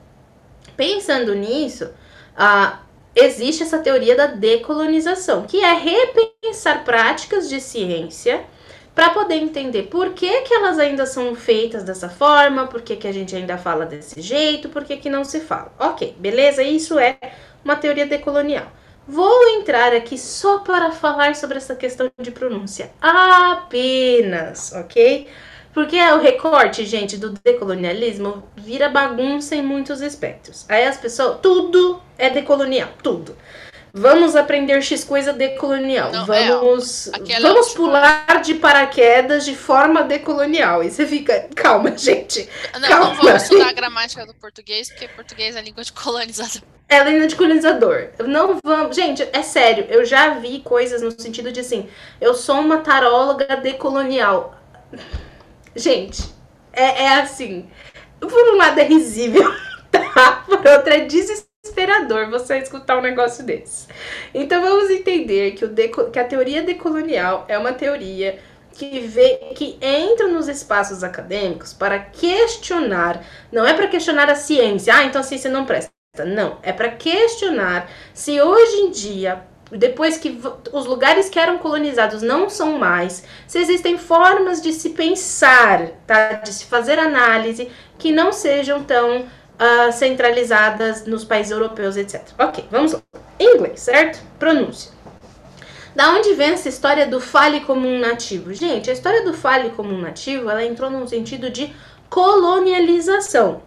Pensando 0.77 1.35
nisso, 1.35 1.91
ah, 2.37 2.81
existe 3.15 3.63
essa 3.63 3.79
teoria 3.79 4.17
da 4.17 4.27
decolonização, 4.27 5.43
que 5.43 5.63
é 5.63 5.73
repensar 5.75 6.85
práticas 6.85 7.49
de 7.49 7.61
ciência 7.61 8.45
para 8.95 9.11
poder 9.11 9.37
entender 9.37 9.85
por 9.85 10.11
que, 10.11 10.43
que 10.43 10.53
elas 10.53 10.79
ainda 10.79 11.07
são 11.07 11.35
feitas 11.35 11.85
dessa 11.85 12.09
forma, 12.09 12.67
por 12.67 12.83
que, 12.83 12.97
que 12.97 13.07
a 13.07 13.13
gente 13.13 13.35
ainda 13.35 13.57
fala 13.57 13.87
desse 13.87 14.21
jeito, 14.21 14.69
por 14.69 14.85
que, 14.85 14.97
que 14.97 15.09
não 15.09 15.25
se 15.25 15.41
fala. 15.41 15.73
Ok, 15.79 16.15
beleza? 16.19 16.63
Isso 16.63 16.99
é 16.99 17.19
uma 17.65 17.77
teoria 17.77 18.07
decolonial. 18.07 18.67
Vou 19.07 19.49
entrar 19.59 19.93
aqui 19.93 20.19
só 20.19 20.59
para 20.59 20.93
falar 20.93 21.35
sobre 21.35 21.57
essa 21.57 21.75
questão 21.75 22.11
de 22.21 22.31
pronúncia. 22.31 22.93
Apenas, 23.01 24.73
ok? 24.73 25.27
Porque 25.73 25.97
o 25.97 26.19
recorte, 26.19 26.85
gente, 26.85 27.17
do 27.17 27.31
decolonialismo 27.31 28.43
vira 28.57 28.89
bagunça 28.89 29.55
em 29.55 29.63
muitos 29.63 30.03
aspectos. 30.03 30.67
Aí 30.69 30.85
as 30.85 30.97
pessoas, 30.97 31.39
tudo 31.41 32.03
é 32.19 32.29
decolonial, 32.29 32.89
tudo. 33.03 33.37
Vamos 33.93 34.37
aprender 34.37 34.81
X 34.83 35.03
coisa 35.03 35.33
decolonial. 35.33 36.13
Não, 36.13 36.33
é, 36.33 36.49
vamos 36.49 37.09
é, 37.09 37.41
vamos 37.41 37.73
pular 37.73 38.41
de 38.41 38.55
paraquedas 38.55 39.45
de 39.45 39.55
forma 39.55 40.03
decolonial. 40.03 40.83
E 40.83 40.91
você 40.91 41.07
fica, 41.07 41.49
calma, 41.55 41.95
gente. 41.99 42.49
Não, 42.75 42.89
calma. 42.89 43.07
não 43.07 43.15
vamos 43.17 43.43
estudar 43.43 43.69
a 43.69 43.73
gramática 43.73 44.27
do 44.27 44.35
português, 44.35 44.89
porque 44.91 45.09
português 45.09 45.57
é 45.57 45.63
língua 45.63 45.83
de 45.83 45.93
colonizador. 45.93 46.63
É 46.89 47.03
língua 47.05 47.27
de 47.27 47.37
colonizador. 47.37 48.09
Não 48.27 48.61
vamos. 48.65 48.95
Gente, 48.95 49.27
é 49.33 49.43
sério, 49.43 49.87
eu 49.89 50.05
já 50.05 50.35
vi 50.35 50.61
coisas 50.61 51.03
no 51.03 51.11
sentido 51.11 51.51
de 51.51 51.61
assim, 51.61 51.89
eu 52.21 52.35
sou 52.35 52.61
uma 52.61 52.79
taróloga 52.79 53.57
decolonial. 53.57 54.57
Gente, 55.75 56.23
é, 56.73 57.05
é 57.05 57.21
assim. 57.21 57.69
Por 58.19 58.55
um 58.55 58.57
lado 58.57 58.79
é 58.79 58.85
risível, 58.85 59.51
tá? 59.91 60.45
Por 60.47 60.67
outro 60.67 60.93
é 60.93 61.01
desesperador 61.01 62.29
você 62.31 62.59
escutar 62.59 62.99
um 62.99 63.03
negócio 63.03 63.45
desse. 63.45 63.87
Então 64.35 64.61
vamos 64.61 64.91
entender 64.91 65.53
que, 65.53 65.65
o 65.65 65.69
deco, 65.69 66.11
que 66.11 66.19
a 66.19 66.25
teoria 66.25 66.63
decolonial 66.63 67.45
é 67.49 67.57
uma 67.57 67.73
teoria 67.73 68.39
que, 68.73 69.01
vê, 69.01 69.53
que 69.55 69.79
entra 69.81 70.29
nos 70.29 70.49
espaços 70.49 71.05
acadêmicos 71.05 71.73
para 71.73 71.99
questionar, 71.99 73.25
não 73.53 73.67
é 73.67 73.75
para 73.75 73.89
questionar 73.89 74.31
a 74.31 74.35
ciência, 74.35 74.95
ah, 74.95 75.05
então 75.05 75.21
a 75.21 75.25
ciência 75.25 75.51
não 75.51 75.65
presta. 75.67 75.91
Não, 76.27 76.59
é 76.63 76.73
para 76.73 76.91
questionar 76.91 77.89
se 78.13 78.41
hoje 78.41 78.77
em 78.79 78.91
dia 78.91 79.47
depois 79.71 80.19
que 80.19 80.41
os 80.73 80.87
lugares 80.87 81.29
que 81.29 81.39
eram 81.39 81.59
colonizados 81.59 82.23
não 82.23 82.49
são 82.49 82.79
mais, 82.79 83.25
se 83.47 83.59
existem 83.59 83.97
formas 83.97 84.61
de 84.61 84.73
se 84.73 84.91
pensar, 84.91 85.89
tá? 86.07 86.33
de 86.35 86.53
se 86.53 86.65
fazer 86.65 86.99
análise 86.99 87.71
que 87.99 88.11
não 88.11 88.33
sejam 88.33 88.83
tão 88.83 89.21
uh, 89.21 89.93
centralizadas 89.93 91.07
nos 91.07 91.25
países 91.25 91.53
europeus, 91.53 91.97
etc. 91.97 92.23
Ok, 92.39 92.65
vamos 92.71 92.93
lá. 92.93 93.03
Inglês, 93.39 93.81
certo? 93.81 94.21
Pronúncia. 94.39 94.93
Da 95.95 96.11
onde 96.11 96.35
vem 96.35 96.51
essa 96.51 96.69
história 96.69 97.07
do 97.07 97.21
fale 97.21 97.61
como 97.61 97.87
um 97.87 97.99
nativo? 97.99 98.55
Gente, 98.55 98.91
a 98.91 98.93
história 98.93 99.25
do 99.25 99.35
fale 99.35 99.71
como 99.71 99.93
um 99.93 100.01
nativo, 100.01 100.49
ela 100.49 100.65
entrou 100.65 100.91
num 100.91 101.07
sentido 101.07 101.51
de 101.51 101.75
colonialização. 102.09 103.63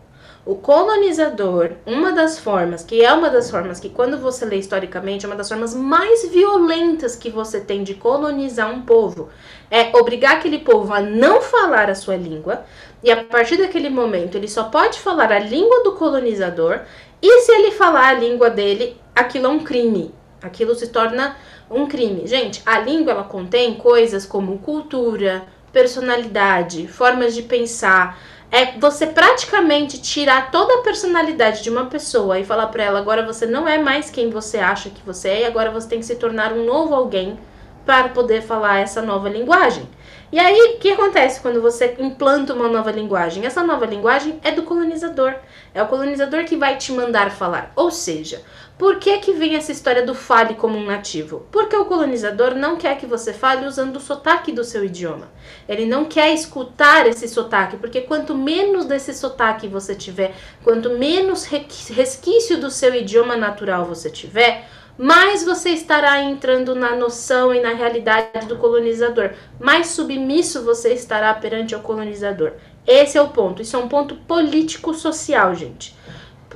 O 0.45 0.55
colonizador, 0.55 1.71
uma 1.85 2.11
das 2.11 2.37
formas, 2.37 2.83
que 2.83 3.01
é 3.01 3.13
uma 3.13 3.29
das 3.29 3.49
formas 3.49 3.79
que 3.79 3.87
quando 3.87 4.17
você 4.17 4.43
lê 4.43 4.57
historicamente, 4.57 5.25
é 5.25 5.29
uma 5.29 5.37
das 5.37 5.47
formas 5.47 5.73
mais 5.73 6.27
violentas 6.27 7.15
que 7.15 7.29
você 7.29 7.61
tem 7.61 7.81
de 7.81 7.93
colonizar 7.93 8.69
um 8.69 8.81
povo, 8.81 9.29
é 9.71 9.95
obrigar 9.97 10.33
aquele 10.33 10.59
povo 10.59 10.93
a 10.93 10.99
não 10.99 11.41
falar 11.41 11.89
a 11.89 11.95
sua 11.95 12.17
língua, 12.17 12.65
e 13.01 13.09
a 13.09 13.23
partir 13.23 13.55
daquele 13.55 13.89
momento 13.89 14.35
ele 14.35 14.49
só 14.49 14.65
pode 14.65 14.99
falar 14.99 15.31
a 15.31 15.39
língua 15.39 15.81
do 15.81 15.93
colonizador, 15.93 16.81
e 17.21 17.39
se 17.43 17.51
ele 17.53 17.71
falar 17.71 18.09
a 18.09 18.19
língua 18.19 18.49
dele, 18.49 18.97
aquilo 19.15 19.45
é 19.45 19.49
um 19.49 19.63
crime. 19.63 20.13
Aquilo 20.41 20.75
se 20.75 20.87
torna 20.87 21.37
um 21.71 21.87
crime. 21.87 22.27
Gente, 22.27 22.61
a 22.65 22.79
língua 22.79 23.13
ela 23.13 23.23
contém 23.23 23.75
coisas 23.75 24.25
como 24.25 24.59
cultura, 24.59 25.45
personalidade, 25.71 26.85
formas 26.85 27.33
de 27.33 27.43
pensar, 27.43 28.19
é 28.53 28.77
você 28.77 29.07
praticamente 29.07 29.99
tirar 29.99 30.51
toda 30.51 30.75
a 30.75 30.81
personalidade 30.83 31.63
de 31.63 31.71
uma 31.71 31.87
pessoa 31.87 32.39
e 32.39 32.45
falar 32.45 32.67
para 32.67 32.83
ela 32.83 32.99
agora 32.99 33.25
você 33.25 33.47
não 33.47 33.67
é 33.67 33.79
mais 33.79 34.11
quem 34.11 34.29
você 34.29 34.59
acha 34.59 34.91
que 34.91 35.01
você 35.03 35.27
é 35.29 35.41
e 35.41 35.45
agora 35.45 35.71
você 35.71 35.89
tem 35.89 35.97
que 35.97 36.05
se 36.05 36.17
tornar 36.17 36.53
um 36.53 36.63
novo 36.63 36.93
alguém 36.93 37.39
para 37.83 38.09
poder 38.09 38.43
falar 38.43 38.77
essa 38.77 39.01
nova 39.01 39.27
linguagem. 39.27 39.89
E 40.31 40.39
aí, 40.39 40.75
o 40.75 40.79
que 40.79 40.91
acontece 40.91 41.41
quando 41.41 41.61
você 41.61 41.95
implanta 41.99 42.53
uma 42.53 42.67
nova 42.67 42.91
linguagem? 42.91 43.45
Essa 43.45 43.61
nova 43.61 43.85
linguagem 43.85 44.39
é 44.43 44.51
do 44.51 44.63
colonizador. 44.63 45.35
É 45.73 45.83
o 45.83 45.87
colonizador 45.87 46.45
que 46.45 46.55
vai 46.55 46.77
te 46.77 46.91
mandar 46.91 47.29
falar. 47.29 47.71
Ou 47.75 47.91
seja, 47.91 48.41
por 48.77 48.97
que, 48.97 49.19
que 49.19 49.33
vem 49.33 49.55
essa 49.55 49.71
história 49.71 50.05
do 50.05 50.15
fale 50.15 50.55
como 50.55 50.77
um 50.77 50.85
nativo? 50.85 51.45
Porque 51.51 51.75
o 51.75 51.85
colonizador 51.85 52.55
não 52.55 52.75
quer 52.75 52.97
que 52.97 53.05
você 53.05 53.31
fale 53.31 53.67
usando 53.67 53.97
o 53.97 54.01
sotaque 54.01 54.51
do 54.51 54.63
seu 54.63 54.83
idioma. 54.83 55.31
Ele 55.69 55.85
não 55.85 56.05
quer 56.05 56.33
escutar 56.33 57.05
esse 57.07 57.27
sotaque, 57.27 57.77
porque 57.77 58.01
quanto 58.01 58.35
menos 58.35 58.85
desse 58.85 59.13
sotaque 59.13 59.67
você 59.67 59.93
tiver, 59.93 60.35
quanto 60.63 60.89
menos 60.89 61.45
resquício 61.45 62.59
do 62.59 62.71
seu 62.71 62.93
idioma 62.95 63.37
natural 63.37 63.85
você 63.85 64.09
tiver, 64.09 64.67
mais 64.97 65.43
você 65.43 65.69
estará 65.69 66.21
entrando 66.21 66.75
na 66.75 66.95
noção 66.95 67.53
e 67.53 67.61
na 67.61 67.73
realidade 67.73 68.47
do 68.47 68.57
colonizador, 68.57 69.31
mais 69.59 69.87
submisso 69.87 70.63
você 70.63 70.93
estará 70.93 71.33
perante 71.33 71.75
o 71.75 71.79
colonizador. 71.79 72.53
Esse 72.85 73.17
é 73.17 73.21
o 73.21 73.29
ponto. 73.29 73.61
Isso 73.61 73.75
é 73.75 73.79
um 73.79 73.87
ponto 73.87 74.15
político-social, 74.15 75.55
gente. 75.55 75.95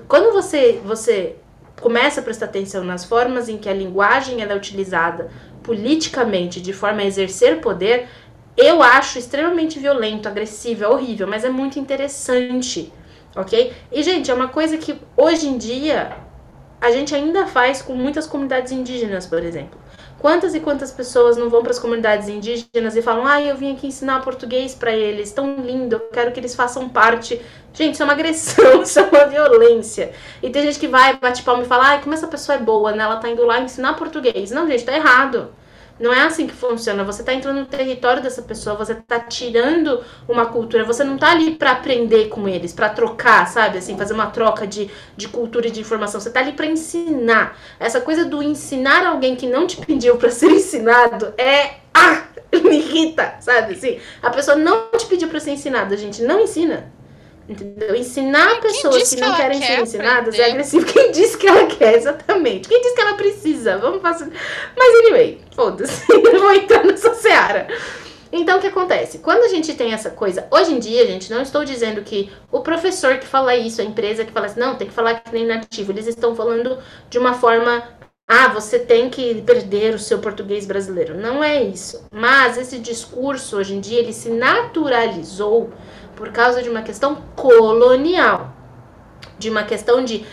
Quando 0.07 0.31
você, 0.33 0.79
você 0.83 1.35
começa 1.81 2.19
a 2.19 2.23
prestar 2.23 2.45
atenção 2.45 2.83
nas 2.83 3.05
formas 3.05 3.47
em 3.49 3.57
que 3.57 3.69
a 3.69 3.73
linguagem 3.73 4.41
é 4.41 4.55
utilizada 4.55 5.29
politicamente 5.61 6.61
de 6.61 6.73
forma 6.73 7.01
a 7.01 7.05
exercer 7.05 7.59
poder, 7.59 8.07
eu 8.55 8.81
acho 8.81 9.19
extremamente 9.19 9.79
violento, 9.79 10.27
agressivo, 10.27 10.83
é 10.83 10.87
horrível, 10.87 11.27
mas 11.27 11.43
é 11.43 11.49
muito 11.49 11.77
interessante, 11.77 12.91
ok? 13.35 13.71
E, 13.91 14.01
gente, 14.01 14.31
é 14.31 14.33
uma 14.33 14.47
coisa 14.47 14.77
que 14.77 14.99
hoje 15.15 15.47
em 15.47 15.57
dia 15.57 16.17
a 16.81 16.91
gente 16.91 17.13
ainda 17.13 17.45
faz 17.45 17.81
com 17.81 17.93
muitas 17.93 18.25
comunidades 18.25 18.71
indígenas, 18.71 19.27
por 19.27 19.43
exemplo. 19.43 19.79
Quantas 20.19 20.55
e 20.55 20.59
quantas 20.59 20.91
pessoas 20.91 21.37
não 21.37 21.49
vão 21.49 21.61
para 21.61 21.71
as 21.71 21.79
comunidades 21.79 22.27
indígenas 22.27 22.95
e 22.95 23.01
falam: 23.01 23.25
"Ah, 23.25 23.41
eu 23.41 23.55
vim 23.55 23.73
aqui 23.73 23.87
ensinar 23.87 24.21
português 24.23 24.73
para 24.73 24.91
eles, 24.91 25.31
tão 25.31 25.55
lindo, 25.57 25.95
eu 25.95 25.99
quero 26.11 26.31
que 26.31 26.39
eles 26.39 26.55
façam 26.55 26.89
parte". 26.89 27.39
Gente, 27.73 27.93
isso 27.93 28.01
é 28.03 28.05
uma 28.05 28.13
agressão, 28.13 28.81
isso 28.83 28.99
é 28.99 29.03
uma 29.03 29.25
violência. 29.27 30.11
E 30.41 30.49
tem 30.49 30.63
gente 30.63 30.79
que 30.79 30.87
vai, 30.87 31.17
bate 31.17 31.43
palma 31.43 31.63
e 31.63 31.67
fala: 31.67 31.85
"Ai, 31.89 32.01
como 32.01 32.13
essa 32.15 32.27
pessoa 32.27 32.55
é 32.57 32.59
boa, 32.59 32.91
né? 32.91 33.03
Ela 33.03 33.17
tá 33.17 33.29
indo 33.29 33.45
lá 33.45 33.59
ensinar 33.59 33.93
português". 33.95 34.51
Não, 34.51 34.67
gente, 34.67 34.83
tá 34.85 34.93
errado. 34.95 35.53
Não 35.99 36.13
é 36.13 36.21
assim 36.21 36.47
que 36.47 36.53
funciona. 36.53 37.03
Você 37.03 37.21
está 37.21 37.33
entrando 37.33 37.59
no 37.59 37.65
território 37.65 38.21
dessa 38.21 38.41
pessoa, 38.41 38.75
você 38.75 38.93
está 38.93 39.19
tirando 39.19 40.03
uma 40.27 40.45
cultura. 40.45 40.83
Você 40.85 41.03
não 41.03 41.15
está 41.15 41.31
ali 41.31 41.55
para 41.55 41.71
aprender 41.71 42.29
com 42.29 42.47
eles, 42.47 42.73
para 42.73 42.89
trocar, 42.89 43.47
sabe? 43.47 43.77
Assim, 43.77 43.97
fazer 43.97 44.13
uma 44.13 44.27
troca 44.27 44.67
de, 44.67 44.89
de 45.15 45.27
cultura 45.27 45.67
e 45.67 45.71
de 45.71 45.81
informação. 45.81 46.19
Você 46.21 46.29
está 46.29 46.39
ali 46.39 46.53
para 46.53 46.67
ensinar. 46.67 47.57
Essa 47.79 48.01
coisa 48.01 48.25
do 48.25 48.43
ensinar 48.43 49.05
alguém 49.05 49.35
que 49.35 49.47
não 49.47 49.65
te 49.65 49.77
pediu 49.77 50.17
para 50.17 50.29
ser 50.29 50.51
ensinado 50.51 51.33
é. 51.37 51.77
Ah! 51.93 52.23
Me 52.63 52.77
irrita, 52.77 53.35
sabe? 53.41 53.73
Assim, 53.73 53.99
a 54.21 54.29
pessoa 54.29 54.55
não 54.55 54.89
te 54.91 55.05
pediu 55.05 55.27
para 55.27 55.39
ser 55.39 55.51
ensinada, 55.51 55.97
gente. 55.97 56.21
Não 56.23 56.39
ensina. 56.39 56.91
Entendeu? 57.47 57.95
Ensinar 57.95 58.59
pessoas 58.59 59.09
que, 59.09 59.15
que 59.15 59.21
não 59.21 59.31
que 59.31 59.37
querem 59.37 59.61
ser 59.61 59.79
ensinadas 59.79 60.35
aprender? 60.35 60.41
é 60.41 60.51
agressivo. 60.51 60.85
Quem 60.91 61.11
disse 61.11 61.37
que 61.37 61.47
ela 61.47 61.65
quer, 61.65 61.95
exatamente. 61.95 62.67
Quem 62.67 62.81
disse 62.81 62.95
que 62.95 63.01
ela 63.01 63.13
precisa? 63.13 63.77
Vamos 63.77 64.01
fazer. 64.01 64.29
Mas 64.77 64.95
anyway, 64.99 65.39
foda-se. 65.55 66.03
Não 66.11 66.39
vou 66.41 66.53
entrar 66.53 66.83
nessa 66.83 67.13
seara. 67.13 67.67
Então, 68.31 68.57
o 68.57 68.61
que 68.61 68.67
acontece? 68.67 69.19
Quando 69.19 69.43
a 69.43 69.47
gente 69.47 69.73
tem 69.73 69.93
essa 69.93 70.09
coisa, 70.09 70.45
hoje 70.51 70.73
em 70.73 70.79
dia, 70.79 71.07
gente, 71.07 71.31
não 71.31 71.41
estou 71.41 71.63
dizendo 71.63 72.01
que 72.01 72.29
o 72.51 72.59
professor 72.59 73.17
que 73.17 73.25
fala 73.25 73.55
isso, 73.55 73.79
a 73.79 73.85
empresa 73.85 74.25
que 74.25 74.33
fala 74.33 74.47
assim, 74.47 74.59
não, 74.59 74.75
tem 74.75 74.87
que 74.87 74.93
falar 74.93 75.21
que 75.21 75.31
nem 75.31 75.45
nativo, 75.45 75.93
eles 75.93 76.07
estão 76.07 76.35
falando 76.35 76.77
de 77.09 77.17
uma 77.17 77.33
forma, 77.33 77.87
ah, 78.27 78.49
você 78.49 78.79
tem 78.79 79.09
que 79.09 79.41
perder 79.43 79.95
o 79.95 79.99
seu 79.99 80.19
português 80.19 80.65
brasileiro. 80.65 81.15
Não 81.15 81.41
é 81.41 81.63
isso. 81.63 82.05
Mas 82.11 82.57
esse 82.57 82.79
discurso, 82.79 83.55
hoje 83.55 83.75
em 83.75 83.79
dia, 83.79 83.99
ele 83.99 84.11
se 84.11 84.29
naturalizou 84.29 85.71
por 86.17 86.31
causa 86.31 86.61
de 86.61 86.69
uma 86.69 86.81
questão 86.81 87.15
colonial, 87.35 88.53
de 89.39 89.49
uma 89.49 89.63
questão 89.63 90.03
de 90.03 90.25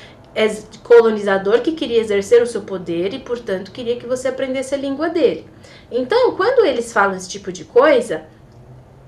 colonizador 0.82 1.60
que 1.60 1.72
queria 1.72 2.00
exercer 2.00 2.42
o 2.42 2.46
seu 2.46 2.62
poder 2.62 3.14
e, 3.14 3.20
portanto, 3.20 3.70
queria 3.70 3.96
que 3.96 4.06
você 4.06 4.26
aprendesse 4.26 4.74
a 4.74 4.78
língua 4.78 5.08
dele. 5.08 5.46
Então, 5.92 6.34
quando 6.34 6.66
eles 6.66 6.92
falam 6.92 7.16
esse 7.16 7.28
tipo 7.28 7.52
de 7.52 7.64
coisa, 7.64 8.24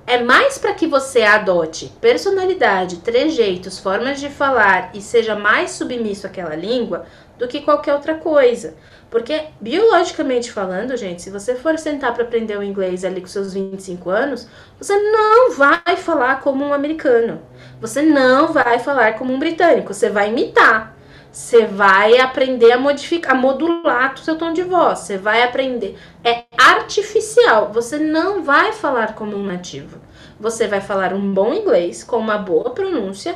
é 0.07 0.23
mais 0.23 0.57
para 0.57 0.73
que 0.73 0.87
você 0.87 1.23
adote 1.23 1.93
personalidade, 2.01 2.99
trejeitos, 2.99 3.79
formas 3.79 4.21
de 4.21 4.29
falar 4.31 4.91
e 4.95 5.01
seja 5.01 5.35
mais 5.35 5.73
submisso 5.73 6.27
àquela 6.27 6.55
língua 6.55 7.07
do 7.37 7.49
que 7.49 7.63
qualquer 7.63 7.95
outra 7.95 8.15
coisa. 8.15 8.75
Porque, 9.11 9.45
biologicamente 9.61 10.51
falando, 10.51 10.97
gente, 10.97 11.23
se 11.23 11.31
você 11.31 11.55
for 11.55 11.79
sentar 11.79 12.13
para 12.15 12.25
aprender 12.25 12.59
o 12.59 12.63
inglês 12.63 13.05
ali 13.05 13.21
com 13.21 13.27
seus 13.27 13.55
25 13.55 14.11
anos, 14.11 14.49
você 14.79 14.97
não 14.97 15.53
vai 15.53 15.97
falar 15.97 16.41
como 16.41 16.65
um 16.65 16.73
americano. 16.73 17.41
Você 17.81 18.03
não 18.03 18.53
vai 18.53 18.79
falar 18.79 19.19
como 19.19 19.33
um 19.33 19.39
britânico. 19.39 19.93
Você 19.93 20.09
vai 20.09 20.31
imitar. 20.31 20.96
Você 21.37 21.67
vai 21.67 22.19
aprender 22.19 22.73
a 22.73 22.79
modificar, 22.79 23.33
a 23.33 23.35
modular 23.35 24.15
o 24.15 24.19
seu 24.19 24.39
tom 24.39 24.55
de 24.55 24.63
voz. 24.63 25.01
Você 25.01 25.19
vai 25.19 25.43
aprender. 25.43 25.99
É 26.25 26.45
artificial. 26.57 27.71
Você 27.75 27.99
não 27.99 28.43
vai 28.43 28.73
falar 28.73 29.15
como 29.15 29.37
um 29.37 29.45
nativo. 29.45 30.01
Você 30.41 30.67
vai 30.67 30.81
falar 30.81 31.13
um 31.13 31.35
bom 31.35 31.53
inglês 31.53 32.03
com 32.03 32.17
uma 32.17 32.39
boa 32.39 32.71
pronúncia, 32.71 33.35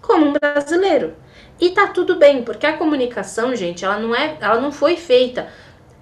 como 0.00 0.26
um 0.26 0.32
brasileiro. 0.32 1.16
E 1.60 1.70
tá 1.70 1.88
tudo 1.88 2.14
bem, 2.14 2.44
porque 2.44 2.64
a 2.64 2.76
comunicação, 2.76 3.56
gente, 3.56 3.84
ela 3.84 3.98
não 3.98 4.14
é, 4.14 4.38
ela 4.40 4.60
não 4.60 4.70
foi 4.70 4.96
feita 4.96 5.48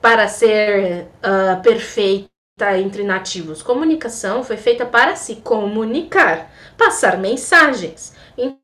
para 0.02 0.28
ser 0.28 1.06
uh, 1.24 1.62
perfeita 1.62 2.28
entre 2.78 3.04
nativos. 3.04 3.62
Comunicação 3.62 4.44
foi 4.44 4.58
feita 4.58 4.84
para 4.84 5.16
se 5.16 5.36
comunicar, 5.36 6.52
passar 6.76 7.16
mensagens. 7.16 8.14
Então, 8.36 8.58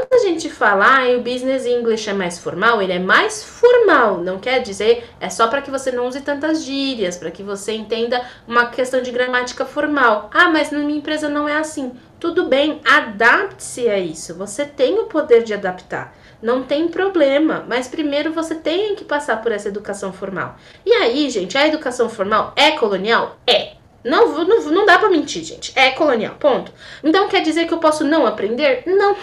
quando 0.00 0.14
a 0.14 0.26
gente 0.26 0.48
fala, 0.48 1.00
ah, 1.00 1.16
o 1.16 1.20
business 1.20 1.66
English 1.66 2.08
é 2.08 2.14
mais 2.14 2.38
formal, 2.38 2.80
ele 2.80 2.92
é 2.92 2.98
mais 2.98 3.44
formal. 3.44 4.18
Não 4.18 4.38
quer 4.38 4.60
dizer, 4.60 5.04
é 5.20 5.28
só 5.28 5.48
para 5.48 5.60
que 5.60 5.70
você 5.70 5.92
não 5.92 6.06
use 6.06 6.22
tantas 6.22 6.64
gírias, 6.64 7.18
para 7.18 7.30
que 7.30 7.42
você 7.42 7.72
entenda 7.72 8.24
uma 8.48 8.66
questão 8.66 9.02
de 9.02 9.10
gramática 9.10 9.66
formal. 9.66 10.30
Ah, 10.32 10.48
mas 10.48 10.70
na 10.70 10.78
minha 10.78 10.98
empresa 10.98 11.28
não 11.28 11.46
é 11.46 11.56
assim. 11.56 11.92
Tudo 12.18 12.46
bem, 12.46 12.80
adapte-se 12.86 13.88
a 13.88 13.98
isso. 13.98 14.34
Você 14.36 14.64
tem 14.64 14.98
o 14.98 15.04
poder 15.04 15.42
de 15.42 15.52
adaptar. 15.52 16.14
Não 16.40 16.62
tem 16.62 16.88
problema, 16.88 17.64
mas 17.68 17.86
primeiro 17.86 18.32
você 18.32 18.54
tem 18.54 18.94
que 18.94 19.04
passar 19.04 19.42
por 19.42 19.52
essa 19.52 19.68
educação 19.68 20.12
formal. 20.12 20.56
E 20.84 20.92
aí, 20.94 21.28
gente, 21.28 21.58
a 21.58 21.66
educação 21.66 22.08
formal 22.08 22.54
é 22.56 22.72
colonial? 22.72 23.36
É. 23.46 23.72
Não, 24.02 24.44
não, 24.46 24.62
não 24.70 24.86
dá 24.86 24.98
para 24.98 25.10
mentir, 25.10 25.44
gente. 25.44 25.72
É 25.76 25.90
colonial, 25.90 26.36
ponto. 26.40 26.72
Então 27.04 27.28
quer 27.28 27.42
dizer 27.42 27.66
que 27.66 27.74
eu 27.74 27.78
posso 27.78 28.02
não 28.02 28.26
aprender? 28.26 28.82
Não. 28.86 29.14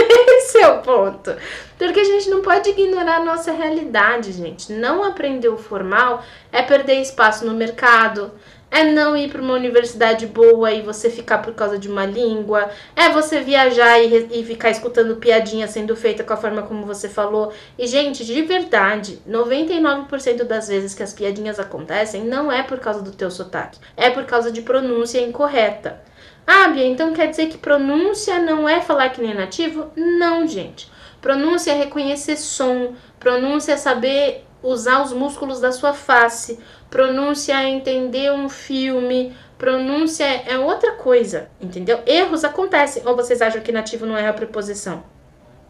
Esse 0.38 0.58
é 0.58 0.68
o 0.68 0.80
ponto. 0.82 1.34
Porque 1.78 2.00
a 2.00 2.04
gente 2.04 2.28
não 2.28 2.42
pode 2.42 2.70
ignorar 2.70 3.16
a 3.16 3.24
nossa 3.24 3.52
realidade, 3.52 4.32
gente. 4.32 4.72
Não 4.72 5.02
aprender 5.04 5.48
o 5.48 5.56
formal 5.56 6.22
é 6.52 6.62
perder 6.62 7.00
espaço 7.00 7.46
no 7.46 7.54
mercado, 7.54 8.32
é 8.70 8.84
não 8.84 9.16
ir 9.16 9.30
para 9.30 9.42
uma 9.42 9.54
universidade 9.54 10.26
boa 10.26 10.70
e 10.70 10.80
você 10.80 11.10
ficar 11.10 11.38
por 11.38 11.54
causa 11.54 11.78
de 11.78 11.88
uma 11.88 12.06
língua, 12.06 12.70
é 12.94 13.08
você 13.08 13.40
viajar 13.40 13.98
e, 13.98 14.40
e 14.40 14.44
ficar 14.44 14.70
escutando 14.70 15.16
piadinha 15.16 15.66
sendo 15.66 15.96
feita 15.96 16.22
com 16.22 16.32
a 16.32 16.36
forma 16.36 16.62
como 16.62 16.86
você 16.86 17.08
falou. 17.08 17.52
E, 17.76 17.86
gente, 17.86 18.24
de 18.24 18.42
verdade, 18.42 19.18
99% 19.28 20.44
das 20.44 20.68
vezes 20.68 20.94
que 20.94 21.02
as 21.02 21.12
piadinhas 21.12 21.58
acontecem 21.58 22.24
não 22.24 22.50
é 22.50 22.62
por 22.62 22.78
causa 22.78 23.02
do 23.02 23.10
teu 23.10 23.30
sotaque, 23.30 23.80
é 23.96 24.08
por 24.10 24.24
causa 24.24 24.52
de 24.52 24.62
pronúncia 24.62 25.20
incorreta. 25.20 26.00
Ah, 26.46 26.68
Bia, 26.68 26.86
então 26.86 27.12
quer 27.12 27.28
dizer 27.28 27.48
que 27.48 27.58
pronúncia 27.58 28.38
não 28.38 28.68
é 28.68 28.80
falar 28.80 29.10
que 29.10 29.20
nem 29.20 29.34
nativo? 29.34 29.90
Não, 29.96 30.46
gente. 30.46 30.90
Pronúncia 31.20 31.72
é 31.72 31.74
reconhecer 31.74 32.36
som, 32.36 32.94
pronúncia 33.18 33.72
é 33.72 33.76
saber 33.76 34.44
usar 34.62 35.02
os 35.02 35.12
músculos 35.12 35.60
da 35.60 35.72
sua 35.72 35.92
face, 35.92 36.58
pronúncia 36.88 37.54
é 37.54 37.68
entender 37.68 38.32
um 38.32 38.48
filme, 38.48 39.34
pronúncia 39.58 40.24
é 40.24 40.58
outra 40.58 40.92
coisa, 40.92 41.50
entendeu? 41.60 42.00
Erros 42.06 42.44
acontecem. 42.44 43.02
Ou 43.06 43.14
vocês 43.14 43.42
acham 43.42 43.60
que 43.60 43.72
nativo 43.72 44.06
não 44.06 44.16
erra 44.16 44.30
a 44.30 44.34
preposição? 44.34 45.04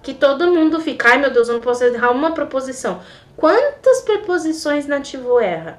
Que 0.03 0.15
todo 0.15 0.53
mundo 0.53 0.81
fica, 0.81 1.11
ai 1.11 1.19
meu 1.19 1.31
Deus, 1.31 1.49
eu 1.49 1.55
não 1.55 1.61
posso 1.61 1.85
errar 1.85 2.11
uma 2.11 2.33
preposição. 2.33 3.01
Quantas 3.37 4.01
preposições 4.03 4.87
nativo 4.87 5.39
erra? 5.39 5.79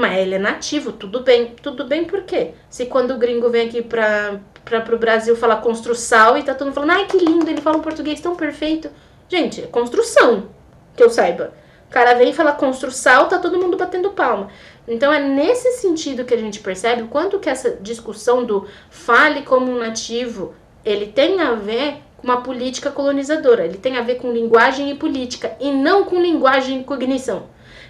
Mas 0.00 0.16
ele 0.16 0.36
é 0.36 0.38
nativo, 0.38 0.92
tudo 0.92 1.20
bem. 1.20 1.54
Tudo 1.62 1.84
bem 1.84 2.06
por 2.06 2.22
quê? 2.22 2.52
Se 2.70 2.86
quando 2.86 3.10
o 3.10 3.18
gringo 3.18 3.50
vem 3.50 3.68
aqui 3.68 3.82
para 3.82 4.40
para 4.64 4.94
o 4.94 4.98
Brasil 4.98 5.34
falar 5.34 5.56
construção 5.56 6.36
e 6.38 6.42
tá 6.42 6.54
todo 6.54 6.66
mundo 6.66 6.74
falando, 6.74 6.92
ai 6.92 7.06
que 7.06 7.16
lindo, 7.16 7.50
ele 7.50 7.60
fala 7.60 7.78
um 7.78 7.82
português 7.82 8.20
tão 8.20 8.36
perfeito. 8.36 8.88
Gente, 9.28 9.62
é 9.62 9.66
construção, 9.66 10.48
que 10.96 11.02
eu 11.02 11.10
saiba. 11.10 11.52
O 11.88 11.90
cara 11.90 12.14
vem 12.14 12.30
e 12.30 12.32
fala 12.32 12.52
construção, 12.52 13.26
tá 13.26 13.38
todo 13.38 13.58
mundo 13.58 13.76
batendo 13.76 14.10
palma. 14.10 14.48
Então 14.86 15.12
é 15.12 15.20
nesse 15.20 15.72
sentido 15.72 16.24
que 16.24 16.34
a 16.34 16.38
gente 16.38 16.60
percebe 16.60 17.02
o 17.02 17.08
quanto 17.08 17.40
que 17.40 17.50
essa 17.50 17.78
discussão 17.80 18.44
do 18.44 18.68
fale 18.90 19.42
como 19.42 19.72
um 19.72 19.78
nativo, 19.78 20.54
ele 20.84 21.06
tem 21.06 21.40
a 21.40 21.54
ver 21.54 21.96
com 22.16 22.28
uma 22.28 22.42
política 22.42 22.90
colonizadora, 22.90 23.64
ele 23.64 23.78
tem 23.78 23.98
a 23.98 24.02
ver 24.02 24.16
com 24.16 24.30
linguagem 24.30 24.90
e 24.90 24.94
política, 24.94 25.56
e 25.58 25.72
não 25.72 26.04
com 26.04 26.20
linguagem 26.20 26.80
e 26.80 26.84
cognição. 26.84 27.48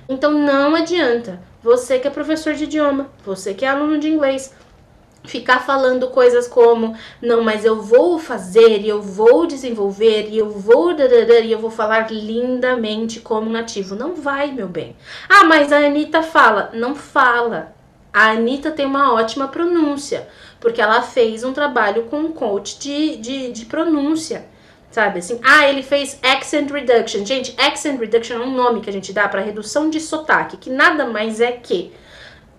Então 0.08 0.32
não 0.32 0.74
adianta 0.74 1.49
você 1.62 1.98
que 1.98 2.08
é 2.08 2.10
professor 2.10 2.54
de 2.54 2.64
idioma, 2.64 3.10
você 3.24 3.54
que 3.54 3.64
é 3.64 3.68
aluno 3.68 3.98
de 3.98 4.08
inglês, 4.08 4.54
ficar 5.24 5.60
falando 5.60 6.08
coisas 6.08 6.48
como 6.48 6.96
não, 7.20 7.42
mas 7.42 7.64
eu 7.64 7.80
vou 7.80 8.18
fazer 8.18 8.80
e 8.80 8.88
eu 8.88 9.02
vou 9.02 9.46
desenvolver 9.46 10.28
e 10.30 10.38
eu 10.38 10.48
vou 10.48 10.92
e 10.92 11.52
eu 11.52 11.58
vou 11.58 11.70
falar 11.70 12.10
lindamente 12.10 13.20
como 13.20 13.50
nativo. 13.50 13.94
Não 13.94 14.14
vai, 14.14 14.50
meu 14.50 14.68
bem. 14.68 14.96
Ah, 15.28 15.44
mas 15.44 15.72
a 15.72 15.78
Anitta 15.78 16.22
fala. 16.22 16.70
Não 16.72 16.94
fala. 16.94 17.74
A 18.12 18.30
Anitta 18.30 18.70
tem 18.70 18.86
uma 18.86 19.12
ótima 19.12 19.46
pronúncia, 19.48 20.28
porque 20.58 20.80
ela 20.80 21.00
fez 21.02 21.44
um 21.44 21.52
trabalho 21.52 22.04
com 22.04 22.18
um 22.18 22.32
coach 22.32 22.78
de, 22.78 23.16
de, 23.16 23.52
de 23.52 23.66
pronúncia. 23.66 24.46
Sabe 24.90 25.20
assim? 25.20 25.40
Ah, 25.44 25.68
ele 25.68 25.82
fez 25.82 26.18
accent 26.22 26.68
reduction. 26.70 27.24
Gente, 27.24 27.54
accent 27.58 27.98
reduction 27.98 28.36
é 28.36 28.40
um 28.40 28.50
nome 28.50 28.80
que 28.80 28.90
a 28.90 28.92
gente 28.92 29.12
dá 29.12 29.28
para 29.28 29.40
redução 29.40 29.88
de 29.88 30.00
sotaque, 30.00 30.56
que 30.56 30.68
nada 30.68 31.06
mais 31.06 31.40
é 31.40 31.52
que 31.52 31.92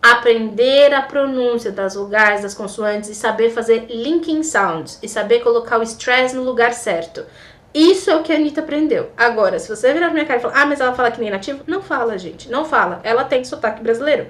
aprender 0.01 0.93
a 0.93 1.01
pronúncia 1.01 1.71
das 1.71 1.93
vogais, 1.93 2.41
das 2.41 2.53
consoantes 2.53 3.09
e 3.09 3.15
saber 3.15 3.51
fazer 3.51 3.85
linking 3.89 4.41
sounds 4.41 4.97
e 5.03 5.07
saber 5.07 5.41
colocar 5.41 5.77
o 5.77 5.83
stress 5.83 6.33
no 6.33 6.43
lugar 6.43 6.73
certo. 6.73 7.25
Isso 7.73 8.09
é 8.09 8.15
o 8.15 8.23
que 8.23 8.33
a 8.33 8.35
Anitta 8.35 8.61
aprendeu. 8.61 9.11
Agora, 9.15 9.59
se 9.59 9.69
você 9.69 9.93
virar 9.93 10.07
pra 10.07 10.13
minha 10.13 10.25
cara 10.25 10.39
e 10.39 10.41
falar, 10.41 10.61
ah, 10.61 10.65
mas 10.65 10.81
ela 10.81 10.93
fala 10.93 11.11
que 11.11 11.21
nem 11.21 11.29
nativo, 11.29 11.63
não 11.67 11.81
fala, 11.81 12.17
gente, 12.17 12.49
não 12.49 12.65
fala. 12.65 12.99
Ela 13.03 13.23
tem 13.23 13.43
sotaque 13.43 13.81
brasileiro. 13.81 14.27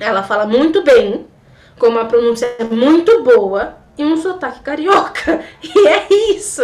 Ela 0.00 0.22
fala 0.22 0.46
muito 0.46 0.82
bem, 0.82 1.26
com 1.78 1.86
uma 1.86 2.04
pronúncia 2.06 2.48
muito 2.70 3.22
boa 3.22 3.76
e 3.96 4.04
um 4.04 4.16
sotaque 4.16 4.60
carioca. 4.60 5.42
E 5.62 5.88
é 5.88 6.06
isso. 6.34 6.62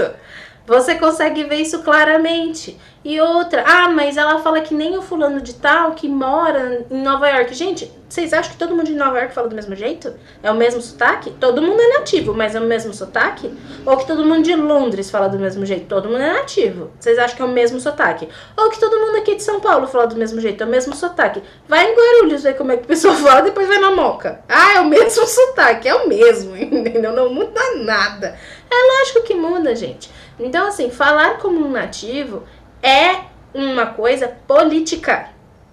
Você 0.68 0.96
consegue 0.96 1.44
ver 1.44 1.57
isso 1.57 1.78
claramente. 1.78 2.78
E 3.02 3.18
outra, 3.18 3.64
ah, 3.66 3.88
mas 3.88 4.18
ela 4.18 4.38
fala 4.40 4.61
que 4.61 4.74
nem 4.74 4.98
o 4.98 5.00
fulano 5.00 5.40
de 5.40 5.54
tal 5.54 5.92
que 5.92 6.07
mora 6.07 6.85
em 6.90 7.02
Nova 7.02 7.26
York. 7.26 7.54
Gente, 7.54 7.90
vocês 8.07 8.35
acham 8.35 8.52
que 8.52 8.59
todo 8.59 8.76
mundo 8.76 8.85
de 8.85 8.94
Nova 8.94 9.18
York 9.18 9.33
fala 9.33 9.48
do 9.48 9.54
mesmo 9.54 9.74
jeito? 9.74 10.12
É 10.42 10.50
o 10.50 10.54
mesmo 10.54 10.83
sotaque? 10.83 11.31
Todo 11.31 11.62
mundo 11.62 11.81
é 11.81 11.98
nativo, 11.98 12.35
mas 12.35 12.54
é 12.54 12.61
o 12.61 12.64
mesmo 12.64 12.92
sotaque? 12.92 13.50
Ou 13.87 13.96
que 13.96 14.07
todo 14.07 14.26
mundo 14.26 14.42
de 14.42 14.54
Londres 14.54 15.11
fala 15.11 15.26
do 15.26 15.38
mesmo 15.38 15.64
jeito? 15.64 15.87
Todo 15.87 16.11
mundo 16.11 16.20
é 16.20 16.35
nativo. 16.35 16.90
Vocês 17.00 17.18
acham 17.18 17.35
que 17.35 17.42
é 17.42 17.46
o 17.46 17.48
mesmo 17.48 17.81
sotaque? 17.81 18.28
Ou 18.54 18.68
que 18.68 18.78
todo 18.78 18.98
mundo 19.00 19.16
aqui 19.16 19.37
de 19.37 19.42
São 19.42 19.61
Paulo 19.61 19.87
fala 19.87 20.07
do 20.07 20.16
mesmo 20.16 20.38
jeito? 20.38 20.62
É 20.62 20.66
o 20.66 20.68
mesmo 20.68 20.94
sotaque? 20.94 21.42
Vai 21.66 21.90
em 21.90 21.94
Guarulhos 21.94 22.42
ver 22.42 22.59
como 22.59 22.72
é 22.72 22.76
que 22.76 22.85
o 22.85 22.88
pessoal 22.88 23.14
fala, 23.16 23.40
depois 23.40 23.68
vai 23.68 23.78
na 23.78 23.90
Moca. 23.90 24.44
Ah, 24.46 24.74
é 24.74 24.81
o 24.83 24.87
mesmo 24.87 25.26
sotaque, 25.26 25.88
é 25.88 25.94
o 25.94 26.07
mesmo, 26.07 26.54
entendeu? 26.61 27.12
Não 27.12 27.33
muda 27.33 27.74
nada. 27.76 28.37
É 28.70 28.98
lógico 28.98 29.22
que 29.22 29.35
muda, 29.35 29.74
gente. 29.74 30.11
Então, 30.38 30.68
assim, 30.68 30.90
falar 30.90 31.38
como 31.38 31.64
um 31.66 31.70
nativo 31.70 32.44
é 32.83 33.29
uma 33.53 33.87
coisa 33.87 34.29
política. 34.29 35.31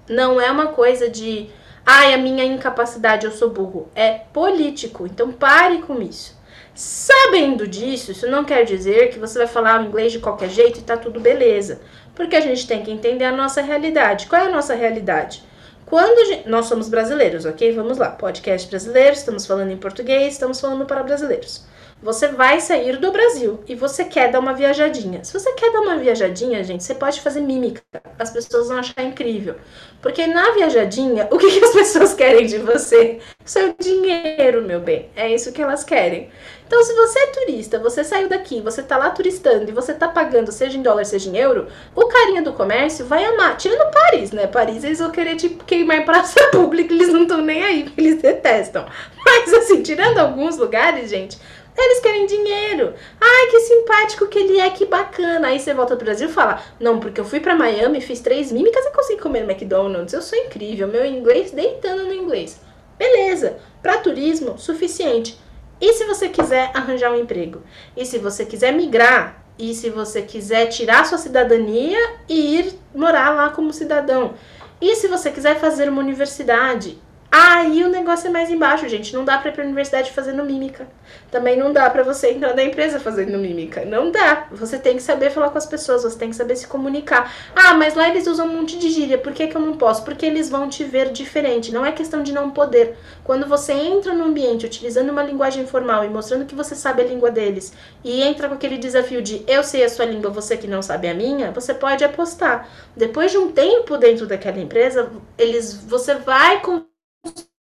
Não 0.09 0.39
é 0.39 0.51
uma 0.51 0.67
coisa 0.67 1.09
de, 1.09 1.49
ai, 1.85 2.13
a 2.13 2.17
minha 2.17 2.43
incapacidade, 2.43 3.25
eu 3.25 3.31
sou 3.31 3.49
burro. 3.49 3.89
É 3.95 4.19
político. 4.33 5.05
Então 5.05 5.31
pare 5.31 5.79
com 5.79 6.01
isso. 6.01 6.35
Sabendo 6.73 7.67
disso, 7.67 8.11
isso 8.11 8.27
não 8.27 8.43
quer 8.43 8.65
dizer 8.65 9.09
que 9.09 9.19
você 9.19 9.37
vai 9.37 9.47
falar 9.47 9.83
inglês 9.83 10.11
de 10.11 10.19
qualquer 10.19 10.49
jeito 10.49 10.79
e 10.79 10.83
tá 10.83 10.97
tudo 10.97 11.19
beleza. 11.19 11.81
Porque 12.13 12.35
a 12.35 12.41
gente 12.41 12.67
tem 12.67 12.83
que 12.83 12.91
entender 12.91 13.25
a 13.25 13.31
nossa 13.31 13.61
realidade. 13.61 14.27
Qual 14.27 14.41
é 14.41 14.45
a 14.45 14.51
nossa 14.51 14.73
realidade? 14.73 15.43
Quando 15.85 16.25
gente... 16.27 16.49
nós 16.49 16.65
somos 16.65 16.89
brasileiros, 16.89 17.45
ok? 17.45 17.71
Vamos 17.73 17.97
lá. 17.97 18.09
Podcast 18.09 18.67
brasileiro, 18.69 19.13
estamos 19.13 19.45
falando 19.45 19.71
em 19.71 19.77
português, 19.77 20.33
estamos 20.33 20.59
falando 20.59 20.85
para 20.85 21.03
brasileiros. 21.03 21.65
Você 22.03 22.27
vai 22.27 22.59
sair 22.59 22.97
do 22.97 23.11
Brasil 23.11 23.63
e 23.67 23.73
você 23.73 24.05
quer 24.05 24.29
dar 24.29 24.39
uma 24.39 24.53
viajadinha. 24.53 25.23
Se 25.23 25.33
você 25.33 25.53
quer 25.53 25.71
dar 25.71 25.79
uma 25.79 25.97
viajadinha, 25.97 26.63
gente, 26.63 26.83
você 26.83 26.93
pode 26.93 27.21
fazer 27.21 27.41
mímica. 27.41 27.81
As 28.19 28.29
pessoas 28.29 28.67
vão 28.67 28.77
achar 28.77 29.01
incrível. 29.01 29.55
Porque 30.01 30.27
na 30.27 30.51
viajadinha, 30.51 31.27
o 31.31 31.37
que, 31.37 31.49
que 31.49 31.65
as 31.65 31.71
pessoas 31.73 32.13
querem 32.13 32.45
de 32.45 32.59
você? 32.59 33.19
Seu 33.43 33.73
dinheiro, 33.79 34.61
meu 34.61 34.79
bem. 34.79 35.09
É 35.15 35.33
isso 35.33 35.51
que 35.51 35.61
elas 35.61 35.83
querem. 35.83 36.29
Então, 36.67 36.83
se 36.83 36.93
você 36.93 37.19
é 37.19 37.27
turista, 37.27 37.79
você 37.79 38.03
saiu 38.03 38.27
daqui, 38.27 38.59
você 38.59 38.83
tá 38.83 38.97
lá 38.97 39.09
turistando 39.11 39.69
e 39.69 39.73
você 39.73 39.93
tá 39.93 40.07
pagando, 40.07 40.51
seja 40.51 40.77
em 40.77 40.81
dólar, 40.81 41.05
seja 41.05 41.29
em 41.29 41.37
euro, 41.37 41.67
o 41.95 42.07
carinha 42.07 42.41
do 42.41 42.53
comércio 42.53 43.05
vai 43.05 43.23
amar. 43.23 43.55
Tirando 43.57 43.91
Paris, 43.91 44.31
né? 44.31 44.47
Paris 44.47 44.83
eles 44.83 44.99
vão 44.99 45.11
querer 45.11 45.35
tipo, 45.35 45.63
queimar 45.63 46.03
praça 46.05 46.39
pública, 46.51 46.93
eles 46.93 47.13
não 47.13 47.23
estão 47.23 47.41
nem 47.41 47.63
aí, 47.63 47.93
eles 47.97 48.21
detestam. 48.21 48.85
Mas 49.23 49.53
assim, 49.53 49.81
tirando 49.81 50.17
alguns 50.17 50.57
lugares, 50.57 51.09
gente, 51.09 51.37
eles 51.77 51.99
querem 51.99 52.25
dinheiro. 52.25 52.93
Ai, 53.19 53.47
que 53.51 53.59
simpático 53.59 54.27
que 54.27 54.39
ele 54.39 54.59
é, 54.59 54.69
que 54.69 54.85
bacana. 54.85 55.47
Aí 55.47 55.59
você 55.59 55.73
volta 55.73 55.95
pro 55.95 56.05
Brasil 56.05 56.29
e 56.29 56.31
fala: 56.31 56.61
Não, 56.79 56.99
porque 56.99 57.19
eu 57.19 57.25
fui 57.25 57.39
para 57.39 57.55
Miami, 57.55 58.01
fiz 58.01 58.19
três 58.21 58.51
mímicas 58.51 58.85
e 58.85 58.91
consegui 58.91 59.21
comer 59.21 59.41
no 59.41 59.51
McDonald's. 59.51 60.13
Eu 60.13 60.21
sou 60.21 60.37
incrível, 60.37 60.87
meu 60.87 61.05
inglês 61.05 61.51
deitando 61.51 62.03
no 62.03 62.13
inglês. 62.13 62.59
Beleza, 62.97 63.57
para 63.81 63.97
turismo, 63.97 64.57
suficiente. 64.57 65.37
E 65.81 65.93
se 65.93 66.05
você 66.05 66.29
quiser 66.29 66.71
arranjar 66.73 67.11
um 67.11 67.19
emprego? 67.19 67.61
E 67.95 68.05
se 68.05 68.17
você 68.17 68.45
quiser 68.45 68.71
migrar? 68.71 69.43
E 69.59 69.73
se 69.73 69.89
você 69.89 70.21
quiser 70.21 70.67
tirar 70.67 71.05
sua 71.05 71.17
cidadania 71.17 71.99
e 72.27 72.59
ir 72.59 72.79
morar 72.93 73.31
lá 73.31 73.49
como 73.49 73.73
cidadão? 73.73 74.33
E 74.81 74.95
se 74.95 75.07
você 75.07 75.31
quiser 75.31 75.59
fazer 75.59 75.89
uma 75.89 76.01
universidade? 76.01 76.97
Aí 77.37 77.83
o 77.83 77.89
negócio 77.89 78.27
é 78.27 78.29
mais 78.29 78.49
embaixo, 78.49 78.87
gente. 78.87 79.13
Não 79.13 79.25
dá 79.25 79.37
pra 79.37 79.49
ir 79.49 79.53
pra 79.53 79.65
universidade 79.65 80.09
fazendo 80.13 80.41
mímica. 80.45 80.87
Também 81.29 81.57
não 81.57 81.73
dá 81.73 81.89
para 81.89 82.01
você 82.01 82.29
entrar 82.31 82.55
na 82.55 82.63
empresa 82.63 82.97
fazendo 82.97 83.37
mímica. 83.37 83.83
Não 83.83 84.09
dá. 84.09 84.47
Você 84.51 84.79
tem 84.79 84.95
que 84.95 85.03
saber 85.03 85.29
falar 85.31 85.49
com 85.49 85.57
as 85.57 85.65
pessoas, 85.65 86.03
você 86.03 86.17
tem 86.17 86.29
que 86.29 86.35
saber 86.37 86.55
se 86.55 86.65
comunicar. 86.65 87.29
Ah, 87.53 87.73
mas 87.73 87.93
lá 87.93 88.07
eles 88.07 88.25
usam 88.25 88.47
um 88.47 88.57
monte 88.57 88.79
de 88.79 88.89
gíria. 88.89 89.17
Por 89.17 89.33
que, 89.33 89.47
que 89.47 89.57
eu 89.57 89.59
não 89.59 89.75
posso? 89.75 90.05
Porque 90.05 90.25
eles 90.25 90.49
vão 90.49 90.69
te 90.69 90.85
ver 90.85 91.11
diferente. 91.11 91.73
Não 91.73 91.85
é 91.85 91.91
questão 91.91 92.23
de 92.23 92.31
não 92.31 92.51
poder. 92.51 92.95
Quando 93.21 93.45
você 93.45 93.73
entra 93.73 94.13
no 94.13 94.23
ambiente 94.23 94.65
utilizando 94.65 95.09
uma 95.09 95.21
linguagem 95.21 95.67
formal 95.67 96.05
e 96.05 96.09
mostrando 96.09 96.45
que 96.45 96.55
você 96.55 96.73
sabe 96.73 97.01
a 97.01 97.05
língua 97.05 97.31
deles 97.31 97.73
e 98.01 98.21
entra 98.21 98.47
com 98.47 98.53
aquele 98.53 98.77
desafio 98.77 99.21
de 99.21 99.43
eu 99.45 99.61
sei 99.61 99.83
a 99.83 99.89
sua 99.89 100.05
língua, 100.05 100.31
você 100.31 100.55
que 100.55 100.67
não 100.67 100.81
sabe 100.81 101.09
a 101.09 101.13
minha, 101.13 101.51
você 101.51 101.73
pode 101.73 102.01
apostar. 102.01 102.69
Depois 102.95 103.29
de 103.29 103.37
um 103.37 103.51
tempo 103.51 103.97
dentro 103.97 104.25
daquela 104.25 104.57
empresa, 104.57 105.11
eles, 105.37 105.75
você 105.83 106.15
vai 106.15 106.61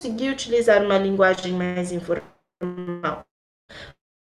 conseguir 0.00 0.30
utilizar 0.30 0.82
uma 0.82 0.98
linguagem 0.98 1.52
mais 1.52 1.92
informal. 1.92 3.24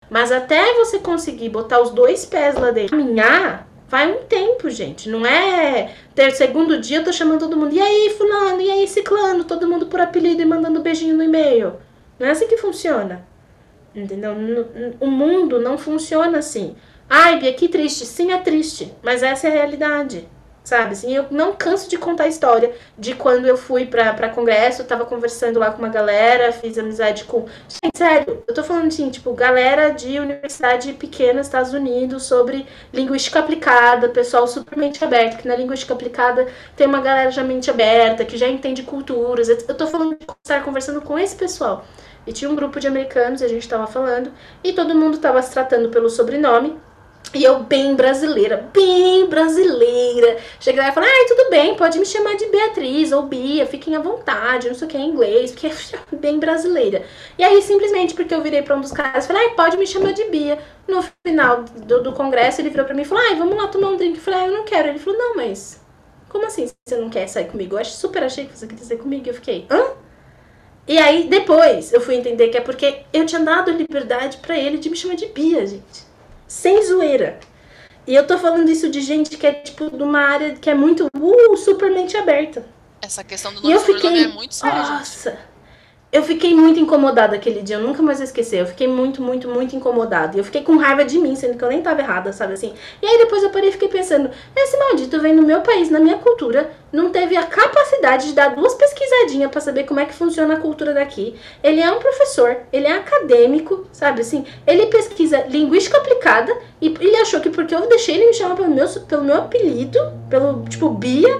Mas 0.09 0.31
até 0.31 0.73
você 0.73 0.99
conseguir 0.99 1.49
botar 1.49 1.79
os 1.81 1.91
dois 1.91 2.25
pés 2.25 2.55
lá 2.55 2.71
dentro, 2.71 2.97
caminhar, 2.97 3.67
vai 3.87 4.11
um 4.11 4.25
tempo, 4.25 4.69
gente. 4.69 5.07
Não 5.09 5.25
é 5.25 5.95
ter 6.15 6.31
segundo 6.31 6.79
dia 6.79 6.97
eu 6.97 7.03
tô 7.03 7.13
chamando 7.13 7.41
todo 7.41 7.55
mundo. 7.55 7.73
E 7.73 7.79
aí, 7.79 8.15
fulano? 8.17 8.61
E 8.61 8.69
aí, 8.69 8.87
ciclano? 8.87 9.43
Todo 9.43 9.67
mundo 9.67 9.85
por 9.85 10.01
apelido 10.01 10.41
e 10.41 10.45
mandando 10.45 10.81
beijinho 10.81 11.15
no 11.15 11.23
e-mail. 11.23 11.75
Não 12.17 12.27
é 12.27 12.31
assim 12.31 12.47
que 12.47 12.57
funciona. 12.57 13.25
Entendeu? 13.95 14.33
O 14.99 15.07
mundo 15.07 15.59
não 15.59 15.77
funciona 15.77 16.39
assim. 16.39 16.75
Ai, 17.09 17.39
Bia, 17.39 17.53
que 17.53 17.67
triste. 17.67 18.05
Sim, 18.05 18.31
é 18.31 18.37
triste. 18.37 18.93
Mas 19.01 19.23
essa 19.23 19.47
é 19.47 19.51
a 19.51 19.53
realidade 19.53 20.27
sabe? 20.63 20.91
Assim, 20.91 21.15
eu 21.15 21.25
não 21.31 21.55
canso 21.55 21.89
de 21.89 21.97
contar 21.97 22.25
a 22.25 22.27
história 22.27 22.73
de 22.97 23.15
quando 23.15 23.45
eu 23.47 23.57
fui 23.57 23.85
pra, 23.85 24.13
pra 24.13 24.29
congresso, 24.29 24.83
tava 24.83 25.05
conversando 25.05 25.59
lá 25.59 25.71
com 25.71 25.79
uma 25.79 25.89
galera, 25.89 26.51
fiz 26.51 26.77
amizade 26.77 27.23
com. 27.23 27.45
Gente, 27.67 27.97
sério, 27.97 28.43
eu 28.47 28.53
tô 28.53 28.63
falando 28.63 28.87
assim, 28.87 29.09
tipo, 29.09 29.33
galera 29.33 29.89
de 29.89 30.19
universidade 30.19 30.93
pequena, 30.93 31.41
Estados 31.41 31.73
Unidos, 31.73 32.23
sobre 32.23 32.65
linguística 32.93 33.39
aplicada, 33.39 34.09
pessoal 34.09 34.47
super 34.47 34.77
mente 34.77 35.03
aberto, 35.03 35.37
que 35.37 35.47
na 35.47 35.55
linguística 35.55 35.93
aplicada 35.93 36.47
tem 36.75 36.87
uma 36.87 37.01
galera 37.01 37.31
já 37.31 37.43
mente 37.43 37.69
aberta, 37.69 38.25
que 38.25 38.37
já 38.37 38.47
entende 38.47 38.83
culturas. 38.83 39.49
Eu 39.49 39.75
tô 39.75 39.87
falando 39.87 40.17
de 40.17 40.25
estar 40.43 40.63
conversando 40.63 41.01
com 41.01 41.17
esse 41.17 41.35
pessoal. 41.35 41.85
E 42.27 42.33
tinha 42.33 42.49
um 42.51 42.55
grupo 42.55 42.79
de 42.79 42.87
americanos, 42.87 43.41
a 43.41 43.47
gente 43.47 43.67
tava 43.67 43.87
falando, 43.87 44.31
e 44.63 44.73
todo 44.73 44.93
mundo 44.93 45.17
tava 45.17 45.41
se 45.41 45.51
tratando 45.51 45.89
pelo 45.89 46.09
sobrenome, 46.09 46.77
e 47.33 47.43
eu, 47.43 47.59
bem 47.59 47.95
brasileira, 47.95 48.69
bem 48.73 49.27
brasileira. 49.27 50.37
Cheguei 50.59 50.81
lá 50.81 50.89
e 50.89 50.91
falei, 50.91 51.09
ai, 51.09 51.25
tudo 51.25 51.49
bem, 51.49 51.75
pode 51.75 51.99
me 51.99 52.05
chamar 52.05 52.35
de 52.35 52.47
Beatriz 52.47 53.11
ou 53.11 53.23
Bia, 53.23 53.67
fiquem 53.67 53.95
à 53.95 53.99
vontade, 53.99 54.67
não 54.67 54.75
sei 54.75 54.87
o 54.87 54.89
que 54.89 54.97
é 54.97 55.01
inglês, 55.01 55.51
porque 55.51 55.67
é 55.67 56.15
bem 56.15 56.39
brasileira. 56.39 57.03
E 57.37 57.43
aí, 57.43 57.61
simplesmente 57.61 58.15
porque 58.15 58.33
eu 58.33 58.41
virei 58.41 58.63
pra 58.63 58.75
um 58.75 58.81
dos 58.81 58.91
caras 58.91 59.25
e 59.25 59.27
falei, 59.27 59.47
ai, 59.47 59.53
pode 59.55 59.77
me 59.77 59.85
chamar 59.85 60.11
de 60.13 60.23
Bia. 60.25 60.57
No 60.87 61.03
final 61.25 61.63
do, 61.63 62.01
do 62.01 62.13
congresso, 62.13 62.61
ele 62.61 62.71
virou 62.71 62.85
pra 62.85 62.95
mim 62.95 63.03
e 63.03 63.05
falou, 63.05 63.23
ai, 63.23 63.35
vamos 63.35 63.55
lá 63.55 63.67
tomar 63.67 63.89
um 63.89 63.97
drink. 63.97 64.15
Eu 64.15 64.21
falei, 64.21 64.39
ai, 64.39 64.47
eu 64.47 64.53
não 64.53 64.65
quero. 64.65 64.87
Ele 64.87 64.99
falou, 64.99 65.19
não, 65.19 65.35
mas 65.35 65.79
como 66.29 66.47
assim 66.47 66.67
você 66.87 66.97
não 66.97 67.09
quer 67.11 67.27
sair 67.27 67.45
comigo? 67.45 67.77
Eu 67.77 67.85
super 67.85 68.23
achei 68.23 68.45
que 68.45 68.57
você 68.57 68.65
queria 68.65 68.83
sair 68.83 68.97
comigo. 68.97 69.29
Eu 69.29 69.35
fiquei, 69.35 69.67
hã? 69.69 69.83
E 70.87 70.97
aí, 70.97 71.27
depois, 71.27 71.93
eu 71.93 72.01
fui 72.01 72.15
entender 72.15 72.47
que 72.47 72.57
é 72.57 72.61
porque 72.61 73.01
eu 73.13 73.23
tinha 73.27 73.41
dado 73.41 73.69
liberdade 73.69 74.37
para 74.37 74.57
ele 74.57 74.79
de 74.79 74.89
me 74.89 74.95
chamar 74.95 75.15
de 75.15 75.27
Bia, 75.27 75.67
gente 75.67 76.08
sem 76.49 76.83
zoeira. 76.83 77.39
E 78.07 78.15
eu 78.15 78.25
tô 78.25 78.37
falando 78.39 78.67
isso 78.69 78.89
de 78.89 79.01
gente 79.01 79.37
que 79.37 79.45
é, 79.45 79.53
tipo, 79.53 79.89
de 79.89 80.01
uma 80.01 80.19
área 80.19 80.55
que 80.55 80.69
é 80.69 80.73
muito, 80.73 81.07
uh, 81.15 81.57
super 81.57 81.91
mente 81.91 82.17
aberta. 82.17 82.65
Essa 83.01 83.23
questão 83.23 83.53
do 83.53 83.61
nosso 83.61 83.85
fiquei, 83.85 84.23
é 84.23 84.27
muito 84.27 84.55
séria, 84.55 84.79
Nossa, 84.79 85.29
gente. 85.31 85.39
Eu 86.11 86.23
fiquei 86.23 86.55
muito 86.55 86.79
incomodada 86.79 87.35
aquele 87.35 87.61
dia, 87.61 87.75
eu 87.75 87.83
nunca 87.83 88.01
mais 88.01 88.17
vou 88.17 88.25
esquecer. 88.25 88.61
Eu 88.61 88.65
fiquei 88.65 88.87
muito, 88.87 89.21
muito, 89.21 89.47
muito 89.47 89.75
incomodada. 89.75 90.35
E 90.35 90.39
eu 90.39 90.43
fiquei 90.43 90.63
com 90.63 90.75
raiva 90.75 91.05
de 91.05 91.19
mim, 91.19 91.35
sendo 91.35 91.55
que 91.55 91.63
eu 91.63 91.69
nem 91.69 91.83
tava 91.83 92.01
errada, 92.01 92.33
sabe 92.33 92.53
assim? 92.53 92.73
E 92.99 93.05
aí 93.05 93.19
depois 93.19 93.43
eu 93.43 93.51
parei 93.51 93.69
e 93.69 93.71
fiquei 93.71 93.89
pensando: 93.89 94.31
esse 94.55 94.75
maldito 94.75 95.21
vem 95.21 95.35
no 95.35 95.43
meu 95.43 95.61
país, 95.61 95.91
na 95.91 95.99
minha 95.99 96.17
cultura, 96.17 96.71
não 96.91 97.11
teve 97.11 97.37
a 97.37 97.43
capacidade 97.43 98.29
de 98.29 98.33
dar 98.33 98.55
duas 98.55 98.73
pesquisadinhas 98.73 99.51
para 99.51 99.61
saber 99.61 99.83
como 99.83 99.99
é 99.99 100.05
que 100.05 100.15
funciona 100.15 100.55
a 100.55 100.59
cultura 100.59 100.95
daqui. 100.95 101.35
Ele 101.61 101.79
é 101.79 101.91
um 101.91 101.99
professor, 101.99 102.57
ele 102.73 102.87
é 102.87 102.93
acadêmico, 102.93 103.85
sabe 103.91 104.21
assim? 104.21 104.43
Ele 104.65 104.87
pesquisa 104.87 105.45
linguística 105.47 105.99
aplicada 105.99 106.57
e 106.81 106.87
ele 106.87 107.17
achou 107.17 107.39
que 107.39 107.51
porque 107.51 107.75
eu 107.75 107.87
deixei 107.87 108.15
ele 108.15 108.25
me 108.25 108.33
chamar 108.33 108.55
pelo 108.55 108.69
meu, 108.69 108.87
pelo 109.07 109.23
meu 109.23 109.35
apelido, 109.35 109.99
pelo 110.27 110.63
tipo 110.63 110.89
Bia, 110.89 111.39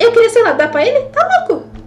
eu 0.00 0.10
queria, 0.10 0.30
sei 0.30 0.42
lá, 0.42 0.52
dar 0.52 0.72
pra 0.72 0.84
ele? 0.84 1.08
Tá 1.10 1.46
louco? 1.46 1.77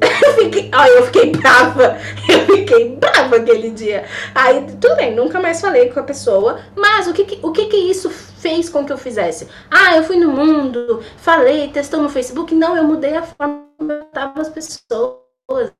eu 0.22 0.34
fiquei, 0.34 0.70
ó, 0.74 0.84
eu 0.86 1.06
fiquei 1.06 1.30
brava. 1.32 1.98
Eu 2.28 2.46
fiquei 2.46 2.96
brava 2.96 3.36
aquele 3.36 3.70
dia. 3.70 4.04
Aí, 4.34 4.66
tudo 4.80 4.96
bem, 4.96 5.14
nunca 5.14 5.40
mais 5.40 5.60
falei 5.60 5.90
com 5.90 6.00
a 6.00 6.02
pessoa. 6.02 6.60
Mas 6.76 7.06
o 7.06 7.12
que, 7.12 7.24
que 7.24 7.38
o 7.42 7.52
que, 7.52 7.66
que 7.66 7.76
isso 7.76 8.10
fez 8.10 8.68
com 8.68 8.84
que 8.84 8.92
eu 8.92 8.98
fizesse? 8.98 9.48
Ah, 9.70 9.96
eu 9.96 10.04
fui 10.04 10.16
no 10.16 10.30
mundo, 10.30 11.02
falei, 11.16 11.68
testou 11.68 12.02
no 12.02 12.10
Facebook. 12.10 12.54
Não, 12.54 12.76
eu 12.76 12.84
mudei 12.84 13.16
a 13.16 13.22
forma 13.22 13.66
como 13.78 13.92
eu 13.92 14.04
tava 14.04 14.40
as 14.40 14.48
pessoas. 14.50 15.72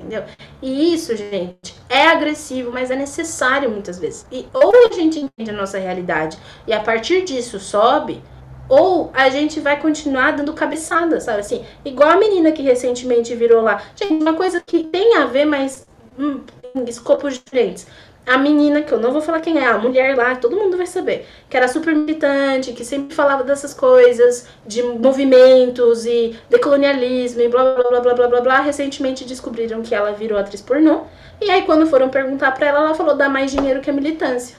Entendeu? 0.00 0.24
E 0.60 0.92
isso, 0.92 1.16
gente, 1.16 1.74
é 1.88 2.08
agressivo, 2.08 2.72
mas 2.72 2.90
é 2.90 2.96
necessário 2.96 3.70
muitas 3.70 3.98
vezes. 3.98 4.26
E 4.30 4.46
ou 4.52 4.72
a 4.86 4.92
gente 4.92 5.20
entende 5.20 5.50
a 5.50 5.54
nossa 5.54 5.78
realidade 5.78 6.36
e 6.66 6.72
a 6.72 6.80
partir 6.80 7.22
disso 7.22 7.60
sobe, 7.60 8.22
ou 8.68 9.10
a 9.14 9.28
gente 9.28 9.60
vai 9.60 9.80
continuar 9.80 10.32
dando 10.32 10.52
cabeçada, 10.52 11.20
sabe 11.20 11.40
assim? 11.40 11.64
Igual 11.84 12.10
a 12.10 12.16
menina 12.16 12.52
que 12.52 12.62
recentemente 12.62 13.34
virou 13.34 13.62
lá. 13.62 13.82
Gente, 13.94 14.22
uma 14.22 14.34
coisa 14.34 14.60
que 14.60 14.84
tem 14.84 15.16
a 15.16 15.26
ver, 15.26 15.44
mas 15.44 15.86
hum, 16.18 16.40
em 16.74 16.84
escopos 16.84 17.34
diferentes. 17.34 17.86
A 18.26 18.38
menina, 18.38 18.80
que 18.80 18.90
eu 18.90 18.98
não 18.98 19.12
vou 19.12 19.20
falar 19.20 19.40
quem 19.40 19.58
é, 19.58 19.66
a 19.66 19.76
mulher 19.76 20.16
lá, 20.16 20.34
todo 20.34 20.56
mundo 20.56 20.78
vai 20.78 20.86
saber, 20.86 21.26
que 21.48 21.54
era 21.54 21.68
super 21.68 21.94
militante, 21.94 22.72
que 22.72 22.82
sempre 22.82 23.14
falava 23.14 23.44
dessas 23.44 23.74
coisas, 23.74 24.46
de 24.66 24.82
movimentos 24.82 26.06
e 26.06 26.34
decolonialismo 26.48 27.42
e 27.42 27.48
blá 27.50 27.74
blá 27.74 27.84
blá 27.90 28.00
blá 28.00 28.14
blá 28.14 28.28
blá 28.28 28.40
blá. 28.40 28.60
Recentemente 28.60 29.26
descobriram 29.26 29.82
que 29.82 29.94
ela 29.94 30.12
virou 30.12 30.38
atriz 30.38 30.62
pornô. 30.62 31.02
E 31.38 31.50
aí, 31.50 31.62
quando 31.62 31.86
foram 31.86 32.08
perguntar 32.08 32.52
pra 32.52 32.68
ela, 32.68 32.78
ela 32.78 32.94
falou: 32.94 33.14
dá 33.14 33.28
mais 33.28 33.50
dinheiro 33.50 33.82
que 33.82 33.90
a 33.90 33.92
militância. 33.92 34.56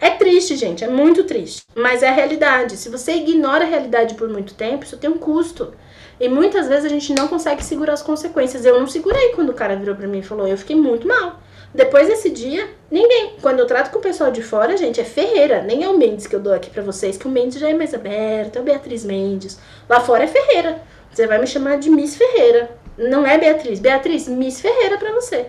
É 0.00 0.10
triste, 0.10 0.56
gente, 0.56 0.84
é 0.84 0.88
muito 0.88 1.24
triste, 1.24 1.62
mas 1.74 2.02
é 2.02 2.08
a 2.08 2.12
realidade. 2.12 2.76
Se 2.76 2.88
você 2.88 3.12
ignora 3.12 3.64
a 3.64 3.68
realidade 3.68 4.14
por 4.14 4.28
muito 4.28 4.54
tempo, 4.54 4.84
isso 4.84 4.96
tem 4.96 5.08
um 5.08 5.18
custo. 5.18 5.74
E 6.18 6.28
muitas 6.28 6.68
vezes 6.68 6.84
a 6.84 6.88
gente 6.88 7.12
não 7.12 7.28
consegue 7.28 7.64
segurar 7.64 7.94
as 7.94 8.02
consequências. 8.02 8.64
Eu 8.64 8.78
não 8.78 8.86
segurei 8.86 9.30
quando 9.30 9.50
o 9.50 9.54
cara 9.54 9.76
virou 9.76 9.96
pra 9.96 10.06
mim 10.06 10.18
e 10.18 10.22
falou, 10.22 10.46
eu 10.46 10.56
fiquei 10.56 10.76
muito 10.76 11.06
mal. 11.06 11.40
Depois 11.74 12.06
desse 12.06 12.30
dia, 12.30 12.68
ninguém. 12.88 13.34
Quando 13.42 13.58
eu 13.58 13.66
trato 13.66 13.90
com 13.90 13.98
o 13.98 14.02
pessoal 14.02 14.30
de 14.30 14.42
fora, 14.42 14.76
gente, 14.76 15.00
é 15.00 15.04
Ferreira. 15.04 15.62
Nem 15.62 15.82
é 15.82 15.88
o 15.88 15.98
Mendes 15.98 16.26
que 16.26 16.36
eu 16.36 16.40
dou 16.40 16.52
aqui 16.52 16.70
pra 16.70 16.82
vocês, 16.82 17.16
que 17.16 17.26
o 17.26 17.30
Mendes 17.30 17.58
já 17.58 17.68
é 17.68 17.74
mais 17.74 17.92
aberto, 17.92 18.56
é 18.56 18.58
a 18.60 18.62
Beatriz 18.62 19.04
Mendes. 19.04 19.58
Lá 19.88 20.00
fora 20.00 20.22
é 20.22 20.28
Ferreira. 20.28 20.82
Você 21.10 21.26
vai 21.26 21.38
me 21.38 21.46
chamar 21.46 21.78
de 21.78 21.90
Miss 21.90 22.14
Ferreira. 22.14 22.76
Não 22.96 23.26
é 23.26 23.36
Beatriz. 23.36 23.80
Beatriz, 23.80 24.28
Miss 24.28 24.60
Ferreira 24.60 24.98
pra 24.98 25.12
você. 25.12 25.46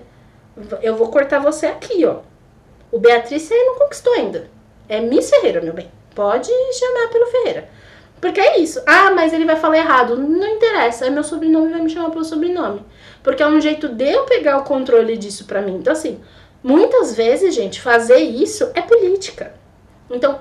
Eu 0.81 0.95
vou 0.95 1.09
cortar 1.09 1.39
você 1.39 1.67
aqui, 1.67 2.05
ó. 2.05 2.21
O 2.95 2.99
Beatriz 2.99 3.41
você 3.41 3.53
não 3.53 3.75
conquistou 3.75 4.13
ainda. 4.13 4.49
É 4.87 5.01
Miss 5.01 5.29
Ferreira, 5.29 5.59
meu 5.59 5.73
bem. 5.73 5.91
Pode 6.15 6.49
chamar 6.71 7.09
pelo 7.09 7.25
Ferreira. 7.25 7.67
Porque 8.21 8.39
é 8.39 8.57
isso. 8.57 8.81
Ah, 8.87 9.11
mas 9.11 9.33
ele 9.33 9.43
vai 9.43 9.57
falar 9.57 9.79
errado. 9.79 10.15
Não 10.15 10.47
interessa. 10.47 11.05
É 11.05 11.09
meu 11.09 11.21
sobrenome, 11.21 11.73
vai 11.73 11.81
me 11.81 11.89
chamar 11.89 12.09
pelo 12.09 12.23
sobrenome. 12.23 12.85
Porque 13.21 13.43
é 13.43 13.47
um 13.47 13.59
jeito 13.59 13.89
de 13.89 14.13
eu 14.13 14.23
pegar 14.23 14.59
o 14.59 14.63
controle 14.63 15.17
disso 15.17 15.43
pra 15.43 15.61
mim. 15.61 15.75
Então, 15.75 15.91
assim, 15.91 16.21
muitas 16.63 17.13
vezes, 17.13 17.53
gente, 17.53 17.81
fazer 17.81 18.19
isso 18.19 18.71
é 18.73 18.81
política. 18.81 19.53
Então, 20.09 20.39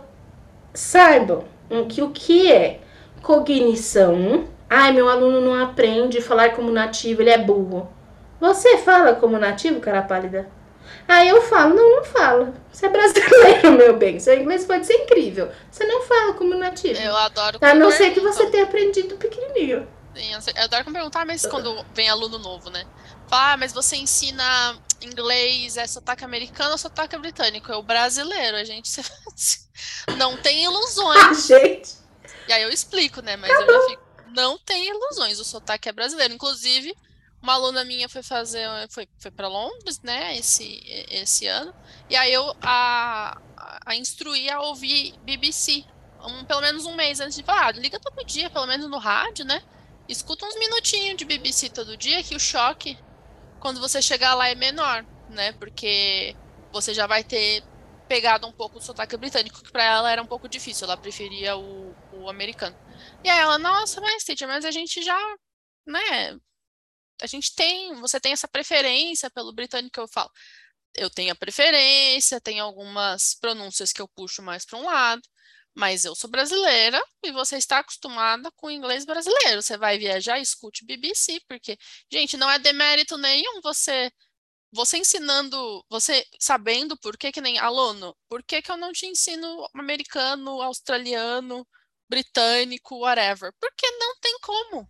saibam 0.73 1.43
que 1.88 2.03
o 2.03 2.11
que 2.11 2.53
é 2.53 2.79
cognição. 3.21 4.45
Ai, 4.71 4.93
meu 4.93 5.09
aluno 5.09 5.40
não 5.40 5.61
aprende 5.61 6.19
a 6.19 6.23
falar 6.23 6.53
como 6.53 6.71
nativo, 6.71 7.21
ele 7.21 7.31
é 7.31 7.38
burro. 7.38 7.88
Você 8.38 8.77
fala 8.77 9.12
como 9.12 9.40
nativo, 9.40 9.81
cara 9.81 10.03
pálida? 10.03 10.54
Aí 11.07 11.29
eu 11.29 11.42
falo, 11.42 11.75
não, 11.75 11.97
não 11.97 12.05
falo. 12.05 12.55
Você 12.73 12.87
é 12.87 12.88
brasileiro, 12.88 13.73
meu 13.73 13.97
bem. 13.97 14.18
Seu 14.18 14.37
inglês 14.40 14.64
pode 14.64 14.87
ser 14.87 14.94
incrível. 14.94 15.51
Você 15.70 15.85
não 15.85 16.03
fala 16.03 16.35
como 16.35 16.55
nativo. 16.55 17.01
Eu 17.01 17.16
adoro 17.16 17.59
A 17.61 17.75
não 17.75 17.90
ser 17.90 18.12
que 18.12 18.20
você 18.20 18.47
tenha 18.51 18.64
aprendido 18.64 19.16
pequenininho. 19.16 19.87
Sim, 20.14 20.33
eu 20.33 20.64
adoro 20.64 20.85
como 20.85 20.94
perguntar, 20.97 21.25
mas 21.27 21.44
quando 21.44 21.85
vem 21.92 22.09
aluno 22.09 22.38
novo, 22.38 22.70
né? 22.70 22.87
Fala, 23.29 23.53
ah, 23.53 23.57
mas 23.57 23.73
você 23.73 23.97
ensina 23.97 24.79
inglês, 25.03 25.77
é 25.77 25.87
sotaque 25.87 26.25
americano 26.25 26.73
ou 26.73 26.79
sotaque 26.79 27.16
britânico? 27.18 27.70
É 27.73 27.77
o 27.77 27.83
brasileiro, 27.83 28.57
a 28.57 28.64
gente 28.64 28.90
não 30.16 30.37
tem 30.37 30.62
ilusões. 30.64 31.47
gente. 31.47 31.92
E 32.47 32.53
aí 32.53 32.62
eu 32.62 32.70
explico, 32.70 33.20
né? 33.23 33.37
Mas 33.37 33.51
eu 33.51 33.66
já 33.66 33.88
fico, 33.88 34.03
não 34.29 34.59
tem 34.59 34.88
ilusões, 34.88 35.38
o 35.40 35.44
sotaque 35.44 35.88
é 35.88 35.92
brasileiro. 35.92 36.35
Inclusive, 36.35 36.94
uma 37.45 37.53
aluna 37.53 37.85
minha 37.85 38.09
foi 38.09 38.23
fazer, 38.23 38.67
foi, 38.89 39.07
foi 39.19 39.31
para 39.31 39.47
Londres, 39.47 40.01
né, 40.01 40.35
esse, 40.35 40.81
esse 41.11 41.47
ano, 41.47 41.75
e 42.09 42.17
aí 42.17 42.33
eu 42.33 42.57
a, 42.63 43.39
a 43.85 43.95
instruí 43.95 44.49
a 44.49 44.63
ouvir 44.63 45.15
BBC, 45.19 45.85
um, 46.23 46.43
pelo 46.47 46.63
menos 46.63 46.87
um 46.87 46.95
mês 46.95 47.21
antes 47.21 47.37
de 47.37 47.43
falar, 47.43 47.67
ah, 47.67 47.73
liga 47.73 48.01
todo 48.01 48.25
dia, 48.25 48.49
pelo 48.49 48.67
menos 48.67 48.89
no 48.89 48.97
rádio, 48.97 49.45
né, 49.45 49.63
escuta 50.09 50.47
uns 50.47 50.59
minutinhos 50.59 51.19
de 51.19 51.27
BBC 51.27 51.69
todo 51.69 51.99
dia, 51.99 52.23
que 52.23 52.35
o 52.35 52.41
choque, 52.41 52.99
quando 53.61 53.79
você 53.79 54.01
chegar 54.01 54.35
lá, 54.35 54.49
é 54.49 54.55
menor, 54.55 55.05
né, 55.29 55.53
porque 55.53 56.35
você 56.73 56.95
já 56.95 57.07
vai 57.07 57.23
ter 57.23 57.63
pegado 58.09 58.47
um 58.47 58.53
pouco 58.53 58.79
do 58.79 58.85
sotaque 58.85 59.19
britânico, 59.19 59.63
que 59.63 59.71
para 59.71 59.85
ela 59.85 60.11
era 60.11 60.23
um 60.23 60.27
pouco 60.27 60.49
difícil, 60.49 60.87
ela 60.87 60.97
preferia 60.97 61.59
o, 61.59 61.95
o 62.11 62.31
americano. 62.31 62.77
E 63.23 63.29
aí 63.29 63.39
ela, 63.39 63.59
nossa, 63.59 64.01
mas 64.01 64.25
teacher, 64.25 64.49
mas 64.49 64.65
a 64.65 64.71
gente 64.71 65.03
já, 65.03 65.19
né, 65.87 66.39
a 67.25 67.27
gente 67.27 67.55
tem, 67.55 67.95
você 67.97 68.21
tem 68.21 68.33
essa 68.33 68.49
preferência 68.49 69.31
pelo 69.31 69.53
britânico 69.53 69.93
que 69.95 70.01
eu 70.01 70.09
falo. 70.09 70.31
Eu 70.95 71.11
tenho 71.11 71.33
a 71.33 71.37
preferência, 71.37 72.41
tem 72.41 72.61
algumas 72.61 73.35
pronúncias 73.41 73.93
que 73.93 74.01
eu 74.03 74.09
puxo 74.09 74.43
mais 74.43 74.65
para 74.65 74.79
um 74.79 74.85
lado, 74.85 75.23
mas 75.75 76.05
eu 76.05 76.15
sou 76.15 76.31
brasileira 76.31 77.03
e 77.25 77.33
você 77.33 77.57
está 77.57 77.81
acostumada 77.81 78.51
com 78.53 78.69
o 78.69 78.71
inglês 78.71 79.05
brasileiro. 79.05 79.63
Você 79.63 79.77
vai 79.77 79.99
viajar, 79.99 80.39
escute 80.39 80.85
BBC, 80.85 81.41
porque, 81.49 81.77
gente, 82.13 82.37
não 82.37 82.51
é 82.51 82.59
demérito 82.59 83.19
nenhum 83.19 83.61
você 83.63 84.11
você 84.73 84.99
ensinando, 84.99 85.85
você 85.89 86.27
sabendo 86.41 86.99
por 86.99 87.17
que 87.17 87.31
que 87.33 87.41
nem 87.41 87.59
aluno, 87.59 88.17
por 88.29 88.43
que 88.43 88.61
que 88.61 88.71
eu 88.71 88.77
não 88.77 88.93
te 88.93 89.07
ensino 89.07 89.69
americano, 89.75 90.61
australiano, 90.61 91.67
britânico, 92.09 92.99
whatever? 92.99 93.53
Porque 93.61 93.89
não 93.93 94.17
tem 94.21 94.37
como. 94.41 94.89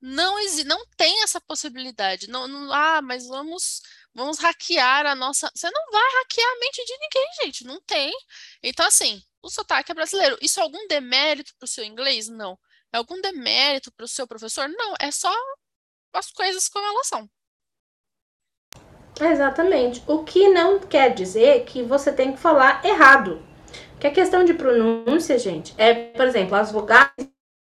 Não 0.00 0.38
existe, 0.38 0.64
não 0.64 0.84
tem 0.96 1.22
essa 1.22 1.40
possibilidade. 1.40 2.28
Não, 2.28 2.46
não, 2.46 2.72
ah, 2.72 3.02
mas 3.02 3.26
vamos 3.26 3.82
vamos 4.14 4.38
hackear 4.38 5.06
a 5.06 5.14
nossa. 5.14 5.50
Você 5.54 5.70
não 5.70 5.90
vai 5.90 6.12
hackear 6.18 6.48
a 6.48 6.58
mente 6.60 6.84
de 6.84 6.98
ninguém, 6.98 7.28
gente. 7.42 7.64
Não 7.64 7.80
tem. 7.82 8.12
Então, 8.62 8.86
assim, 8.86 9.22
o 9.42 9.50
sotaque 9.50 9.92
é 9.92 9.94
brasileiro. 9.94 10.38
Isso 10.40 10.60
é 10.60 10.62
algum 10.62 10.86
demérito 10.88 11.54
para 11.58 11.64
o 11.64 11.68
seu 11.68 11.84
inglês? 11.84 12.28
Não. 12.28 12.58
É 12.92 12.98
algum 12.98 13.20
demérito 13.20 13.92
para 13.92 14.04
o 14.04 14.08
seu 14.08 14.26
professor? 14.26 14.68
Não. 14.68 14.94
É 15.00 15.10
só 15.10 15.32
as 16.12 16.30
coisas 16.30 16.68
como 16.68 16.86
elas 16.86 17.06
são. 17.06 17.28
Exatamente. 19.20 20.02
O 20.06 20.24
que 20.24 20.48
não 20.48 20.78
quer 20.80 21.14
dizer 21.14 21.64
que 21.64 21.82
você 21.82 22.12
tem 22.12 22.32
que 22.32 22.38
falar 22.38 22.84
errado. 22.84 23.42
Que 24.00 24.06
a 24.06 24.12
questão 24.12 24.44
de 24.44 24.54
pronúncia, 24.54 25.38
gente, 25.38 25.74
é, 25.76 26.12
por 26.12 26.26
exemplo, 26.26 26.54
as 26.54 26.70
vogais 26.70 27.10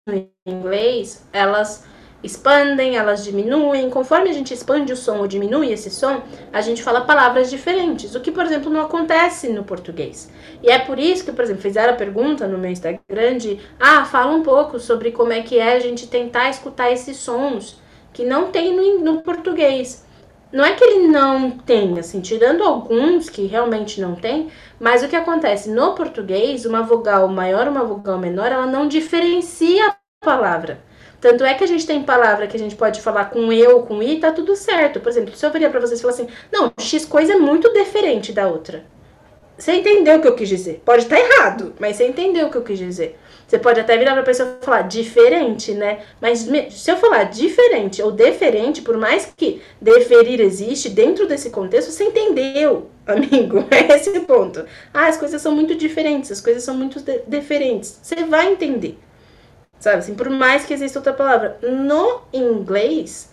no 0.07 0.31
inglês, 0.47 1.27
elas 1.33 1.87
expandem, 2.27 2.97
elas 2.97 3.25
diminuem. 3.25 3.89
Conforme 3.89 4.29
a 4.29 4.33
gente 4.33 4.53
expande 4.53 4.93
o 4.93 4.97
som 4.97 5.19
ou 5.19 5.27
diminui 5.27 5.73
esse 5.73 5.91
som, 5.91 6.23
a 6.53 6.61
gente 6.61 6.83
fala 6.83 7.01
palavras 7.03 7.49
diferentes, 7.49 8.15
o 8.15 8.21
que, 8.21 8.31
por 8.31 8.45
exemplo, 8.45 8.71
não 8.71 8.83
acontece 8.83 9.49
no 9.49 9.65
português. 9.65 10.31
E 10.63 10.71
é 10.71 10.79
por 10.79 10.99
isso 10.99 11.25
que, 11.25 11.33
por 11.33 11.45
exemplo, 11.45 11.63
fizeram 11.63 11.95
a 11.95 11.97
pergunta 11.97 12.47
no 12.47 12.59
meu 12.59 12.71
Instagram 12.71 13.39
de: 13.39 13.59
ah, 13.81 14.05
fala 14.05 14.33
um 14.33 14.43
pouco 14.43 14.79
sobre 14.79 15.13
como 15.13 15.33
é 15.33 15.43
que 15.43 15.59
é 15.59 15.75
a 15.75 15.81
gente 15.81 16.07
tentar 16.07 16.51
escutar 16.51 16.91
esses 16.91 17.17
sons 17.17 17.81
que 18.13 18.25
não 18.25 18.51
tem 18.51 18.75
no, 18.75 19.01
no 19.01 19.23
português. 19.23 20.05
Não 20.53 20.65
é 20.65 20.73
que 20.73 20.83
ele 20.83 21.09
não 21.09 21.51
tem, 21.51 21.99
assim, 21.99 22.21
tirando 22.21 22.63
alguns 22.63 23.29
que 23.29 23.47
realmente 23.47 24.01
não 24.01 24.15
tem, 24.15 24.49
mas 24.79 25.03
o 25.03 25.09
que 25.09 25.17
acontece 25.17 25.69
no 25.69 25.95
português, 25.95 26.65
uma 26.65 26.83
vogal 26.83 27.29
maior, 27.29 27.67
uma 27.69 27.85
vogal 27.85 28.17
menor, 28.17 28.53
ela 28.53 28.67
não 28.67 28.87
diferencia 28.87 29.89
a 29.89 29.97
palavra. 30.25 30.81
Tanto 31.21 31.45
é 31.45 31.55
que 31.55 31.65
a 31.65 31.67
gente 31.67 31.87
tem 31.87 32.03
palavra 32.03 32.47
que 32.47 32.57
a 32.57 32.61
gente 32.61 32.77
pode 32.77 33.01
falar 33.01 33.27
com 33.27 33.53
eu, 33.53 33.83
com 33.83 34.03
i, 34.03 34.19
tá 34.21 34.33
tudo 34.33 34.55
certo. 34.55 35.01
Por 35.01 35.09
exemplo, 35.09 35.35
se 35.35 35.45
eu 35.45 35.51
viria 35.51 35.71
para 35.71 35.81
vocês 35.81 35.99
e 35.99 36.03
falar 36.03 36.15
assim, 36.15 36.29
não, 36.53 36.73
X 36.79 37.05
coisa 37.05 37.35
é 37.35 37.37
muito 37.37 37.73
diferente 37.73 38.33
da 38.33 38.47
outra. 38.47 38.85
Você 39.59 39.73
entendeu 39.73 40.19
o 40.19 40.21
que 40.21 40.29
eu 40.29 40.35
quis 40.35 40.49
dizer. 40.49 40.83
Pode 40.85 41.05
estar 41.05 41.17
tá 41.17 41.23
errado, 41.23 41.75
mas 41.79 41.97
você 41.97 42.07
entendeu 42.07 42.47
o 42.47 42.51
que 42.51 42.59
eu 42.59 42.63
quis 42.63 42.79
dizer. 42.79 43.19
Você 43.47 43.59
pode 43.59 43.81
até 43.81 43.97
virar 43.97 44.13
pra 44.13 44.23
pessoa 44.23 44.59
e 44.61 44.65
falar 44.65 44.83
diferente, 44.83 45.73
né? 45.73 46.01
Mas 46.21 46.41
se 46.71 46.91
eu 46.91 46.97
falar 46.97 47.25
diferente 47.25 48.03
ou 48.03 48.11
diferente, 48.11 48.83
por 48.83 48.99
mais 48.99 49.33
que 49.37 49.63
deferir 49.81 50.41
existe, 50.41 50.91
dentro 50.91 51.27
desse 51.27 51.51
contexto, 51.51 51.91
você 51.91 52.05
entendeu, 52.05 52.91
amigo. 53.07 53.65
É 53.71 53.97
esse 53.97 54.11
o 54.11 54.25
ponto. 54.25 54.65
Ah, 54.93 55.07
as 55.07 55.17
coisas 55.17 55.41
são 55.41 55.53
muito 55.53 55.75
diferentes, 55.75 56.33
as 56.33 56.41
coisas 56.41 56.63
são 56.63 56.75
muito 56.75 57.01
diferentes. 57.27 57.99
Você 58.03 58.17
vai 58.25 58.53
entender. 58.53 58.99
Sabe 59.79 59.99
assim, 59.99 60.15
por 60.15 60.31
mais 60.31 60.65
que 60.65 60.75
exista 60.75 60.99
outra 60.99 61.13
palavra. 61.13 61.59
No 61.63 62.23
inglês, 62.33 63.31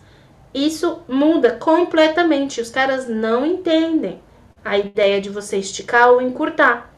isso 0.53 1.01
muda 1.07 1.53
completamente. 1.53 2.61
Os 2.61 2.69
caras 2.69 3.07
não 3.07 3.45
entendem 3.45 4.21
a 4.63 4.77
ideia 4.77 5.19
de 5.19 5.29
você 5.29 5.57
esticar 5.57 6.09
ou 6.11 6.21
encurtar. 6.21 6.93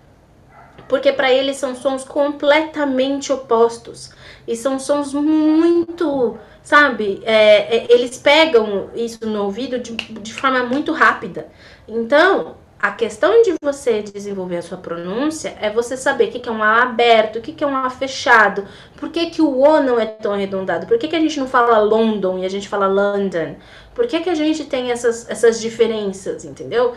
Porque 0.87 1.11
para 1.11 1.31
eles 1.31 1.57
são 1.57 1.75
sons 1.75 2.03
completamente 2.03 3.31
opostos. 3.31 4.11
E 4.47 4.55
são 4.55 4.77
sons 4.77 5.13
muito, 5.13 6.37
sabe? 6.61 7.21
É, 7.23 7.77
é, 7.77 7.87
eles 7.89 8.17
pegam 8.17 8.89
isso 8.93 9.25
no 9.25 9.43
ouvido 9.43 9.79
de, 9.79 9.95
de 9.95 10.33
forma 10.33 10.63
muito 10.63 10.91
rápida. 10.91 11.47
Então, 11.87 12.55
a 12.79 12.91
questão 12.91 13.41
de 13.41 13.55
você 13.61 14.01
desenvolver 14.01 14.57
a 14.57 14.61
sua 14.61 14.77
pronúncia 14.77 15.55
é 15.59 15.69
você 15.69 15.95
saber 15.97 16.25
o 16.25 16.31
que 16.31 16.47
é 16.47 16.51
um 16.51 16.61
A 16.61 16.83
aberto, 16.83 17.37
o 17.37 17.41
que 17.41 17.63
é 17.63 17.67
um 17.67 17.75
A 17.75 17.89
fechado, 17.89 18.65
por 18.97 19.09
que, 19.09 19.27
que 19.27 19.41
o 19.41 19.59
O 19.59 19.81
não 19.81 19.99
é 19.99 20.05
tão 20.05 20.33
arredondado, 20.33 20.85
por 20.85 20.97
que, 20.97 21.07
que 21.07 21.15
a 21.15 21.19
gente 21.19 21.39
não 21.39 21.47
fala 21.47 21.79
London 21.79 22.37
e 22.39 22.45
a 22.45 22.49
gente 22.49 22.67
fala 22.67 22.87
London, 22.87 23.55
por 23.93 24.05
que, 24.07 24.19
que 24.19 24.29
a 24.29 24.35
gente 24.35 24.65
tem 24.65 24.91
essas, 24.91 25.27
essas 25.29 25.59
diferenças, 25.59 26.45
entendeu? 26.45 26.93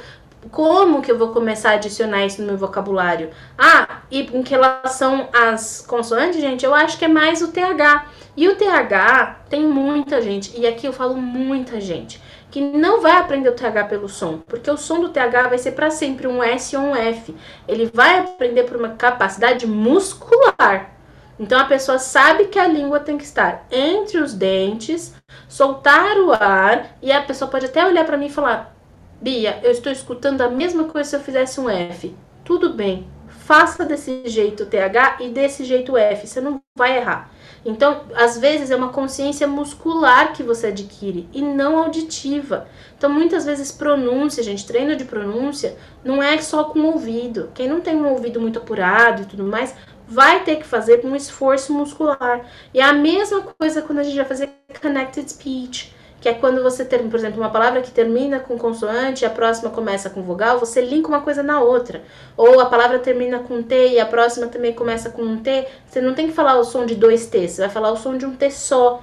Como 0.51 1.03
que 1.03 1.11
eu 1.11 1.19
vou 1.19 1.29
começar 1.29 1.71
a 1.71 1.75
adicionar 1.75 2.25
isso 2.25 2.41
no 2.41 2.49
meu 2.49 2.57
vocabulário? 2.57 3.31
Ah, 3.57 4.03
e 4.11 4.21
em 4.21 4.43
relação 4.43 5.29
às 5.33 5.81
consoantes, 5.81 6.41
gente, 6.41 6.65
eu 6.65 6.75
acho 6.75 6.99
que 6.99 7.05
é 7.05 7.09
mais 7.09 7.43
o 7.43 7.49
TH. 7.49 8.07
E 8.37 8.49
o 8.49 8.55
TH 8.55 9.41
tem 9.49 9.67
muita 9.67 10.23
gente, 10.23 10.59
e 10.59 10.67
aqui 10.67 10.87
eu 10.87 10.93
falo 10.93 11.17
muita 11.17 11.81
gente, 11.81 12.23
que 12.51 12.61
não 12.61 13.01
vai 13.01 13.13
aprender 13.13 13.49
o 13.49 13.55
TH 13.55 13.85
pelo 13.85 14.09
som, 14.09 14.39
porque 14.39 14.71
o 14.71 14.77
som 14.77 15.01
do 15.01 15.11
TH 15.11 15.49
vai 15.49 15.59
ser 15.59 15.73
para 15.73 15.91
sempre 15.91 16.27
um 16.27 16.43
S 16.43 16.77
ou 16.77 16.83
um 16.83 16.97
F. 16.97 17.35
Ele 17.67 17.91
vai 17.93 18.21
aprender 18.21 18.65
por 18.65 18.77
uma 18.77 18.91
capacidade 18.91 19.67
muscular. 19.67 20.93
Então 21.39 21.61
a 21.61 21.67
pessoa 21.67 21.99
sabe 21.99 22.47
que 22.47 22.59
a 22.59 22.67
língua 22.67 22.99
tem 22.99 23.17
que 23.17 23.25
estar 23.25 23.67
entre 23.71 24.19
os 24.19 24.35
dentes, 24.35 25.15
soltar 25.49 26.17
o 26.19 26.33
ar, 26.33 26.97
e 27.01 27.13
a 27.13 27.23
pessoa 27.23 27.51
pode 27.51 27.67
até 27.67 27.87
olhar 27.87 28.05
para 28.05 28.17
mim 28.17 28.27
e 28.27 28.33
falar: 28.33 28.75
Bia, 29.21 29.61
eu 29.63 29.71
estou 29.71 29.93
escutando 29.93 30.41
a 30.41 30.49
mesma 30.49 30.85
coisa 30.85 31.11
se 31.11 31.17
eu 31.17 31.21
fizesse 31.21 31.61
um 31.61 31.69
F. 31.69 32.15
Tudo 32.45 32.73
bem, 32.73 33.07
faça 33.29 33.85
desse 33.85 34.29
jeito 34.29 34.67
TH 34.67 35.19
e 35.21 35.29
desse 35.29 35.65
jeito 35.65 35.97
F, 35.97 36.27
você 36.27 36.41
não 36.41 36.61
vai 36.77 36.97
errar. 36.97 37.31
Então, 37.69 38.01
às 38.15 38.39
vezes 38.39 38.71
é 38.71 38.77
uma 38.77 38.89
consciência 38.89 39.47
muscular 39.47 40.33
que 40.33 40.43
você 40.43 40.69
adquire 40.69 41.29
e 41.35 41.43
não 41.43 41.77
auditiva. 41.77 42.67
Então, 42.97 43.11
muitas 43.11 43.45
vezes 43.45 43.71
pronúncia, 43.71 44.43
gente, 44.43 44.67
treino 44.67 44.97
de 44.97 45.05
pronúncia 45.05 45.77
não 46.03 46.23
é 46.23 46.39
só 46.39 46.65
com 46.65 46.79
o 46.79 46.87
ouvido. 46.87 47.51
Quem 47.55 47.69
não 47.69 47.83
tem 47.83 47.95
um 47.95 48.09
ouvido 48.09 48.41
muito 48.41 48.59
apurado 48.59 49.21
e 49.21 49.27
tudo 49.27 49.45
mais, 49.45 49.75
vai 50.09 50.43
ter 50.45 50.57
que 50.57 50.67
fazer 50.67 51.05
um 51.05 51.15
esforço 51.15 51.75
muscular. 51.75 52.41
E 52.73 52.81
é 52.81 52.85
a 52.85 52.95
mesma 52.95 53.43
coisa 53.43 53.83
quando 53.83 53.99
a 53.99 54.03
gente 54.03 54.17
vai 54.17 54.25
fazer 54.25 54.49
connected 54.81 55.31
speech 55.31 55.95
que 56.21 56.29
é 56.29 56.35
quando 56.35 56.63
você 56.63 56.85
termina, 56.85 57.11
por 57.11 57.19
exemplo, 57.19 57.41
uma 57.41 57.51
palavra 57.51 57.81
que 57.81 57.91
termina 57.91 58.41
com 58.41 58.59
consoante 58.59 59.25
e 59.25 59.27
a 59.27 59.31
próxima 59.31 59.71
começa 59.71 60.11
com 60.11 60.23
vogal, 60.23 60.59
você 60.59 60.81
linka 60.81 61.09
uma 61.09 61.21
coisa 61.21 61.43
na 61.43 61.61
outra. 61.61 62.03
Ou 62.37 62.61
a 62.61 62.67
palavra 62.67 62.99
termina 62.99 63.39
com 63.39 63.63
T 63.63 63.91
e 63.91 64.01
a 64.01 64.07
próxima 64.07 64.49
também 64.49 64.73
começa 64.73 65.11
com 65.11 65.23
um 65.23 65.39
T, 65.39 65.67
você 65.87 66.01
não 66.01 66.15
tem 66.15 66.29
que 66.29 66.35
falar 66.35 66.59
o 66.59 66.65
som 66.65 66.85
de 66.85 66.95
dois 66.95 67.27
T, 67.27 67.47
você 67.49 67.61
vai 67.61 67.71
falar 67.71 67.93
o 67.93 67.97
som 67.97 68.17
de 68.17 68.27
um 68.27 68.35
T 68.35 68.51
só. 68.51 69.03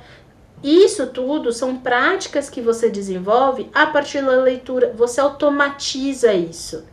Isso 0.64 1.08
tudo 1.08 1.54
são 1.54 1.78
práticas 1.78 2.50
que 2.50 2.60
você 2.60 2.90
desenvolve 2.90 3.70
a 3.74 3.88
partir 3.88 4.24
da 4.24 4.32
leitura, 4.32 4.92
você 4.96 5.22
automatiza 5.22 6.34
isso. 6.34 6.86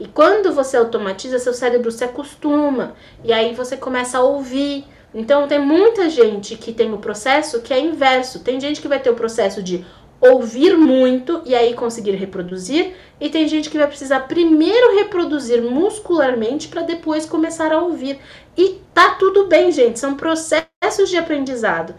E 0.00 0.06
quando 0.06 0.52
você 0.52 0.76
automatiza, 0.76 1.38
seu 1.38 1.52
cérebro 1.52 1.90
se 1.90 2.04
acostuma 2.04 2.94
e 3.22 3.32
aí 3.32 3.54
você 3.54 3.76
começa 3.76 4.18
a 4.18 4.22
ouvir 4.22 4.84
então 5.14 5.48
tem 5.48 5.58
muita 5.58 6.08
gente 6.10 6.56
que 6.56 6.72
tem 6.72 6.92
o 6.92 6.98
processo 6.98 7.60
que 7.62 7.72
é 7.72 7.80
inverso. 7.80 8.40
Tem 8.40 8.60
gente 8.60 8.80
que 8.80 8.88
vai 8.88 9.00
ter 9.00 9.10
o 9.10 9.14
processo 9.14 9.62
de 9.62 9.84
ouvir 10.20 10.76
muito 10.76 11.42
e 11.44 11.54
aí 11.54 11.74
conseguir 11.74 12.12
reproduzir, 12.12 12.92
e 13.20 13.28
tem 13.28 13.46
gente 13.46 13.70
que 13.70 13.78
vai 13.78 13.86
precisar 13.86 14.20
primeiro 14.20 14.96
reproduzir 14.96 15.62
muscularmente 15.62 16.68
para 16.68 16.82
depois 16.82 17.24
começar 17.24 17.72
a 17.72 17.80
ouvir. 17.80 18.18
E 18.56 18.80
tá 18.92 19.10
tudo 19.14 19.46
bem, 19.46 19.70
gente, 19.70 19.98
são 19.98 20.16
processos 20.16 21.08
de 21.08 21.16
aprendizado. 21.16 21.94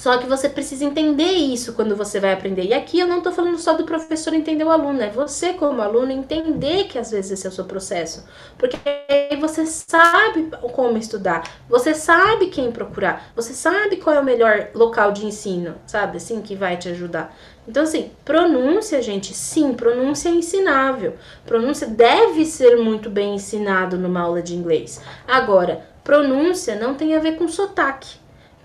Só 0.00 0.16
que 0.16 0.26
você 0.26 0.48
precisa 0.48 0.82
entender 0.82 1.30
isso 1.30 1.74
quando 1.74 1.94
você 1.94 2.18
vai 2.18 2.32
aprender. 2.32 2.64
E 2.64 2.72
aqui 2.72 2.98
eu 2.98 3.06
não 3.06 3.18
estou 3.18 3.30
falando 3.30 3.58
só 3.58 3.74
do 3.74 3.84
professor 3.84 4.32
entender 4.32 4.64
o 4.64 4.70
aluno, 4.70 5.02
é 5.02 5.10
você 5.10 5.52
como 5.52 5.82
aluno 5.82 6.10
entender 6.10 6.84
que 6.84 6.98
às 6.98 7.10
vezes 7.10 7.32
esse 7.32 7.46
é 7.46 7.50
o 7.50 7.52
seu 7.52 7.66
processo. 7.66 8.24
Porque 8.56 8.78
aí 9.10 9.36
você 9.38 9.66
sabe 9.66 10.48
como 10.72 10.96
estudar, 10.96 11.42
você 11.68 11.92
sabe 11.92 12.46
quem 12.46 12.72
procurar, 12.72 13.30
você 13.36 13.52
sabe 13.52 13.98
qual 13.98 14.16
é 14.16 14.20
o 14.20 14.24
melhor 14.24 14.70
local 14.74 15.12
de 15.12 15.26
ensino, 15.26 15.74
sabe? 15.86 16.16
Assim, 16.16 16.40
que 16.40 16.54
vai 16.54 16.78
te 16.78 16.88
ajudar. 16.88 17.36
Então, 17.68 17.82
assim, 17.82 18.10
pronúncia, 18.24 19.02
gente, 19.02 19.34
sim, 19.34 19.74
pronúncia 19.74 20.30
é 20.30 20.32
ensinável. 20.32 21.16
Pronúncia 21.44 21.86
deve 21.86 22.46
ser 22.46 22.78
muito 22.78 23.10
bem 23.10 23.34
ensinado 23.34 23.98
numa 23.98 24.22
aula 24.22 24.40
de 24.40 24.54
inglês. 24.54 24.98
Agora, 25.28 25.86
pronúncia 26.02 26.74
não 26.74 26.94
tem 26.94 27.14
a 27.14 27.20
ver 27.20 27.36
com 27.36 27.46
sotaque. 27.46 28.19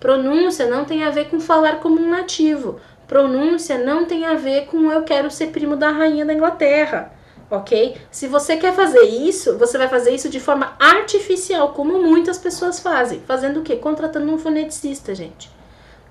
Pronúncia 0.05 0.67
não 0.67 0.85
tem 0.85 1.03
a 1.03 1.09
ver 1.09 1.29
com 1.29 1.39
falar 1.39 1.79
como 1.79 1.99
um 1.99 2.07
nativo. 2.07 2.79
Pronúncia 3.07 3.79
não 3.79 4.05
tem 4.05 4.23
a 4.23 4.35
ver 4.35 4.67
com 4.67 4.91
eu 4.91 5.01
quero 5.01 5.31
ser 5.31 5.47
primo 5.47 5.75
da 5.75 5.89
rainha 5.89 6.23
da 6.23 6.31
Inglaterra, 6.31 7.11
ok? 7.49 7.97
Se 8.11 8.27
você 8.27 8.55
quer 8.55 8.71
fazer 8.75 9.01
isso, 9.01 9.57
você 9.57 9.79
vai 9.79 9.87
fazer 9.87 10.13
isso 10.13 10.29
de 10.29 10.39
forma 10.39 10.75
artificial, 10.79 11.69
como 11.69 11.99
muitas 12.03 12.37
pessoas 12.37 12.79
fazem. 12.79 13.23
Fazendo 13.25 13.61
o 13.61 13.63
quê? 13.63 13.77
Contratando 13.77 14.31
um 14.31 14.37
foneticista, 14.37 15.15
gente. 15.15 15.49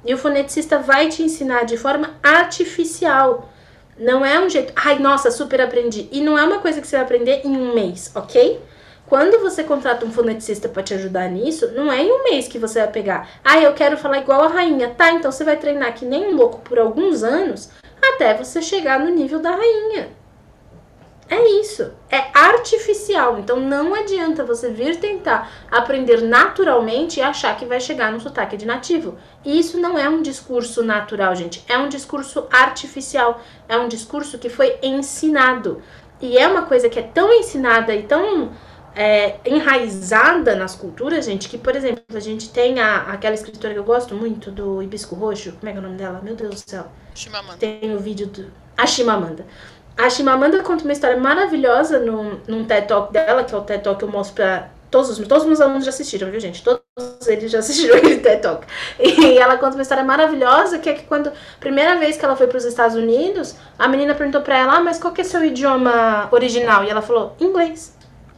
E 0.04 0.12
o 0.12 0.18
foneticista 0.18 0.76
vai 0.76 1.08
te 1.08 1.22
ensinar 1.22 1.62
de 1.62 1.76
forma 1.76 2.16
artificial. 2.20 3.48
Não 3.96 4.26
é 4.26 4.40
um 4.40 4.50
jeito, 4.50 4.72
ai, 4.74 4.98
nossa, 4.98 5.30
super 5.30 5.60
aprendi. 5.60 6.08
E 6.10 6.20
não 6.20 6.36
é 6.36 6.42
uma 6.42 6.58
coisa 6.58 6.80
que 6.80 6.86
você 6.88 6.96
vai 6.96 7.04
aprender 7.04 7.42
em 7.44 7.56
um 7.56 7.72
mês, 7.72 8.10
ok? 8.12 8.60
Quando 9.06 9.38
você 9.40 9.62
contrata 9.62 10.06
um 10.06 10.10
foneticista 10.10 10.68
para 10.68 10.82
te 10.82 10.94
ajudar 10.94 11.28
nisso, 11.28 11.72
não 11.72 11.92
é 11.92 12.02
em 12.02 12.10
um 12.10 12.24
mês 12.24 12.48
que 12.48 12.58
você 12.58 12.80
vai 12.80 12.90
pegar. 12.90 13.28
Ah, 13.44 13.60
eu 13.60 13.74
quero 13.74 13.98
falar 13.98 14.18
igual 14.18 14.42
a 14.42 14.48
rainha. 14.48 14.94
Tá, 14.96 15.12
então 15.12 15.30
você 15.30 15.44
vai 15.44 15.56
treinar 15.56 15.94
que 15.94 16.06
nem 16.06 16.28
um 16.28 16.36
louco 16.36 16.60
por 16.60 16.78
alguns 16.78 17.22
anos 17.22 17.70
até 18.02 18.34
você 18.34 18.62
chegar 18.62 18.98
no 18.98 19.10
nível 19.10 19.40
da 19.40 19.50
rainha. 19.50 20.08
É 21.28 21.60
isso. 21.60 21.90
É 22.10 22.30
artificial. 22.32 23.38
Então 23.38 23.58
não 23.60 23.94
adianta 23.94 24.44
você 24.44 24.70
vir 24.70 24.96
tentar 24.96 25.50
aprender 25.70 26.22
naturalmente 26.22 27.18
e 27.18 27.22
achar 27.22 27.56
que 27.56 27.64
vai 27.64 27.80
chegar 27.80 28.12
no 28.12 28.20
sotaque 28.20 28.56
de 28.56 28.66
nativo. 28.66 29.18
Isso 29.44 29.78
não 29.78 29.98
é 29.98 30.08
um 30.08 30.22
discurso 30.22 30.82
natural, 30.82 31.34
gente. 31.34 31.64
É 31.68 31.76
um 31.76 31.88
discurso 31.88 32.46
artificial. 32.50 33.40
É 33.68 33.76
um 33.76 33.88
discurso 33.88 34.38
que 34.38 34.48
foi 34.48 34.78
ensinado. 34.82 35.82
E 36.20 36.38
é 36.38 36.46
uma 36.46 36.62
coisa 36.62 36.88
que 36.88 36.98
é 36.98 37.02
tão 37.02 37.32
ensinada 37.32 37.94
e 37.94 38.02
tão 38.02 38.52
é, 38.94 39.36
enraizada 39.44 40.54
nas 40.54 40.74
culturas, 40.74 41.24
gente, 41.24 41.48
que, 41.48 41.58
por 41.58 41.74
exemplo, 41.74 42.04
a 42.14 42.20
gente 42.20 42.50
tem 42.50 42.80
a, 42.80 43.12
aquela 43.12 43.34
escritora 43.34 43.74
que 43.74 43.80
eu 43.80 43.84
gosto 43.84 44.14
muito, 44.14 44.50
do 44.50 44.82
Hibisco 44.82 45.14
Roxo, 45.14 45.52
como 45.52 45.68
é 45.68 45.72
que 45.72 45.78
é 45.78 45.80
o 45.80 45.84
nome 45.84 45.96
dela? 45.96 46.20
Meu 46.22 46.36
Deus 46.36 46.62
do 46.62 46.70
céu. 46.70 46.86
Chimamanda. 47.14 47.58
Tem 47.58 47.94
o 47.94 47.98
vídeo 47.98 48.26
do... 48.26 48.50
A 48.76 48.86
Chimamanda. 48.86 49.46
A 49.96 50.10
Chimamanda 50.10 50.62
conta 50.62 50.84
uma 50.84 50.92
história 50.92 51.16
maravilhosa 51.16 51.98
num, 52.00 52.40
num 52.48 52.64
TED 52.64 52.88
Talk 52.88 53.12
dela, 53.12 53.44
que 53.44 53.54
é 53.54 53.58
o 53.58 53.62
TED 53.62 53.82
Talk 53.82 53.98
que 53.98 54.04
eu 54.04 54.10
mostro 54.10 54.34
pra 54.34 54.70
todos 54.90 55.10
os, 55.10 55.18
todos 55.26 55.42
os 55.42 55.48
meus 55.48 55.60
alunos 55.60 55.84
já 55.84 55.90
assistiram, 55.90 56.30
viu, 56.30 56.38
gente? 56.38 56.62
Todos 56.62 57.26
eles 57.26 57.50
já 57.50 57.58
assistiram 57.60 57.96
aquele 57.96 58.18
TED 58.18 58.42
Talk. 58.42 58.66
E 58.98 59.38
ela 59.38 59.56
conta 59.56 59.74
uma 59.74 59.82
história 59.82 60.04
maravilhosa, 60.04 60.78
que 60.78 60.88
é 60.88 60.94
que 60.94 61.02
quando, 61.04 61.32
primeira 61.58 61.96
vez 61.98 62.16
que 62.16 62.24
ela 62.24 62.36
foi 62.36 62.46
para 62.46 62.58
os 62.58 62.64
Estados 62.64 62.96
Unidos, 62.96 63.56
a 63.76 63.88
menina 63.88 64.14
perguntou 64.14 64.40
pra 64.40 64.58
ela, 64.58 64.76
ah, 64.76 64.80
mas 64.80 64.98
qual 65.00 65.12
que 65.12 65.20
é 65.20 65.24
seu 65.24 65.44
idioma 65.44 66.28
original? 66.30 66.84
E 66.84 66.90
ela 66.90 67.02
falou, 67.02 67.34
inglês. 67.40 67.96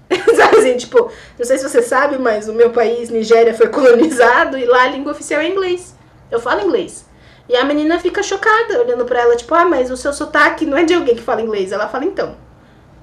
sabe 0.36 0.56
assim, 0.58 0.76
tipo, 0.76 1.10
não 1.38 1.44
sei 1.44 1.58
se 1.58 1.68
você 1.68 1.82
sabe, 1.82 2.18
mas 2.18 2.48
o 2.48 2.52
meu 2.52 2.70
país, 2.70 3.10
Nigéria, 3.10 3.54
foi 3.54 3.68
colonizado 3.70 4.56
e 4.56 4.64
lá 4.64 4.84
a 4.84 4.88
língua 4.88 5.12
oficial 5.12 5.40
é 5.40 5.48
inglês. 5.48 5.94
Eu 6.30 6.40
falo 6.40 6.62
inglês. 6.62 7.06
E 7.48 7.56
a 7.56 7.64
menina 7.64 7.98
fica 8.00 8.22
chocada, 8.22 8.80
olhando 8.80 9.04
pra 9.04 9.20
ela, 9.20 9.36
tipo, 9.36 9.54
ah, 9.54 9.64
mas 9.64 9.90
o 9.90 9.96
seu 9.96 10.12
sotaque 10.12 10.66
não 10.66 10.76
é 10.76 10.84
de 10.84 10.94
alguém 10.94 11.14
que 11.14 11.22
fala 11.22 11.42
inglês. 11.42 11.70
Ela 11.70 11.88
fala, 11.88 12.04
então, 12.04 12.36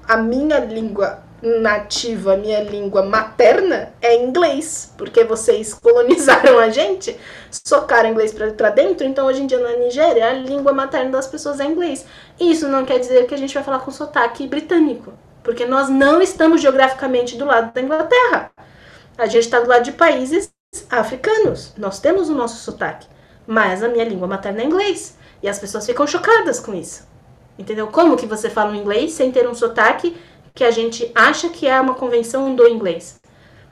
a 0.06 0.16
minha 0.18 0.58
língua 0.58 1.22
nativa, 1.44 2.34
a 2.34 2.36
minha 2.36 2.62
língua 2.62 3.02
materna 3.02 3.92
é 4.00 4.16
inglês, 4.16 4.92
porque 4.96 5.24
vocês 5.24 5.72
colonizaram 5.74 6.58
a 6.58 6.70
gente, 6.70 7.18
socaram 7.50 8.10
inglês 8.10 8.34
pra 8.56 8.70
dentro, 8.70 9.06
então 9.06 9.26
hoje 9.26 9.42
em 9.42 9.46
dia 9.46 9.58
na 9.58 9.76
Nigéria 9.76 10.28
a 10.28 10.32
língua 10.32 10.72
materna 10.72 11.10
das 11.10 11.26
pessoas 11.26 11.60
é 11.60 11.64
inglês. 11.64 12.06
Isso 12.40 12.66
não 12.68 12.84
quer 12.84 12.98
dizer 12.98 13.26
que 13.26 13.34
a 13.34 13.38
gente 13.38 13.52
vai 13.52 13.62
falar 13.62 13.80
com 13.80 13.90
sotaque 13.90 14.46
britânico. 14.46 15.12
Porque 15.44 15.66
nós 15.66 15.88
não 15.88 16.20
estamos 16.20 16.60
geograficamente 16.60 17.36
do 17.36 17.44
lado 17.44 17.72
da 17.72 17.80
Inglaterra. 17.80 18.50
A 19.16 19.26
gente 19.26 19.44
está 19.44 19.60
do 19.60 19.68
lado 19.68 19.84
de 19.84 19.92
países 19.92 20.50
africanos. 20.90 21.72
Nós 21.78 22.00
temos 22.00 22.28
o 22.28 22.34
nosso 22.34 22.64
sotaque. 22.64 23.06
Mas 23.46 23.82
a 23.82 23.88
minha 23.88 24.04
língua 24.04 24.26
materna 24.26 24.62
é 24.62 24.64
inglês. 24.64 25.16
E 25.42 25.48
as 25.48 25.58
pessoas 25.58 25.86
ficam 25.86 26.06
chocadas 26.06 26.58
com 26.58 26.74
isso. 26.74 27.06
Entendeu? 27.58 27.86
Como 27.88 28.16
que 28.16 28.26
você 28.26 28.50
fala 28.50 28.72
um 28.72 28.74
inglês 28.74 29.12
sem 29.12 29.30
ter 29.30 29.46
um 29.46 29.54
sotaque 29.54 30.16
que 30.54 30.64
a 30.64 30.70
gente 30.70 31.12
acha 31.14 31.48
que 31.50 31.66
é 31.66 31.78
uma 31.80 31.94
convenção 31.94 32.54
do 32.56 32.66
inglês? 32.66 33.20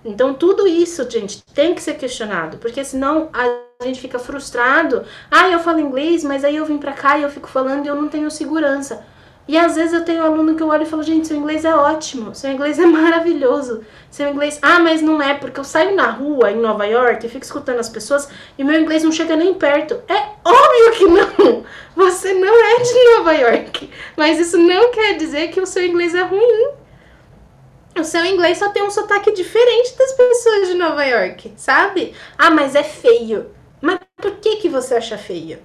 Então, 0.04 0.34
tudo 0.34 0.66
isso, 0.66 1.08
gente, 1.08 1.42
tem 1.54 1.74
que 1.74 1.82
ser 1.82 1.94
questionado, 1.94 2.58
porque 2.58 2.84
senão 2.84 3.30
a 3.32 3.84
gente 3.84 4.00
fica 4.00 4.18
frustrado. 4.18 5.04
Ah, 5.30 5.48
eu 5.48 5.60
falo 5.60 5.78
inglês, 5.78 6.24
mas 6.24 6.44
aí 6.44 6.56
eu 6.56 6.66
vim 6.66 6.78
pra 6.78 6.92
cá 6.92 7.18
e 7.18 7.22
eu 7.22 7.30
fico 7.30 7.48
falando 7.48 7.86
e 7.86 7.88
eu 7.88 7.94
não 7.94 8.08
tenho 8.08 8.30
segurança. 8.30 9.04
E 9.46 9.58
às 9.58 9.74
vezes 9.74 9.92
eu 9.92 10.04
tenho 10.04 10.22
aluno 10.22 10.54
que 10.54 10.62
eu 10.62 10.68
olho 10.68 10.84
e 10.84 10.86
falo, 10.86 11.02
gente, 11.02 11.26
seu 11.26 11.36
inglês 11.36 11.64
é 11.64 11.74
ótimo, 11.74 12.34
seu 12.34 12.50
inglês 12.50 12.78
é 12.78 12.86
maravilhoso. 12.86 13.84
Seu 14.10 14.28
inglês, 14.28 14.58
ah, 14.62 14.78
mas 14.78 15.02
não 15.02 15.20
é, 15.20 15.34
porque 15.34 15.58
eu 15.58 15.64
saio 15.64 15.96
na 15.96 16.10
rua 16.10 16.50
em 16.50 16.60
Nova 16.60 16.84
York 16.84 17.26
e 17.26 17.28
fico 17.28 17.44
escutando 17.44 17.80
as 17.80 17.88
pessoas 17.88 18.28
e 18.56 18.62
meu 18.62 18.80
inglês 18.80 19.02
não 19.02 19.10
chega 19.10 19.34
nem 19.34 19.54
perto. 19.54 20.00
É 20.08 20.28
óbvio 20.44 20.92
que 20.96 21.04
não! 21.06 21.64
Você 21.96 22.32
não 22.34 22.64
é 22.64 22.82
de 22.82 23.16
Nova 23.16 23.32
York. 23.32 23.90
Mas 24.16 24.38
isso 24.38 24.58
não 24.58 24.90
quer 24.90 25.16
dizer 25.16 25.48
que 25.48 25.60
o 25.60 25.66
seu 25.66 25.84
inglês 25.84 26.14
é 26.14 26.22
ruim. 26.22 26.72
O 27.98 28.04
seu 28.04 28.24
inglês 28.24 28.58
só 28.58 28.70
tem 28.70 28.82
um 28.82 28.90
sotaque 28.90 29.32
diferente 29.32 29.96
das 29.98 30.12
pessoas 30.12 30.68
de 30.68 30.74
Nova 30.74 31.04
York, 31.04 31.52
sabe? 31.56 32.14
Ah, 32.38 32.50
mas 32.50 32.74
é 32.74 32.82
feio. 32.82 33.50
Mas 33.80 33.98
por 34.16 34.32
que, 34.36 34.56
que 34.56 34.68
você 34.68 34.94
acha 34.94 35.18
feio? 35.18 35.58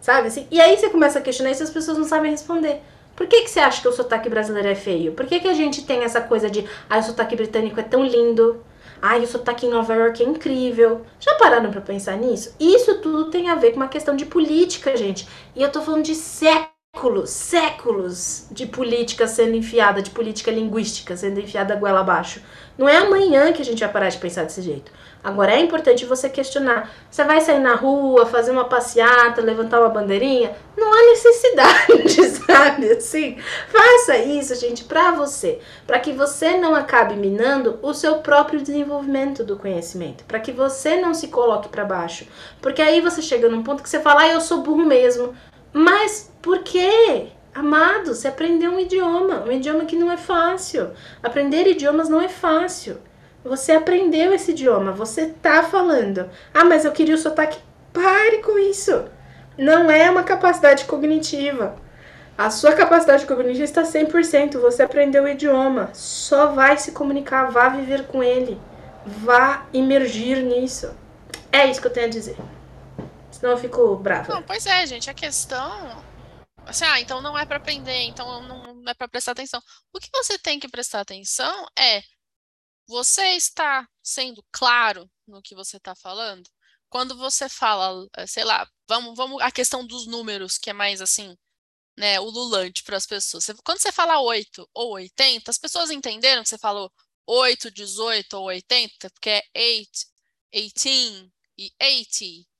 Sabe 0.00 0.28
assim? 0.28 0.46
E 0.50 0.60
aí 0.60 0.76
você 0.76 0.90
começa 0.90 1.18
a 1.18 1.22
questionar 1.22 1.50
isso 1.50 1.62
e 1.62 1.64
as 1.64 1.70
pessoas 1.70 1.98
não 1.98 2.04
sabem 2.04 2.30
responder. 2.30 2.82
Por 3.22 3.28
que, 3.28 3.42
que 3.42 3.50
você 3.50 3.60
acha 3.60 3.80
que 3.80 3.86
o 3.86 3.92
sotaque 3.92 4.28
brasileiro 4.28 4.66
é 4.66 4.74
feio? 4.74 5.12
Por 5.12 5.26
que, 5.26 5.38
que 5.38 5.46
a 5.46 5.54
gente 5.54 5.84
tem 5.84 6.02
essa 6.02 6.20
coisa 6.20 6.50
de, 6.50 6.66
ah, 6.90 6.98
o 6.98 7.02
sotaque 7.04 7.36
britânico 7.36 7.78
é 7.78 7.82
tão 7.84 8.04
lindo? 8.04 8.64
Ai, 9.00 9.22
o 9.22 9.28
sotaque 9.28 9.64
em 9.64 9.70
Nova 9.70 9.94
York 9.94 10.20
é 10.20 10.26
incrível. 10.26 11.02
Já 11.20 11.36
pararam 11.36 11.70
para 11.70 11.80
pensar 11.80 12.16
nisso? 12.16 12.52
Isso 12.58 12.98
tudo 12.98 13.30
tem 13.30 13.48
a 13.48 13.54
ver 13.54 13.70
com 13.70 13.76
uma 13.76 13.86
questão 13.86 14.16
de 14.16 14.26
política, 14.26 14.96
gente. 14.96 15.28
E 15.54 15.62
eu 15.62 15.70
tô 15.70 15.80
falando 15.82 16.02
de 16.02 16.16
séculos, 16.16 17.30
séculos 17.30 18.48
de 18.50 18.66
política 18.66 19.28
sendo 19.28 19.54
enfiada, 19.54 20.02
de 20.02 20.10
política 20.10 20.50
linguística 20.50 21.16
sendo 21.16 21.38
enfiada 21.38 21.76
goela 21.76 22.00
abaixo. 22.00 22.42
Não 22.76 22.88
é 22.88 22.96
amanhã 22.96 23.52
que 23.52 23.62
a 23.62 23.64
gente 23.64 23.78
vai 23.78 23.92
parar 23.92 24.08
de 24.08 24.18
pensar 24.18 24.42
desse 24.42 24.62
jeito. 24.62 24.90
Agora 25.24 25.52
é 25.52 25.60
importante 25.60 26.04
você 26.04 26.28
questionar. 26.28 26.90
Você 27.08 27.22
vai 27.22 27.40
sair 27.40 27.60
na 27.60 27.76
rua, 27.76 28.26
fazer 28.26 28.50
uma 28.50 28.64
passeata, 28.64 29.40
levantar 29.40 29.78
uma 29.78 29.88
bandeirinha? 29.88 30.56
Não 30.76 30.92
há 30.92 31.06
necessidade, 31.06 32.24
sabe? 32.44 32.90
Assim, 32.90 33.38
faça 33.68 34.16
isso, 34.16 34.54
gente, 34.56 34.82
para 34.82 35.12
você, 35.12 35.60
para 35.86 36.00
que 36.00 36.12
você 36.12 36.56
não 36.56 36.74
acabe 36.74 37.14
minando 37.14 37.78
o 37.82 37.94
seu 37.94 38.16
próprio 38.16 38.60
desenvolvimento 38.60 39.44
do 39.44 39.56
conhecimento, 39.56 40.24
para 40.24 40.40
que 40.40 40.50
você 40.50 41.00
não 41.00 41.14
se 41.14 41.28
coloque 41.28 41.68
para 41.68 41.84
baixo, 41.84 42.26
porque 42.60 42.82
aí 42.82 43.00
você 43.00 43.22
chega 43.22 43.48
num 43.48 43.62
ponto 43.62 43.82
que 43.82 43.88
você 43.88 44.00
fala: 44.00 44.22
"Ah, 44.22 44.28
eu 44.28 44.40
sou 44.40 44.62
burro 44.62 44.84
mesmo". 44.84 45.34
Mas 45.72 46.30
por 46.42 46.58
quê? 46.60 47.28
Amado, 47.54 48.14
você 48.14 48.28
aprendeu 48.28 48.72
um 48.72 48.80
idioma, 48.80 49.44
um 49.46 49.52
idioma 49.52 49.84
que 49.84 49.94
não 49.94 50.10
é 50.10 50.16
fácil. 50.16 50.90
Aprender 51.22 51.66
idiomas 51.66 52.08
não 52.08 52.20
é 52.20 52.28
fácil. 52.28 52.98
Você 53.44 53.72
aprendeu 53.72 54.32
esse 54.32 54.52
idioma, 54.52 54.92
você 54.92 55.26
tá 55.26 55.62
falando. 55.64 56.30
Ah, 56.54 56.64
mas 56.64 56.84
eu 56.84 56.92
queria 56.92 57.14
o 57.14 57.18
sotaque. 57.18 57.58
Pare 57.92 58.38
com 58.38 58.58
isso. 58.58 59.04
Não 59.58 59.90
é 59.90 60.10
uma 60.10 60.22
capacidade 60.22 60.84
cognitiva. 60.84 61.76
A 62.38 62.50
sua 62.50 62.72
capacidade 62.74 63.26
cognitiva 63.26 63.64
está 63.64 63.82
100%. 63.82 64.58
Você 64.58 64.82
aprendeu 64.82 65.24
o 65.24 65.28
idioma. 65.28 65.90
Só 65.92 66.48
vai 66.52 66.78
se 66.78 66.92
comunicar, 66.92 67.50
vá 67.50 67.68
viver 67.68 68.06
com 68.06 68.22
ele. 68.22 68.60
Vá 69.04 69.66
imergir 69.72 70.38
nisso. 70.38 70.94
É 71.50 71.66
isso 71.66 71.80
que 71.80 71.86
eu 71.88 71.92
tenho 71.92 72.06
a 72.06 72.10
dizer. 72.10 72.36
Senão 73.30 73.52
eu 73.52 73.58
fico 73.58 73.96
brava. 73.96 74.32
Não, 74.32 74.42
pois 74.42 74.64
é, 74.66 74.86
gente. 74.86 75.10
A 75.10 75.14
questão. 75.14 76.02
Assim, 76.64 76.84
ah, 76.84 77.00
então 77.00 77.20
não 77.20 77.36
é 77.36 77.44
para 77.44 77.56
aprender, 77.56 78.04
então 78.04 78.40
não 78.42 78.82
é 78.88 78.94
para 78.94 79.08
prestar 79.08 79.32
atenção. 79.32 79.60
O 79.92 79.98
que 79.98 80.08
você 80.12 80.38
tem 80.38 80.60
que 80.60 80.68
prestar 80.68 81.00
atenção 81.00 81.66
é 81.76 82.02
você 82.86 83.36
está 83.36 83.88
sendo 84.02 84.44
claro 84.52 85.10
no 85.26 85.42
que 85.42 85.54
você 85.54 85.76
está 85.76 85.94
falando? 85.94 86.48
Quando 86.88 87.16
você 87.16 87.48
fala, 87.48 88.06
eh, 88.16 88.26
sei 88.26 88.44
lá, 88.44 88.68
vamos, 88.88 89.16
vamos 89.16 89.42
a 89.42 89.50
questão 89.50 89.86
dos 89.86 90.06
números, 90.06 90.58
que 90.58 90.70
é 90.70 90.72
mais 90.72 91.00
assim, 91.00 91.36
né, 91.96 92.20
ululante 92.20 92.82
para 92.84 92.96
as 92.96 93.06
pessoas. 93.06 93.46
quando 93.64 93.80
você 93.80 93.92
fala 93.92 94.20
8 94.20 94.68
ou 94.74 94.92
80, 94.94 95.50
as 95.50 95.58
pessoas 95.58 95.90
entenderam 95.90 96.42
que 96.42 96.48
você 96.50 96.58
falou 96.58 96.92
8, 97.26 97.70
18 97.70 98.34
ou 98.34 98.44
80, 98.46 99.10
porque 99.10 99.30
é 99.30 99.42
8, 99.56 99.90
18 100.52 101.32
e 101.58 101.72
80 101.80 102.52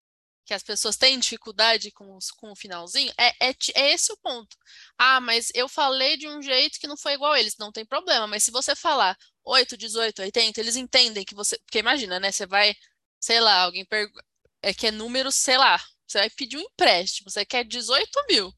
que 0.45 0.55
as 0.55 0.63
pessoas 0.63 0.97
têm 0.97 1.19
dificuldade 1.19 1.91
com, 1.93 2.19
com 2.37 2.53
o 2.53 2.57
finalzinho, 2.57 3.13
é, 3.19 3.29
é, 3.49 3.55
é, 3.75 3.93
esse 3.93 4.13
o 4.13 4.17
ponto. 4.19 4.57
Ah, 4.99 5.21
mas 5.21 5.51
eu 5.55 5.69
falei 5.69 6.17
de 6.17 6.29
um 6.29 6.43
jeito 6.43 6.79
que 6.79 6.87
não 6.87 6.97
foi 6.97 7.15
igual 7.15 7.33
a 7.33 7.41
eles, 7.41 7.57
não 7.59 7.73
tem 7.73 7.87
problema. 7.87 8.27
Mas 8.27 8.45
se 8.45 8.51
você 8.51 8.75
falar 8.75 9.17
8, 9.45 9.77
18, 9.77 10.23
80, 10.23 10.61
eles 10.61 10.77
entendem 10.77 11.25
que 11.25 11.35
você. 11.35 11.59
Porque 11.61 11.79
imagina, 11.79 12.21
né? 12.21 12.33
Você 12.33 12.47
vai, 12.47 12.75
sei 13.21 13.41
lá, 13.41 13.63
alguém 13.63 13.85
pergunta. 13.85 14.25
É 14.63 14.75
que 14.75 14.87
é 14.89 14.91
número, 14.91 15.33
sei 15.33 15.59
lá. 15.59 15.79
Você 16.07 16.19
vai 16.19 16.31
pedir 16.31 16.57
um 16.59 16.61
empréstimo, 16.61 17.31
você 17.31 17.45
quer 17.45 17.65
18 17.65 18.11
mil. 18.29 18.53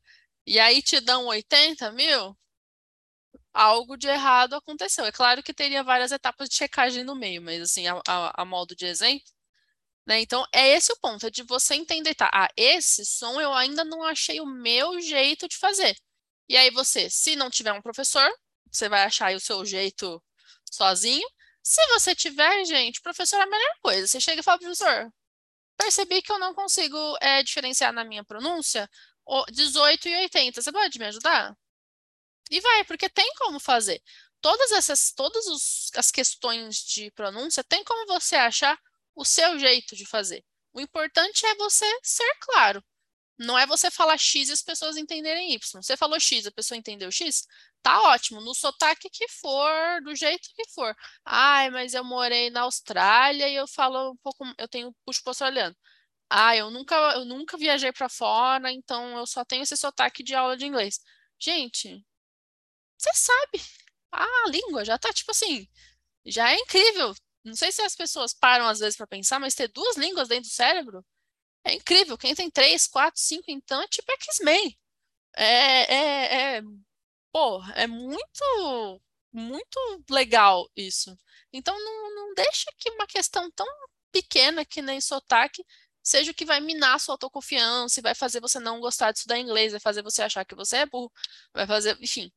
E 0.47 0.59
aí 0.61 0.83
te 0.83 1.01
dão 1.01 1.27
80 1.27 1.91
mil, 1.93 2.37
algo 3.53 3.97
de 3.97 4.09
errado 4.09 4.55
aconteceu. 4.57 5.05
É 5.05 5.13
claro 5.13 5.43
que 5.43 5.55
teria 5.55 5.83
várias 5.85 6.13
etapas 6.13 6.49
de 6.49 6.57
checagem 6.57 7.05
no 7.05 7.15
meio, 7.15 7.41
mas 7.43 7.61
assim, 7.63 7.87
a, 7.87 8.01
a, 8.07 8.43
a 8.43 8.45
modo 8.45 8.75
de 8.77 8.87
exemplo, 8.87 9.25
né? 10.07 10.21
Então, 10.21 10.47
é 10.53 10.69
esse 10.77 10.93
o 10.93 10.99
ponto, 11.01 11.27
é 11.27 11.31
de 11.31 11.43
você 11.45 11.75
entender, 11.75 12.15
tá? 12.15 12.31
Ah, 12.33 12.49
esse 12.57 13.05
som 13.07 13.41
eu 13.41 13.53
ainda 13.55 13.85
não 13.85 14.03
achei 14.03 14.41
o 14.41 14.47
meu 14.47 15.01
jeito 15.01 15.49
de 15.49 15.57
fazer. 15.57 15.97
E 16.49 16.57
aí 16.57 16.71
você, 16.71 17.11
se 17.11 17.37
não 17.37 17.51
tiver 17.51 17.73
um 17.73 17.83
professor, 17.83 18.31
você 18.71 18.89
vai 18.89 19.05
achar 19.05 19.35
o 19.35 19.41
seu 19.41 19.65
jeito 19.65 20.23
sozinho. 20.75 21.27
Se 21.63 21.85
você 21.89 22.15
tiver, 22.15 22.65
gente, 22.65 23.01
professor 23.01 23.37
é 23.37 23.43
a 23.43 23.47
melhor 23.47 23.77
coisa. 23.81 24.07
Você 24.07 24.21
chega 24.21 24.41
e 24.41 24.45
fala, 24.45 24.59
professor, 24.59 25.13
percebi 25.77 26.23
que 26.23 26.33
eu 26.33 26.39
não 26.39 26.55
consigo 26.55 26.97
é, 27.21 27.43
diferenciar 27.43 27.93
na 27.93 28.05
minha 28.05 28.25
pronúncia 28.25 28.89
18 29.51 30.09
e 30.09 30.17
80. 30.17 30.63
Você 30.63 30.73
pode 30.73 30.99
me 30.99 31.07
ajudar? 31.07 31.57
E 32.51 32.61
vai, 32.61 32.85
porque 32.85 33.09
tem 33.09 33.33
como 33.39 33.59
fazer. 33.59 34.03
Todas 34.41 34.73
essas, 34.73 35.13
todas 35.13 35.47
os, 35.47 35.91
as 35.97 36.11
questões 36.11 36.77
de 36.77 37.11
pronúncia, 37.13 37.65
tem 37.65 37.83
como 37.83 38.07
você 38.07 38.37
achar 38.37 38.79
o 39.15 39.25
seu 39.25 39.59
jeito 39.59 39.97
de 39.97 40.05
fazer. 40.05 40.45
O 40.73 40.81
importante 40.81 41.47
é 41.47 41.55
você 41.55 41.87
ser 42.03 42.37
claro. 42.41 42.85
Não 43.39 43.59
é 43.59 43.67
você 43.67 43.91
falar 43.91 44.17
X 44.17 44.49
e 44.49 44.53
as 44.53 44.63
pessoas 44.63 44.97
entenderem 44.97 45.53
Y. 45.55 45.83
Você 45.83 45.97
falou 45.97 46.19
X, 46.21 46.47
a 46.47 46.53
pessoa 46.53 46.79
entendeu 46.79 47.11
X? 47.11 47.47
Tá 47.83 48.01
ótimo, 48.03 48.41
no 48.41 48.55
sotaque 48.55 49.11
que 49.11 49.29
for, 49.29 50.01
do 50.05 50.15
jeito 50.15 50.49
que 50.55 50.69
for. 50.71 50.97
Ai, 51.25 51.71
mas 51.71 51.95
eu 51.95 52.05
morei 52.05 52.51
na 52.51 52.63
Austrália 52.63 53.49
e 53.49 53.57
eu 53.57 53.67
falo 53.67 54.13
um 54.13 54.17
pouco, 54.19 54.45
eu 54.59 54.69
tenho 54.69 54.95
puxo 55.05 55.23
pro 55.23 55.31
australiano. 55.31 55.77
Ah, 56.31 56.57
eu 56.57 56.71
nunca, 56.71 56.97
eu 57.15 57.25
nunca 57.25 57.57
viajei 57.59 57.93
para 57.93 58.09
fora, 58.09 58.73
então 58.73 59.19
eu 59.19 59.27
só 59.27 59.45
tenho 59.45 59.63
esse 59.63 59.77
sotaque 59.77 60.23
de 60.23 60.35
aula 60.35 60.57
de 60.57 60.67
inglês. 60.67 61.01
Gente, 61.39 62.05
você 62.99 63.11
sabe. 63.15 63.61
a 64.13 64.49
língua 64.51 64.85
já 64.85 64.99
tá 64.99 65.13
tipo 65.13 65.31
assim, 65.33 65.69
já 66.27 66.51
é 66.53 66.57
incrível. 66.59 67.15
Não 67.45 67.55
sei 67.57 67.73
se 67.73 67.83
as 67.83 67.97
pessoas 67.97 68.35
param 68.35 68.67
às 68.69 68.81
vezes 68.81 68.97
para 68.97 69.07
pensar, 69.07 69.39
mas 69.41 69.55
ter 69.55 69.69
duas 69.69 69.97
línguas 69.97 70.29
dentro 70.29 70.49
do 70.51 70.55
cérebro 70.55 71.05
é 71.65 71.75
incrível. 71.75 72.19
Quem 72.19 72.35
tem 72.35 72.51
três, 72.51 72.87
quatro, 72.87 73.21
cinco, 73.21 73.45
então 73.49 73.81
é 73.83 73.89
tipo 73.89 74.11
X-Men. 74.13 74.79
É, 75.37 75.95
é, 75.95 76.57
é, 76.59 76.63
pô, 77.33 77.63
é 77.75 77.87
muito, 77.87 79.01
muito 79.33 80.05
legal 80.11 80.69
isso. 80.77 81.17
Então 81.53 81.79
não, 81.79 82.15
não 82.15 82.35
deixa 82.35 82.71
que 82.79 82.91
uma 82.91 83.07
questão 83.07 83.51
tão 83.53 83.67
pequena 84.13 84.65
que 84.65 84.83
nem 84.83 85.01
sotaque 85.01 85.65
seja 86.03 86.31
o 86.33 86.35
que 86.35 86.45
vai 86.45 86.61
minar 86.61 87.01
sua 87.01 87.15
autoconfiança 87.15 88.03
vai 88.03 88.15
fazer 88.15 88.41
você 88.41 88.61
não 88.61 88.81
gostar 88.81 89.13
de 89.13 89.19
estudar 89.19 89.39
inglês, 89.39 89.73
vai 89.73 89.81
fazer 89.81 90.03
você 90.03 90.23
achar 90.23 90.45
que 90.45 90.55
você 90.55 90.79
é 90.79 90.87
burro, 90.87 91.11
vai 91.55 91.67
fazer, 91.67 91.99
enfim, 92.01 92.31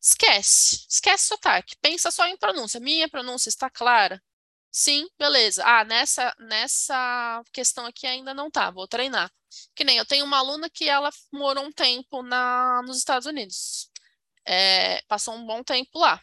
Esquece, 0.00 0.86
esquece 0.88 1.26
sotaque. 1.26 1.74
Pensa 1.80 2.10
só 2.12 2.26
em 2.26 2.36
pronúncia. 2.36 2.78
Minha 2.80 3.08
pronúncia 3.08 3.48
está 3.48 3.68
clara? 3.68 4.22
Sim, 4.78 5.08
beleza. 5.18 5.62
Ah, 5.64 5.84
nessa 5.84 6.34
nessa 6.38 7.42
questão 7.52 7.86
aqui 7.86 8.06
ainda 8.06 8.34
não 8.34 8.50
tá, 8.50 8.70
vou 8.70 8.86
treinar. 8.86 9.32
Que 9.74 9.84
nem 9.84 9.96
eu 9.96 10.04
tenho 10.04 10.24
uma 10.26 10.36
aluna 10.38 10.68
que 10.68 10.86
ela 10.88 11.10
morou 11.32 11.64
um 11.64 11.72
tempo 11.72 12.22
na, 12.22 12.82
nos 12.82 12.98
Estados 12.98 13.26
Unidos. 13.26 13.90
É, 14.46 15.02
passou 15.08 15.34
um 15.34 15.46
bom 15.46 15.62
tempo 15.64 15.98
lá. 15.98 16.22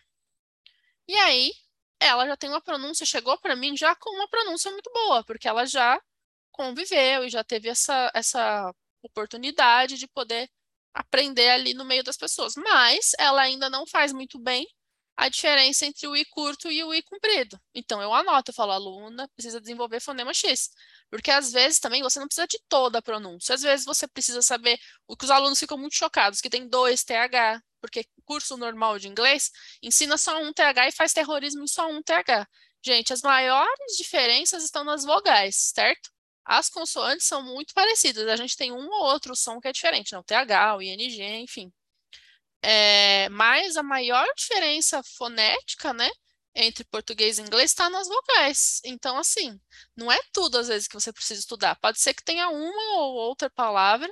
E 1.08 1.16
aí, 1.18 1.51
ela 1.99 2.26
já 2.28 2.38
tem 2.38 2.49
uma 2.49 2.62
pronúncia, 2.62 3.06
chegou 3.06 3.38
para 3.39 3.56
mim 3.56 3.76
já 3.78 3.95
com 3.95 4.10
uma 4.16 4.28
pronúncia 4.28 4.72
muito 4.72 4.91
boa, 4.93 5.24
porque 5.24 5.47
ela 5.47 5.66
já 5.66 5.99
conviveu 6.51 7.26
e 7.26 7.30
já 7.30 7.43
teve 7.43 7.70
essa, 7.70 8.12
essa 8.14 8.74
oportunidade 9.04 9.97
de 9.97 10.08
poder 10.08 10.49
aprender 10.93 11.49
ali 11.49 11.74
no 11.74 11.86
meio 11.86 12.04
das 12.04 12.18
pessoas. 12.18 12.56
Mas 12.56 13.12
ela 13.20 13.41
ainda 13.41 13.70
não 13.70 13.86
faz 13.88 14.14
muito 14.14 14.39
bem 14.39 14.68
a 15.16 15.30
diferença 15.30 15.86
entre 15.86 16.07
o 16.07 16.16
I 16.16 16.26
curto 16.26 16.72
e 16.72 16.84
o 16.84 16.93
I 16.93 17.01
comprido. 17.03 17.59
Então 17.74 18.01
eu 18.01 18.14
anoto, 18.14 18.51
eu 18.51 18.55
falo, 18.55 18.72
aluna 18.72 19.28
precisa 19.36 19.61
desenvolver 19.61 19.99
fonema 19.99 20.34
X. 20.34 20.70
Porque 21.09 21.30
às 21.32 21.51
vezes 21.51 21.80
também 21.80 22.01
você 22.01 22.20
não 22.20 22.28
precisa 22.28 22.47
de 22.47 22.59
toda 22.68 22.99
a 22.99 23.01
pronúncia. 23.01 23.53
Às 23.55 23.61
vezes 23.61 23.86
você 23.86 24.07
precisa 24.07 24.41
saber 24.41 24.80
o 25.07 25.16
que 25.16 25.26
os 25.26 25.32
alunos 25.32 25.59
ficam 25.59 25.78
muito 25.78 25.95
chocados, 25.95 26.41
que 26.41 26.49
tem 26.49 26.68
dois 26.68 27.03
TH, 27.03 27.61
porque 27.80 28.05
curso 28.26 28.57
normal 28.57 28.97
de 28.97 29.07
inglês 29.07 29.51
ensina 29.82 30.18
só 30.18 30.41
um 30.41 30.53
TH 30.53 30.88
e 30.88 30.91
faz 30.91 31.14
terrorismo 31.14 31.64
em 31.64 31.68
só 31.68 31.88
um 31.89 32.01
TH. 32.01 32.47
Gente, 32.86 33.14
as 33.14 33.22
maiores 33.22 33.97
diferenças 33.97 34.64
estão 34.64 34.84
nas 34.84 35.03
vogais, 35.05 35.55
certo? 35.74 36.09
As 36.45 36.70
consoantes 36.70 37.26
são 37.26 37.41
muito 37.43 37.74
parecidas, 37.74 38.28
a 38.28 38.36
gente 38.36 38.57
tem 38.57 38.72
um 38.72 38.88
ou 38.89 39.05
outro 39.05 39.36
som 39.36 39.59
que 39.61 39.68
é 39.68 39.72
diferente, 39.72 40.11
não? 40.14 40.20
Né? 40.20 40.22
o 40.22 40.26
TH, 40.26 40.76
o 40.78 40.82
ING, 40.82 41.22
enfim. 41.41 41.72
É, 42.64 43.28
mas 43.30 43.76
a 43.76 43.84
maior 43.84 44.26
diferença 44.36 45.03
fonética, 45.03 45.93
né, 45.93 46.09
entre 46.55 46.84
português 46.86 47.38
e 47.38 47.41
inglês 47.41 47.72
está 47.72 47.89
nas 47.89 48.07
vogais. 48.07 48.80
Então, 48.86 49.18
assim, 49.18 49.59
não 49.95 50.11
é 50.11 50.20
tudo 50.32 50.57
às 50.57 50.68
vezes 50.70 50.88
que 50.88 50.93
você 50.93 51.11
precisa 51.11 51.39
estudar. 51.41 51.76
Pode 51.82 51.99
ser 51.99 52.14
que 52.14 52.24
tenha 52.24 52.49
uma 52.49 52.99
ou 52.99 53.16
outra 53.16 53.49
palavra 53.49 54.09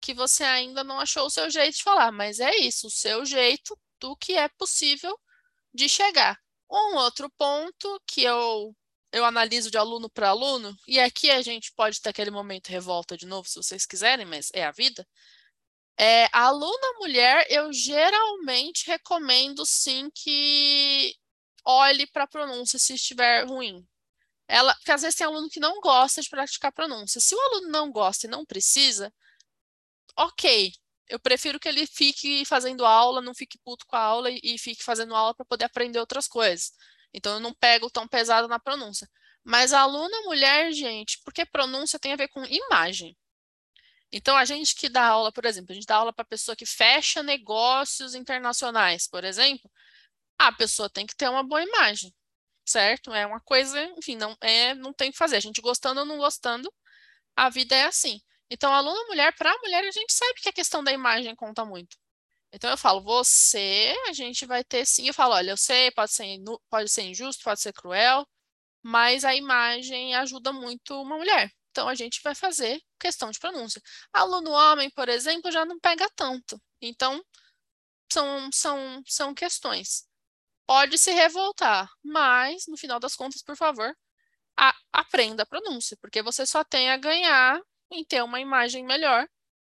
que 0.00 0.14
você 0.14 0.44
ainda 0.44 0.82
não 0.84 0.98
achou 1.00 1.26
o 1.26 1.30
seu 1.30 1.50
jeito 1.50 1.76
de 1.76 1.82
falar, 1.82 2.10
mas 2.12 2.40
é 2.40 2.56
isso, 2.56 2.88
o 2.88 2.90
seu 2.90 3.24
jeito 3.24 3.78
do 4.00 4.16
que 4.16 4.34
é 4.34 4.48
possível 4.48 5.16
de 5.74 5.88
chegar. 5.88 6.38
Um 6.70 6.96
outro 6.96 7.30
ponto 7.38 8.00
que 8.06 8.22
eu 8.24 8.74
eu 9.12 9.24
analiso 9.26 9.70
de 9.70 9.76
aluno 9.76 10.08
para 10.10 10.30
aluno, 10.30 10.74
e 10.88 10.98
aqui 10.98 11.30
a 11.30 11.42
gente 11.42 11.70
pode 11.74 12.00
ter 12.00 12.08
aquele 12.08 12.30
momento 12.30 12.68
revolta 12.68 13.16
de 13.16 13.26
novo, 13.26 13.46
se 13.46 13.56
vocês 13.56 13.84
quiserem, 13.84 14.24
mas 14.24 14.50
é 14.54 14.64
a 14.64 14.72
vida. 14.72 15.06
É, 15.98 16.24
a 16.32 16.46
aluna 16.46 16.92
mulher, 16.98 17.46
eu 17.50 17.72
geralmente 17.72 18.86
recomendo 18.86 19.64
sim 19.66 20.10
que 20.14 21.14
olhe 21.64 22.06
para 22.08 22.24
a 22.24 22.28
pronúncia 22.28 22.78
se 22.78 22.94
estiver 22.94 23.46
ruim. 23.46 23.86
Ela, 24.48 24.74
porque 24.74 24.92
às 24.92 25.02
vezes 25.02 25.16
tem 25.16 25.26
aluno 25.26 25.48
que 25.50 25.60
não 25.60 25.80
gosta 25.80 26.20
de 26.22 26.28
praticar 26.28 26.72
pronúncia. 26.72 27.20
Se 27.20 27.34
o 27.34 27.40
aluno 27.40 27.68
não 27.70 27.90
gosta 27.92 28.26
e 28.26 28.30
não 28.30 28.44
precisa, 28.44 29.12
ok. 30.16 30.72
Eu 31.08 31.20
prefiro 31.20 31.60
que 31.60 31.68
ele 31.68 31.86
fique 31.86 32.44
fazendo 32.46 32.86
aula, 32.86 33.20
não 33.20 33.34
fique 33.34 33.58
puto 33.64 33.86
com 33.86 33.96
a 33.96 34.00
aula 34.00 34.30
e, 34.30 34.40
e 34.42 34.58
fique 34.58 34.82
fazendo 34.82 35.14
aula 35.14 35.34
para 35.34 35.44
poder 35.44 35.64
aprender 35.66 35.98
outras 35.98 36.26
coisas. 36.28 36.72
Então 37.12 37.34
eu 37.34 37.40
não 37.40 37.52
pego 37.54 37.90
tão 37.90 38.08
pesado 38.08 38.48
na 38.48 38.58
pronúncia. 38.58 39.08
Mas 39.44 39.72
aluna 39.72 40.22
mulher, 40.22 40.72
gente, 40.72 41.20
porque 41.24 41.44
pronúncia 41.44 41.98
tem 41.98 42.12
a 42.12 42.16
ver 42.16 42.28
com 42.28 42.44
imagem. 42.44 43.16
Então, 44.12 44.36
a 44.36 44.44
gente 44.44 44.74
que 44.74 44.88
dá 44.88 45.06
aula, 45.06 45.32
por 45.32 45.44
exemplo, 45.46 45.72
a 45.72 45.74
gente 45.74 45.86
dá 45.86 45.96
aula 45.96 46.12
para 46.12 46.24
pessoa 46.24 46.54
que 46.56 46.66
fecha 46.66 47.22
negócios 47.22 48.14
internacionais, 48.14 49.08
por 49.08 49.24
exemplo, 49.24 49.70
a 50.38 50.52
pessoa 50.52 50.90
tem 50.90 51.06
que 51.06 51.16
ter 51.16 51.28
uma 51.30 51.42
boa 51.44 51.62
imagem, 51.62 52.14
certo? 52.66 53.12
É 53.14 53.26
uma 53.26 53.40
coisa, 53.40 53.82
enfim, 53.98 54.16
não 54.16 54.36
é, 54.40 54.74
não 54.74 54.92
tem 54.94 55.12
que 55.12 55.18
fazer. 55.18 55.36
A 55.36 55.40
gente 55.40 55.60
gostando 55.62 56.00
ou 56.00 56.06
não 56.06 56.18
gostando, 56.18 56.72
a 57.36 57.50
vida 57.50 57.74
é 57.76 57.84
assim. 57.86 58.20
Então, 58.50 58.72
aluna 58.74 59.00
mulher, 59.08 59.34
para 59.36 59.52
a 59.52 59.58
mulher, 59.60 59.84
a 59.84 59.90
gente 59.92 60.12
sabe 60.14 60.34
que 60.42 60.48
a 60.48 60.52
questão 60.52 60.84
da 60.84 60.92
imagem 60.92 61.34
conta 61.36 61.64
muito. 61.64 61.96
Então, 62.52 62.70
eu 62.70 62.78
falo, 62.78 63.02
você, 63.02 63.94
a 64.08 64.12
gente 64.12 64.46
vai 64.46 64.64
ter 64.64 64.86
sim. 64.86 65.08
Eu 65.08 65.14
falo, 65.14 65.34
olha, 65.34 65.52
eu 65.52 65.56
sei, 65.56 65.90
pode 65.92 66.12
ser, 66.12 66.38
pode 66.70 66.90
ser 66.90 67.02
injusto, 67.04 67.44
pode 67.44 67.60
ser 67.62 67.72
cruel, 67.72 68.26
mas 68.82 69.24
a 69.24 69.34
imagem 69.36 70.14
ajuda 70.16 70.52
muito 70.52 71.00
uma 71.02 71.16
mulher. 71.18 71.52
Então, 71.72 71.88
a 71.88 71.94
gente 71.94 72.20
vai 72.22 72.34
fazer 72.34 72.80
questão 73.00 73.30
de 73.30 73.38
pronúncia. 73.38 73.82
Aluno 74.12 74.50
homem, 74.50 74.90
por 74.90 75.08
exemplo, 75.08 75.50
já 75.50 75.64
não 75.64 75.80
pega 75.80 76.08
tanto. 76.14 76.60
Então, 76.82 77.24
são, 78.12 78.50
são, 78.52 79.02
são 79.06 79.34
questões. 79.34 80.06
Pode 80.66 80.98
se 80.98 81.10
revoltar, 81.12 81.90
mas, 82.04 82.66
no 82.68 82.76
final 82.76 83.00
das 83.00 83.16
contas, 83.16 83.42
por 83.42 83.56
favor, 83.56 83.96
a, 84.56 84.74
aprenda 84.92 85.44
a 85.44 85.46
pronúncia, 85.46 85.96
porque 86.00 86.22
você 86.22 86.44
só 86.46 86.62
tem 86.62 86.90
a 86.90 86.96
ganhar 86.98 87.60
em 87.90 88.04
ter 88.04 88.22
uma 88.22 88.40
imagem 88.40 88.84
melhor 88.84 89.26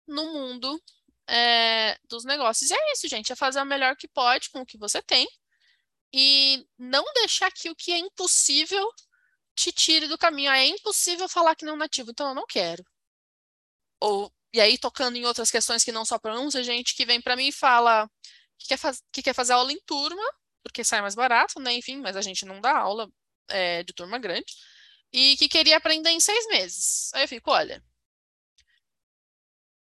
no 0.07 0.33
mundo 0.33 0.81
é, 1.27 1.99
dos 2.09 2.25
negócios. 2.25 2.71
E 2.71 2.75
é 2.75 2.93
isso, 2.93 3.09
gente, 3.09 3.33
é 3.33 3.37
fazer 3.37 3.61
o 3.61 3.65
melhor 3.65 3.97
que 3.97 4.07
pode 4.09 4.51
com 4.51 4.61
o 4.61 4.67
que 4.67 4.79
você 4.79 5.03
tem 5.03 5.27
e 6.13 6.67
não 6.79 7.05
deixar 7.15 7.51
que 7.51 7.71
o 7.71 7.75
que 7.75 7.93
é 7.93 7.99
impossível 7.99 8.87
te 9.57 9.73
tire 9.73 10.07
do 10.09 10.19
caminho. 10.19 10.53
É 10.53 10.67
impossível 10.67 11.29
falar 11.29 11.57
que 11.57 11.65
não 11.65 11.77
nativo, 11.77 12.11
então 12.11 12.29
eu 12.29 12.35
não 12.35 12.47
quero. 12.47 12.85
Ou, 14.01 14.33
e 14.53 14.61
aí, 14.61 14.79
tocando 14.79 15.17
em 15.17 15.25
outras 15.27 15.51
questões 15.51 15.83
que 15.85 15.93
não 15.93 16.05
só 16.05 16.19
pronúncia, 16.19 16.63
gente 16.63 16.95
que 16.95 17.07
vem 17.07 17.21
para 17.21 17.37
mim 17.37 17.49
e 17.49 17.53
fala 17.53 18.09
que 18.59 18.69
quer, 18.69 18.79
faz, 18.79 19.03
que 19.13 19.23
quer 19.23 19.35
fazer 19.35 19.53
aula 19.55 19.73
em 19.73 19.81
turma, 19.87 20.23
porque 20.63 20.85
sai 20.85 21.01
mais 21.01 21.15
barato, 21.15 21.61
né? 21.61 21.73
Enfim, 21.75 21.99
mas 21.99 22.17
a 22.17 22.23
gente 22.23 22.45
não 22.47 22.61
dá 22.61 22.79
aula 22.79 23.09
é, 23.49 23.83
de 23.85 23.93
turma 23.95 24.19
grande. 24.19 24.47
E 25.13 25.37
que 25.37 25.49
queria 25.49 25.77
aprender 25.79 26.11
em 26.11 26.21
seis 26.21 26.47
meses. 26.49 27.11
Aí 27.15 27.25
eu 27.25 27.29
fico, 27.29 27.51
olha. 27.51 27.83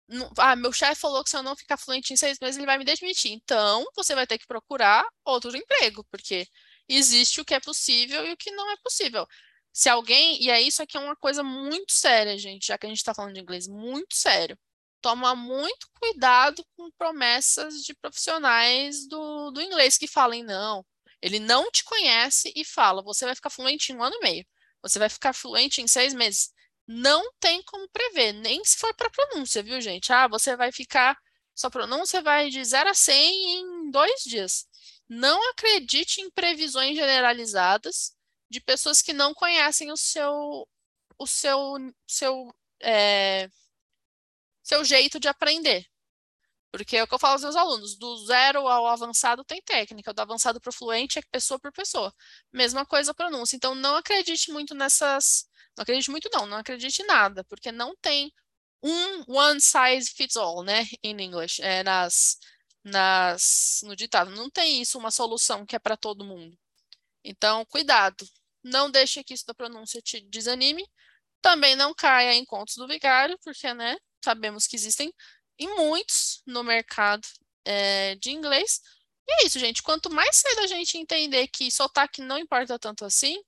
Não, 0.09 0.31
ah, 0.39 0.55
meu 0.57 0.73
chefe 0.73 1.01
falou 1.01 1.25
que 1.25 1.31
se 1.31 1.37
eu 1.37 1.43
não 1.43 1.57
ficar 1.57 1.77
fluente 1.79 2.13
em 2.13 2.17
seis 2.17 2.39
meses, 2.39 2.57
ele 2.57 2.67
vai 2.67 2.77
me 2.79 2.85
demitir. 2.85 3.33
Então, 3.33 3.85
você 3.97 4.15
vai 4.15 4.27
ter 4.27 4.39
que 4.39 4.47
procurar 4.47 5.05
outro 5.25 5.57
emprego, 5.57 6.05
porque 6.11 6.47
existe 6.89 7.41
o 7.41 7.45
que 7.45 7.55
é 7.55 7.61
possível 7.61 8.27
e 8.27 8.33
o 8.33 8.37
que 8.37 8.51
não 8.51 8.71
é 8.73 8.77
possível. 8.83 9.27
Se 9.73 9.89
alguém. 9.89 10.43
E 10.43 10.51
aí, 10.51 10.69
isso 10.69 10.83
aqui 10.83 10.97
é 10.97 11.01
uma 11.01 11.17
coisa 11.17 11.43
muito 11.43 11.93
séria, 11.93 12.37
gente, 12.39 12.67
já 12.67 12.79
que 12.79 12.87
a 12.87 12.89
gente 12.89 12.99
está 12.99 13.15
falando 13.15 13.35
de 13.35 13.41
inglês, 13.41 13.67
muito 13.67 14.15
sério. 14.15 14.59
Toma 15.01 15.35
muito 15.35 15.89
cuidado 15.95 16.65
com 16.77 16.91
promessas 16.93 17.83
de 17.83 17.95
profissionais 17.95 19.09
do, 19.09 19.51
do 19.51 19.63
inglês 19.63 19.99
que 19.99 20.07
falem, 20.07 20.45
não. 20.45 20.85
Ele 21.21 21.39
não 21.41 21.71
te 21.71 21.85
conhece 21.85 22.53
e 22.55 22.65
fala, 22.65 23.03
você 23.03 23.25
vai 23.25 23.35
ficar 23.35 23.51
fluente 23.51 23.93
em 23.93 23.97
um 23.97 24.03
ano 24.03 24.17
e 24.17 24.21
meio. 24.23 24.47
Você 24.83 24.99
vai 24.99 25.09
ficar 25.09 25.33
fluente 25.33 25.81
em 25.81 25.89
seis 25.89 26.13
meses. 26.15 26.51
Não 26.87 27.33
tem 27.41 27.63
como 27.65 27.89
prever, 27.91 28.33
nem 28.33 28.65
se 28.65 28.77
for 28.77 28.95
para 28.95 29.11
pronúncia, 29.11 29.63
viu, 29.63 29.81
gente? 29.81 30.13
Ah, 30.13 30.29
você 30.29 30.57
vai 30.57 30.73
ficar. 30.73 31.17
Sua 31.55 31.71
pronúncia 31.71 32.23
vai 32.23 32.51
de 32.51 32.65
0 32.65 32.91
a 32.91 32.95
100 32.95 33.61
em 33.61 33.91
dois 33.91 34.23
dias. 34.25 34.67
Não 35.09 35.51
acredite 35.51 36.21
em 36.21 36.31
previsões 36.31 36.97
generalizadas 36.97 38.15
de 38.53 38.61
pessoas 38.61 39.01
que 39.01 39.15
não 39.15 39.33
conhecem 39.33 39.91
o 39.91 39.97
seu, 39.97 40.69
o 41.19 41.27
seu, 41.27 41.77
seu, 42.07 42.55
é, 42.83 43.49
seu 44.63 44.85
jeito 44.85 45.19
de 45.19 45.27
aprender. 45.27 45.87
Porque 46.71 46.97
é 46.99 47.03
o 47.03 47.07
que 47.07 47.15
eu 47.15 47.19
falo 47.19 47.35
aos 47.35 47.43
meus 47.43 47.57
alunos, 47.57 47.97
do 47.97 48.27
zero 48.27 48.69
ao 48.69 48.87
avançado 48.87 49.45
tem 49.45 49.61
técnica, 49.63 50.13
do 50.13 50.21
avançado 50.21 50.61
para 50.61 50.71
o 50.71 50.73
fluente 50.73 51.19
é 51.19 51.23
pessoa 51.31 51.59
por 51.59 51.73
pessoa. 51.73 52.15
Mesma 52.53 52.85
coisa 52.85 53.15
pronúncia. 53.15 53.57
Então, 53.57 53.75
não 53.75 53.97
acredite 53.97 54.51
muito 54.53 54.75
nessas. 54.75 55.47
Não 55.77 55.83
acredite 55.83 56.11
muito, 56.11 56.29
não, 56.33 56.47
não 56.47 56.59
acredite 56.59 57.03
em 57.03 57.07
nada, 57.07 57.45
porque 57.45 57.73
não 57.73 57.97
tem 57.97 58.33
um 58.83 59.25
one 59.29 59.61
size 59.61 60.11
fits 60.15 60.37
all, 60.37 60.63
né, 60.63 60.87
em 61.03 61.19
inglês, 61.23 61.59
é, 61.61 61.83
nas, 61.83 62.39
nas, 62.85 63.81
no 63.85 63.97
ditado. 63.97 64.31
Não 64.31 64.51
tem 64.51 64.83
isso, 64.83 64.99
uma 64.99 65.11
solução 65.11 65.65
que 65.67 65.77
é 65.77 65.79
para 65.79 65.97
todo 65.97 66.25
mundo. 66.25 66.59
Então, 67.25 67.65
cuidado, 67.67 68.27
não 68.63 68.91
deixe 68.91 69.25
que 69.25 69.35
isso 69.35 69.47
da 69.47 69.55
pronúncia 69.55 70.01
te 70.01 70.21
desanime. 70.29 70.87
Também 71.41 71.77
não 71.77 71.95
caia 71.95 72.35
em 72.35 72.45
contos 72.45 72.77
do 72.77 72.87
vigário, 72.87 73.39
porque, 73.45 73.73
né, 73.75 73.97
sabemos 74.25 74.67
que 74.67 74.77
existem 74.77 75.13
e 75.59 75.67
muitos 75.69 76.43
no 76.47 76.63
mercado 76.63 77.27
é, 77.65 78.15
de 78.17 78.31
inglês. 78.31 78.81
E 79.29 79.43
é 79.43 79.47
isso, 79.47 79.59
gente. 79.59 79.83
Quanto 79.83 80.11
mais 80.11 80.37
cedo 80.37 80.61
a 80.61 80.67
gente 80.67 80.99
entender 80.99 81.49
que 81.49 81.71
sotaque 81.71 82.23
não 82.23 82.39
importa 82.39 82.79
tanto 82.79 83.05
assim, 83.05 83.41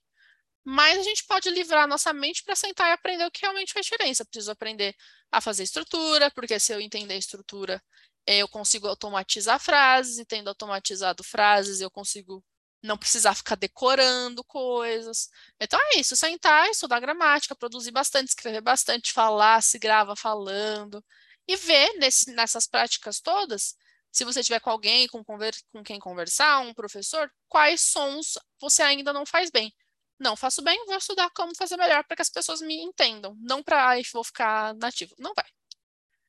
mais 0.65 0.99
a 0.99 1.03
gente 1.03 1.25
pode 1.27 1.51
livrar 1.51 1.87
nossa 1.87 2.13
mente 2.13 2.43
para 2.43 2.57
sentar 2.57 2.89
e 2.89 2.93
aprender 2.93 3.27
o 3.27 3.31
que 3.31 3.43
realmente 3.43 3.73
faz 3.73 3.87
diferença. 3.87 4.25
Preciso 4.25 4.51
aprender 4.51 4.95
a 5.31 5.41
fazer 5.41 5.63
estrutura, 5.65 6.31
porque 6.31 6.59
se 6.59 6.73
eu 6.73 6.81
entender 6.81 7.17
estrutura, 7.17 7.83
eu 8.27 8.49
consigo 8.49 8.89
automatizar 8.89 9.61
frases, 9.61 10.19
e 10.19 10.25
tendo 10.25 10.49
automatizado 10.49 11.23
frases, 11.23 11.81
eu 11.81 11.91
consigo 11.91 12.43
não 12.85 12.99
precisar 12.99 13.35
ficar 13.35 13.57
decorando 13.57 14.45
coisas. 14.45 15.31
Então 15.59 15.81
é 15.81 16.01
isso, 16.01 16.15
sentar, 16.15 16.69
estudar 16.69 17.01
gramática, 17.01 17.57
produzir 17.57 17.91
bastante, 17.91 18.29
escrever 18.29 18.61
bastante, 18.61 19.13
falar, 19.13 19.63
se 19.63 19.79
grava 19.79 20.15
falando 20.15 21.03
e 21.49 21.57
ver 21.57 21.95
nesse, 21.99 22.31
nessas 22.33 22.67
práticas 22.67 23.21
todas, 23.21 23.75
se 24.13 24.25
você 24.25 24.43
tiver 24.43 24.61
com 24.61 24.71
alguém 24.71 25.09
com, 25.09 25.25
conver, 25.25 25.55
com 25.73 25.83
quem 25.83 25.99
conversar, 25.99 26.61
um 26.61 26.75
professor, 26.75 27.33
quais 27.49 27.81
sons 27.81 28.39
você 28.61 28.83
ainda 28.83 29.13
não 29.13 29.25
faz 29.25 29.51
bem. 29.51 29.75
Não 30.19 30.37
faço 30.37 30.63
bem, 30.63 30.85
vou 30.87 30.97
estudar 30.97 31.31
como 31.31 31.57
fazer 31.57 31.77
melhor 31.77 32.05
para 32.05 32.17
que 32.17 32.23
as 32.23 32.31
pessoas 32.31 32.61
me 32.61 32.77
entendam, 32.83 33.37
não 33.41 33.63
para 33.63 33.97
vou 34.13 34.23
ficar 34.23 34.75
nativo. 34.75 35.15
Não 35.19 35.33
vai. 35.35 35.47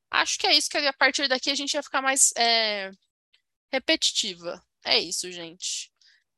Acho 0.09 0.39
que 0.39 0.47
é 0.47 0.53
isso 0.53 0.69
que 0.69 0.77
a 0.77 0.93
partir 0.93 1.27
daqui 1.27 1.51
a 1.51 1.55
gente 1.55 1.73
vai 1.73 1.83
ficar 1.83 2.01
mais 2.01 2.31
é, 2.37 2.91
repetitiva. 3.71 4.63
É 4.83 4.97
isso, 4.97 5.31
gente. 5.31 5.91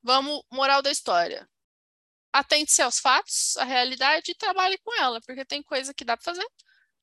Vamos, 0.07 0.41
moral 0.49 0.81
da 0.81 0.89
história. 0.89 1.45
Atente-se 2.31 2.81
aos 2.81 2.97
fatos, 2.97 3.57
à 3.57 3.65
realidade 3.65 4.31
e 4.31 4.35
trabalhe 4.35 4.77
com 4.77 4.93
ela, 5.01 5.19
porque 5.21 5.43
tem 5.43 5.61
coisa 5.61 5.93
que 5.93 6.05
dá 6.05 6.15
para 6.15 6.23
fazer, 6.23 6.47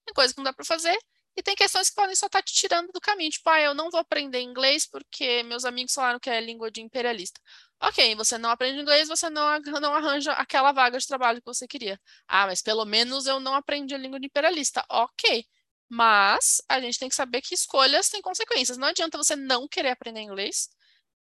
tem 0.06 0.14
coisa 0.14 0.32
que 0.32 0.38
não 0.38 0.44
dá 0.44 0.54
para 0.54 0.64
fazer, 0.64 0.96
e 1.36 1.42
tem 1.42 1.54
questões 1.54 1.90
que 1.90 1.96
podem 1.96 2.16
só 2.16 2.26
estar 2.26 2.38
tá 2.38 2.42
te 2.42 2.54
tirando 2.54 2.90
do 2.92 3.00
caminho. 3.02 3.30
Tipo, 3.30 3.50
ah, 3.50 3.60
eu 3.60 3.74
não 3.74 3.90
vou 3.90 4.00
aprender 4.00 4.40
inglês 4.40 4.86
porque 4.86 5.42
meus 5.42 5.66
amigos 5.66 5.92
falaram 5.92 6.18
que 6.18 6.30
é 6.30 6.40
língua 6.40 6.70
de 6.70 6.80
imperialista. 6.80 7.38
Ok, 7.82 8.14
você 8.14 8.38
não 8.38 8.48
aprende 8.48 8.80
inglês, 8.80 9.06
você 9.06 9.28
não, 9.28 9.60
não 9.82 9.94
arranja 9.94 10.32
aquela 10.32 10.72
vaga 10.72 10.98
de 10.98 11.06
trabalho 11.06 11.40
que 11.40 11.46
você 11.46 11.68
queria. 11.68 12.00
Ah, 12.26 12.46
mas 12.46 12.62
pelo 12.62 12.86
menos 12.86 13.26
eu 13.26 13.38
não 13.38 13.54
aprendi 13.54 13.94
a 13.94 13.98
língua 13.98 14.18
de 14.18 14.26
imperialista. 14.28 14.82
Ok. 14.90 15.44
Mas 15.90 16.62
a 16.70 16.80
gente 16.80 16.98
tem 16.98 17.10
que 17.10 17.14
saber 17.14 17.42
que 17.42 17.54
escolhas 17.54 18.08
têm 18.08 18.22
consequências. 18.22 18.78
Não 18.78 18.88
adianta 18.88 19.18
você 19.18 19.36
não 19.36 19.68
querer 19.68 19.90
aprender 19.90 20.22
inglês 20.22 20.70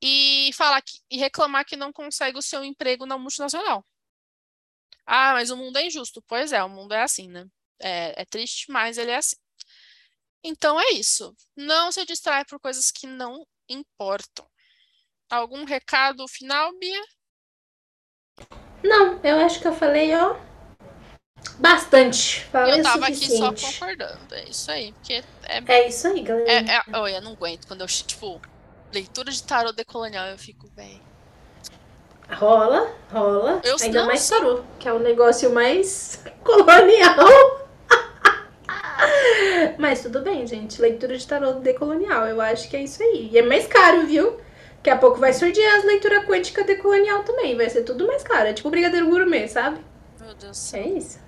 e 0.03 0.51
falar 0.55 0.83
que, 0.83 0.99
e 1.11 1.17
reclamar 1.17 1.65
que 1.65 1.77
não 1.77 1.93
consegue 1.93 2.39
o 2.39 2.43
seu 2.43 2.65
emprego 2.65 3.07
na 3.07 3.19
multinacional. 3.19 3.85
Ah, 5.07 5.33
mas 5.33 5.51
o 5.51 5.57
mundo 5.57 5.79
é 5.79 5.87
injusto. 5.87 6.23
Pois 6.27 6.53
é, 6.53 6.63
o 6.63 6.69
mundo 6.69 6.93
é 6.93 7.03
assim, 7.03 7.29
né? 7.29 7.47
É, 7.81 8.23
é 8.23 8.25
triste, 8.25 8.71
mas 8.71 8.99
ele 8.99 9.11
é 9.11 9.17
assim. 9.17 9.37
Então 10.43 10.81
é 10.81 10.91
isso. 10.91 11.35
Não 11.57 11.91
se 11.91 12.05
distrai 12.05 12.45
por 12.45 12.61
coisas 12.61 12.91
que 12.91 13.07
não 13.07 13.47
importam. 13.69 14.49
Algum 15.31 15.65
recado 15.65 16.27
final, 16.29 16.77
Bia? 16.79 17.03
Não, 18.83 19.21
eu 19.25 19.39
acho 19.41 19.61
que 19.61 19.67
eu 19.67 19.73
falei, 19.73 20.15
ó, 20.15 20.37
bastante. 21.59 22.45
Falei 22.45 22.79
eu 22.79 22.83
tava 22.83 23.07
aqui 23.07 23.29
só 23.29 23.53
concordando. 23.53 24.35
É 24.35 24.49
isso 24.49 24.71
aí. 24.71 24.93
Porque 24.93 25.25
é, 25.45 25.65
é 25.67 25.89
isso 25.89 26.07
aí, 26.07 26.23
galera. 26.23 26.51
É, 26.51 26.77
é, 26.77 27.17
eu 27.17 27.21
não 27.23 27.33
aguento 27.33 27.67
quando 27.67 27.81
eu, 27.81 27.87
tipo, 27.87 28.41
leitura 28.93 29.31
de 29.31 29.43
tarô 29.43 29.73
decolonial, 29.73 30.27
eu 30.29 30.39
fico 30.39 30.69
bem. 30.75 31.01
Rola, 32.31 32.91
rola. 33.13 33.61
Eu 33.63 33.77
Ainda 33.81 34.05
mais 34.05 34.21
sei. 34.23 34.37
tarô, 34.39 34.63
que 34.79 34.89
é 34.89 34.93
o 34.93 34.99
negócio 34.99 35.51
mais 35.53 36.21
colonial. 36.43 37.67
Mas 39.79 40.03
tudo 40.03 40.23
bem, 40.23 40.47
gente. 40.47 40.81
Leitura 40.81 41.17
de 41.17 41.27
tarô 41.27 41.53
decolonial, 41.55 42.27
eu 42.27 42.41
acho 42.41 42.69
que 42.69 42.77
é 42.77 42.83
isso 42.83 43.03
aí. 43.03 43.31
E 43.33 43.39
é 43.39 43.43
mais 43.43 43.67
caro, 43.67 44.07
viu? 44.07 44.41
Daqui 44.77 44.91
a 44.91 44.99
pouco 44.99 45.19
vai 45.19 45.33
surgir 45.33 45.65
as 45.65 45.85
leituras 45.85 46.25
quântica 46.25 46.65
decolonial 46.65 47.23
também. 47.25 47.57
Vai 47.57 47.69
ser 47.69 47.83
tudo 47.83 48.07
mais 48.07 48.23
caro. 48.23 48.49
É 48.49 48.53
tipo 48.53 48.71
brigadeiro 48.71 49.09
gourmet, 49.09 49.49
sabe? 49.49 49.81
Meu 50.21 50.35
Deus. 50.35 50.75
É 50.75 50.81
isso. 50.81 51.19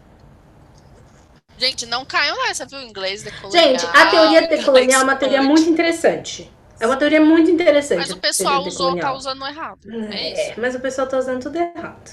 Gente, 1.57 1.87
não 1.87 2.05
caiam 2.05 2.37
nessa, 2.47 2.65
viu? 2.67 2.81
Inglês 2.81 3.23
decolonial. 3.25 3.65
Gente, 3.65 3.85
a 3.85 4.07
teoria 4.07 4.47
decolonial 4.47 5.01
é 5.01 5.05
uma 5.05 5.17
teoria 5.17 5.43
muito 5.43 5.69
interessante. 5.69 6.51
É 6.81 6.87
uma 6.87 6.97
teoria 6.97 7.21
muito 7.21 7.51
interessante. 7.51 7.99
Mas 7.99 8.11
o 8.11 8.19
pessoal 8.19 8.63
usou, 8.65 8.97
tá 8.99 9.13
usando 9.13 9.45
errado. 9.47 9.81
É, 10.13 10.51
é, 10.51 10.57
mas 10.57 10.75
o 10.75 10.81
pessoal 10.81 11.07
tá 11.09 11.19
usando 11.19 11.43
tudo 11.43 11.57
errado. 11.57 12.11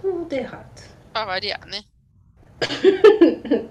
Tudo 0.00 0.32
errado. 0.32 0.82
Pra 1.12 1.24
variar, 1.24 1.64
né? 1.66 1.84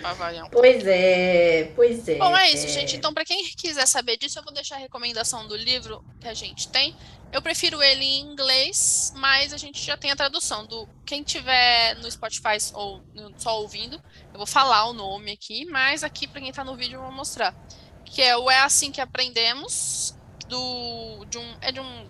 pra 0.00 0.12
variar 0.14 0.46
um 0.46 0.50
Pois 0.50 0.86
é, 0.86 1.72
pois 1.74 2.08
é. 2.08 2.18
Bom, 2.18 2.36
é 2.36 2.50
isso, 2.50 2.68
gente. 2.68 2.96
Então, 2.96 3.12
para 3.12 3.24
quem 3.24 3.44
quiser 3.56 3.86
saber 3.86 4.16
disso, 4.16 4.38
eu 4.38 4.44
vou 4.44 4.52
deixar 4.52 4.76
a 4.76 4.78
recomendação 4.78 5.46
do 5.48 5.56
livro 5.56 6.04
que 6.20 6.28
a 6.28 6.34
gente 6.34 6.68
tem. 6.68 6.94
Eu 7.32 7.42
prefiro 7.42 7.82
ele 7.82 8.04
em 8.04 8.20
inglês, 8.20 9.12
mas 9.16 9.52
a 9.52 9.56
gente 9.56 9.84
já 9.84 9.96
tem 9.96 10.10
a 10.12 10.16
tradução 10.16 10.64
do 10.64 10.88
quem 11.04 11.22
tiver 11.22 11.96
no 11.96 12.10
Spotify 12.10 12.56
ou 12.72 13.02
só 13.36 13.60
ouvindo, 13.60 14.00
eu 14.32 14.38
vou 14.38 14.46
falar 14.46 14.86
o 14.86 14.92
nome 14.92 15.32
aqui, 15.32 15.66
mas 15.66 16.04
aqui 16.04 16.28
para 16.28 16.40
quem 16.40 16.52
tá 16.52 16.64
no 16.64 16.76
vídeo 16.76 16.96
eu 16.96 17.02
vou 17.02 17.12
mostrar. 17.12 17.54
Que 18.06 18.22
é 18.22 18.36
o 18.36 18.50
É 18.50 18.60
assim 18.60 18.90
que 18.90 19.00
aprendemos 19.00 20.16
do 20.48 21.24
de 21.26 21.38
um 21.38 21.56
é 21.60 21.70
de 21.72 21.80
um 21.80 22.08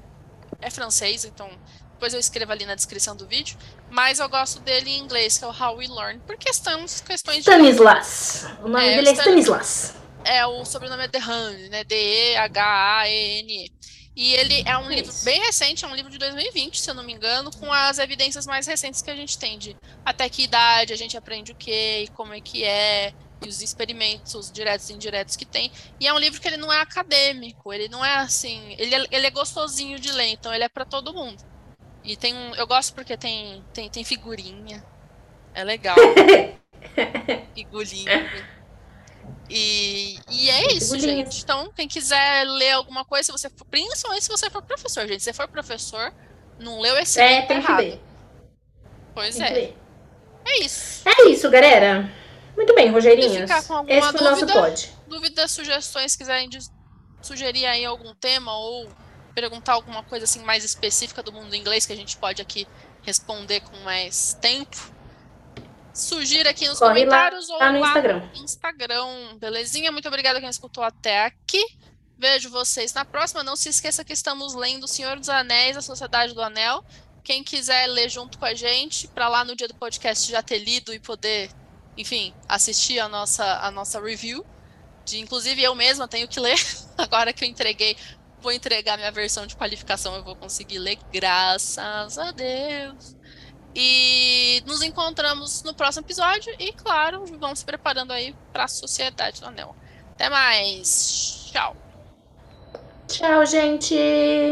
é 0.60 0.70
francês, 0.70 1.24
então 1.24 1.50
depois 1.92 2.12
eu 2.12 2.20
escrevo 2.20 2.52
ali 2.52 2.66
na 2.66 2.74
descrição 2.74 3.16
do 3.16 3.26
vídeo, 3.26 3.56
mas 3.90 4.18
eu 4.18 4.28
gosto 4.28 4.60
dele 4.60 4.90
em 4.90 4.98
inglês, 4.98 5.38
que 5.38 5.44
é 5.44 5.48
o 5.48 5.50
How 5.50 5.76
We 5.76 5.86
Learn, 5.86 6.20
por 6.20 6.36
questões, 6.36 7.00
questões 7.00 7.38
Stanislas. 7.38 8.46
De... 8.46 8.64
O 8.64 8.68
nome 8.68 8.86
é, 8.86 8.96
dele 8.96 9.08
é 9.08 9.12
Stanislas. 9.12 9.94
É, 10.22 10.46
o 10.46 10.64
sobrenome 10.64 11.04
é 11.04 11.08
Dehaene, 11.08 11.68
né? 11.70 11.84
D-E-H-A-E-N-E. 11.84 13.72
E 14.14 14.34
ele 14.34 14.62
é 14.66 14.76
um 14.76 14.90
é 14.90 14.96
livro 14.96 15.12
bem 15.24 15.40
recente, 15.40 15.84
é 15.84 15.88
um 15.88 15.94
livro 15.94 16.10
de 16.10 16.18
2020, 16.18 16.80
se 16.80 16.90
eu 16.90 16.94
não 16.94 17.02
me 17.02 17.12
engano, 17.12 17.50
com 17.50 17.70
as 17.72 17.98
evidências 17.98 18.46
mais 18.46 18.66
recentes 18.66 19.00
que 19.00 19.10
a 19.10 19.16
gente 19.16 19.38
tem 19.38 19.58
de 19.58 19.76
até 20.04 20.28
que 20.28 20.42
idade 20.42 20.92
a 20.92 20.96
gente 20.96 21.16
aprende 21.16 21.52
o 21.52 21.54
que 21.54 22.04
e 22.04 22.08
como 22.08 22.32
é 22.32 22.40
que 22.40 22.64
é, 22.64 23.12
e 23.44 23.48
os 23.48 23.60
experimentos 23.60 24.50
diretos 24.50 24.88
e 24.88 24.94
indiretos 24.94 25.36
que 25.36 25.44
tem. 25.44 25.70
E 26.00 26.06
é 26.06 26.12
um 26.12 26.18
livro 26.18 26.40
que 26.40 26.48
ele 26.48 26.56
não 26.56 26.72
é 26.72 26.80
acadêmico, 26.80 27.72
ele 27.72 27.88
não 27.88 28.04
é 28.04 28.16
assim, 28.16 28.74
ele 28.78 28.94
é, 28.94 29.06
ele 29.10 29.26
é 29.26 29.30
gostosinho 29.30 29.98
de 29.98 30.10
ler, 30.12 30.28
então 30.28 30.52
ele 30.54 30.64
é 30.64 30.68
para 30.68 30.84
todo 30.84 31.12
mundo. 31.12 31.42
E 32.04 32.16
tem 32.16 32.34
um, 32.34 32.54
eu 32.54 32.66
gosto 32.66 32.94
porque 32.94 33.16
tem 33.16 33.64
tem, 33.72 33.90
tem 33.90 34.04
figurinha. 34.04 34.84
É 35.54 35.64
legal. 35.64 35.96
figurinha. 37.54 38.30
E, 39.48 40.18
e 40.30 40.50
é 40.50 40.72
isso, 40.72 40.98
gente. 40.98 41.42
Então, 41.42 41.70
quem 41.74 41.86
quiser 41.86 42.44
ler 42.44 42.72
alguma 42.72 43.04
coisa, 43.04 43.26
se 43.26 43.32
você 43.32 43.48
for, 43.48 43.64
principalmente 43.64 44.24
se 44.24 44.28
você 44.28 44.50
for 44.50 44.62
professor, 44.62 45.06
gente. 45.06 45.20
Se 45.20 45.26
você 45.26 45.32
for 45.32 45.48
professor, 45.48 46.12
não 46.58 46.80
leu 46.80 46.96
esse 46.98 47.20
é, 47.20 47.34
livro 47.34 47.48
tem 47.48 47.56
errado. 47.58 47.78
Que 47.78 47.90
ler. 47.90 48.00
Pois 49.14 49.36
tem 49.36 49.46
é. 49.46 49.74
É 50.44 50.64
isso. 50.64 51.08
É 51.08 51.28
isso, 51.28 51.50
galera. 51.50 52.10
Muito 52.56 52.74
bem, 52.74 52.90
Rogerinhos. 52.90 53.50
Esse 53.50 53.66
foi 53.66 54.20
o 54.20 54.24
nosso 54.24 54.46
pod. 54.46 54.92
Dúvidas, 55.06 55.50
sugestões, 55.52 56.16
quiserem 56.16 56.48
sugerir 57.22 57.66
aí 57.66 57.84
algum 57.84 58.14
tema 58.14 58.56
ou 58.56 58.88
perguntar 59.34 59.74
alguma 59.74 60.02
coisa 60.02 60.24
assim 60.24 60.42
mais 60.42 60.64
específica 60.64 61.22
do 61.22 61.32
mundo 61.32 61.54
inglês 61.54 61.84
que 61.84 61.92
a 61.92 61.96
gente 61.96 62.16
pode 62.16 62.40
aqui 62.40 62.66
responder 63.02 63.60
com 63.60 63.76
mais 63.78 64.34
tempo, 64.40 64.76
Sugira 65.96 66.50
aqui 66.50 66.68
nos 66.68 66.78
Corre 66.78 66.92
comentários 66.92 67.48
lá, 67.48 67.54
ou 67.54 67.60
lá 67.60 67.72
no 67.72 67.78
Instagram. 67.78 68.20
no 68.20 68.44
Instagram. 68.44 69.38
Belezinha? 69.38 69.90
Muito 69.90 70.06
obrigada 70.06 70.38
quem 70.38 70.48
escutou 70.48 70.84
até 70.84 71.24
aqui. 71.24 71.64
Vejo 72.18 72.50
vocês 72.50 72.92
na 72.92 73.02
próxima. 73.02 73.42
Não 73.42 73.56
se 73.56 73.70
esqueça 73.70 74.04
que 74.04 74.12
estamos 74.12 74.54
lendo 74.54 74.84
O 74.84 74.88
Senhor 74.88 75.18
dos 75.18 75.30
Anéis, 75.30 75.74
A 75.74 75.80
Sociedade 75.80 76.34
do 76.34 76.42
Anel. 76.42 76.84
Quem 77.24 77.42
quiser 77.42 77.86
ler 77.86 78.10
junto 78.10 78.38
com 78.38 78.44
a 78.44 78.52
gente, 78.52 79.08
para 79.08 79.26
lá 79.28 79.42
no 79.42 79.56
dia 79.56 79.66
do 79.66 79.74
podcast 79.74 80.30
já 80.30 80.42
ter 80.42 80.58
lido 80.58 80.92
e 80.92 81.00
poder, 81.00 81.50
enfim, 81.96 82.34
assistir 82.48 82.98
a 82.98 83.08
nossa, 83.08 83.44
a 83.60 83.70
nossa 83.70 84.00
review. 84.00 84.44
De, 85.04 85.20
inclusive, 85.20 85.62
eu 85.62 85.74
mesma 85.74 86.08
tenho 86.08 86.26
que 86.28 86.40
ler. 86.40 86.58
Agora 86.98 87.32
que 87.32 87.44
eu 87.44 87.48
entreguei, 87.48 87.96
vou 88.40 88.52
entregar 88.52 88.96
minha 88.96 89.10
versão 89.10 89.46
de 89.46 89.56
qualificação, 89.56 90.14
eu 90.14 90.24
vou 90.24 90.36
conseguir 90.36 90.78
ler, 90.78 90.98
graças 91.12 92.18
a 92.18 92.30
Deus. 92.32 93.16
E 93.74 94.62
nos 94.66 94.82
encontramos 94.82 95.62
no 95.62 95.74
próximo 95.74 96.06
episódio 96.06 96.54
e, 96.58 96.72
claro, 96.72 97.24
vamos 97.38 97.58
se 97.58 97.64
preparando 97.64 98.12
aí 98.12 98.34
para 98.52 98.64
a 98.64 98.68
Sociedade 98.68 99.40
do 99.40 99.46
Anel. 99.46 99.76
Até 100.12 100.30
mais. 100.30 101.50
Tchau. 101.52 101.76
Tchau, 103.06 103.44
gente. 103.44 103.94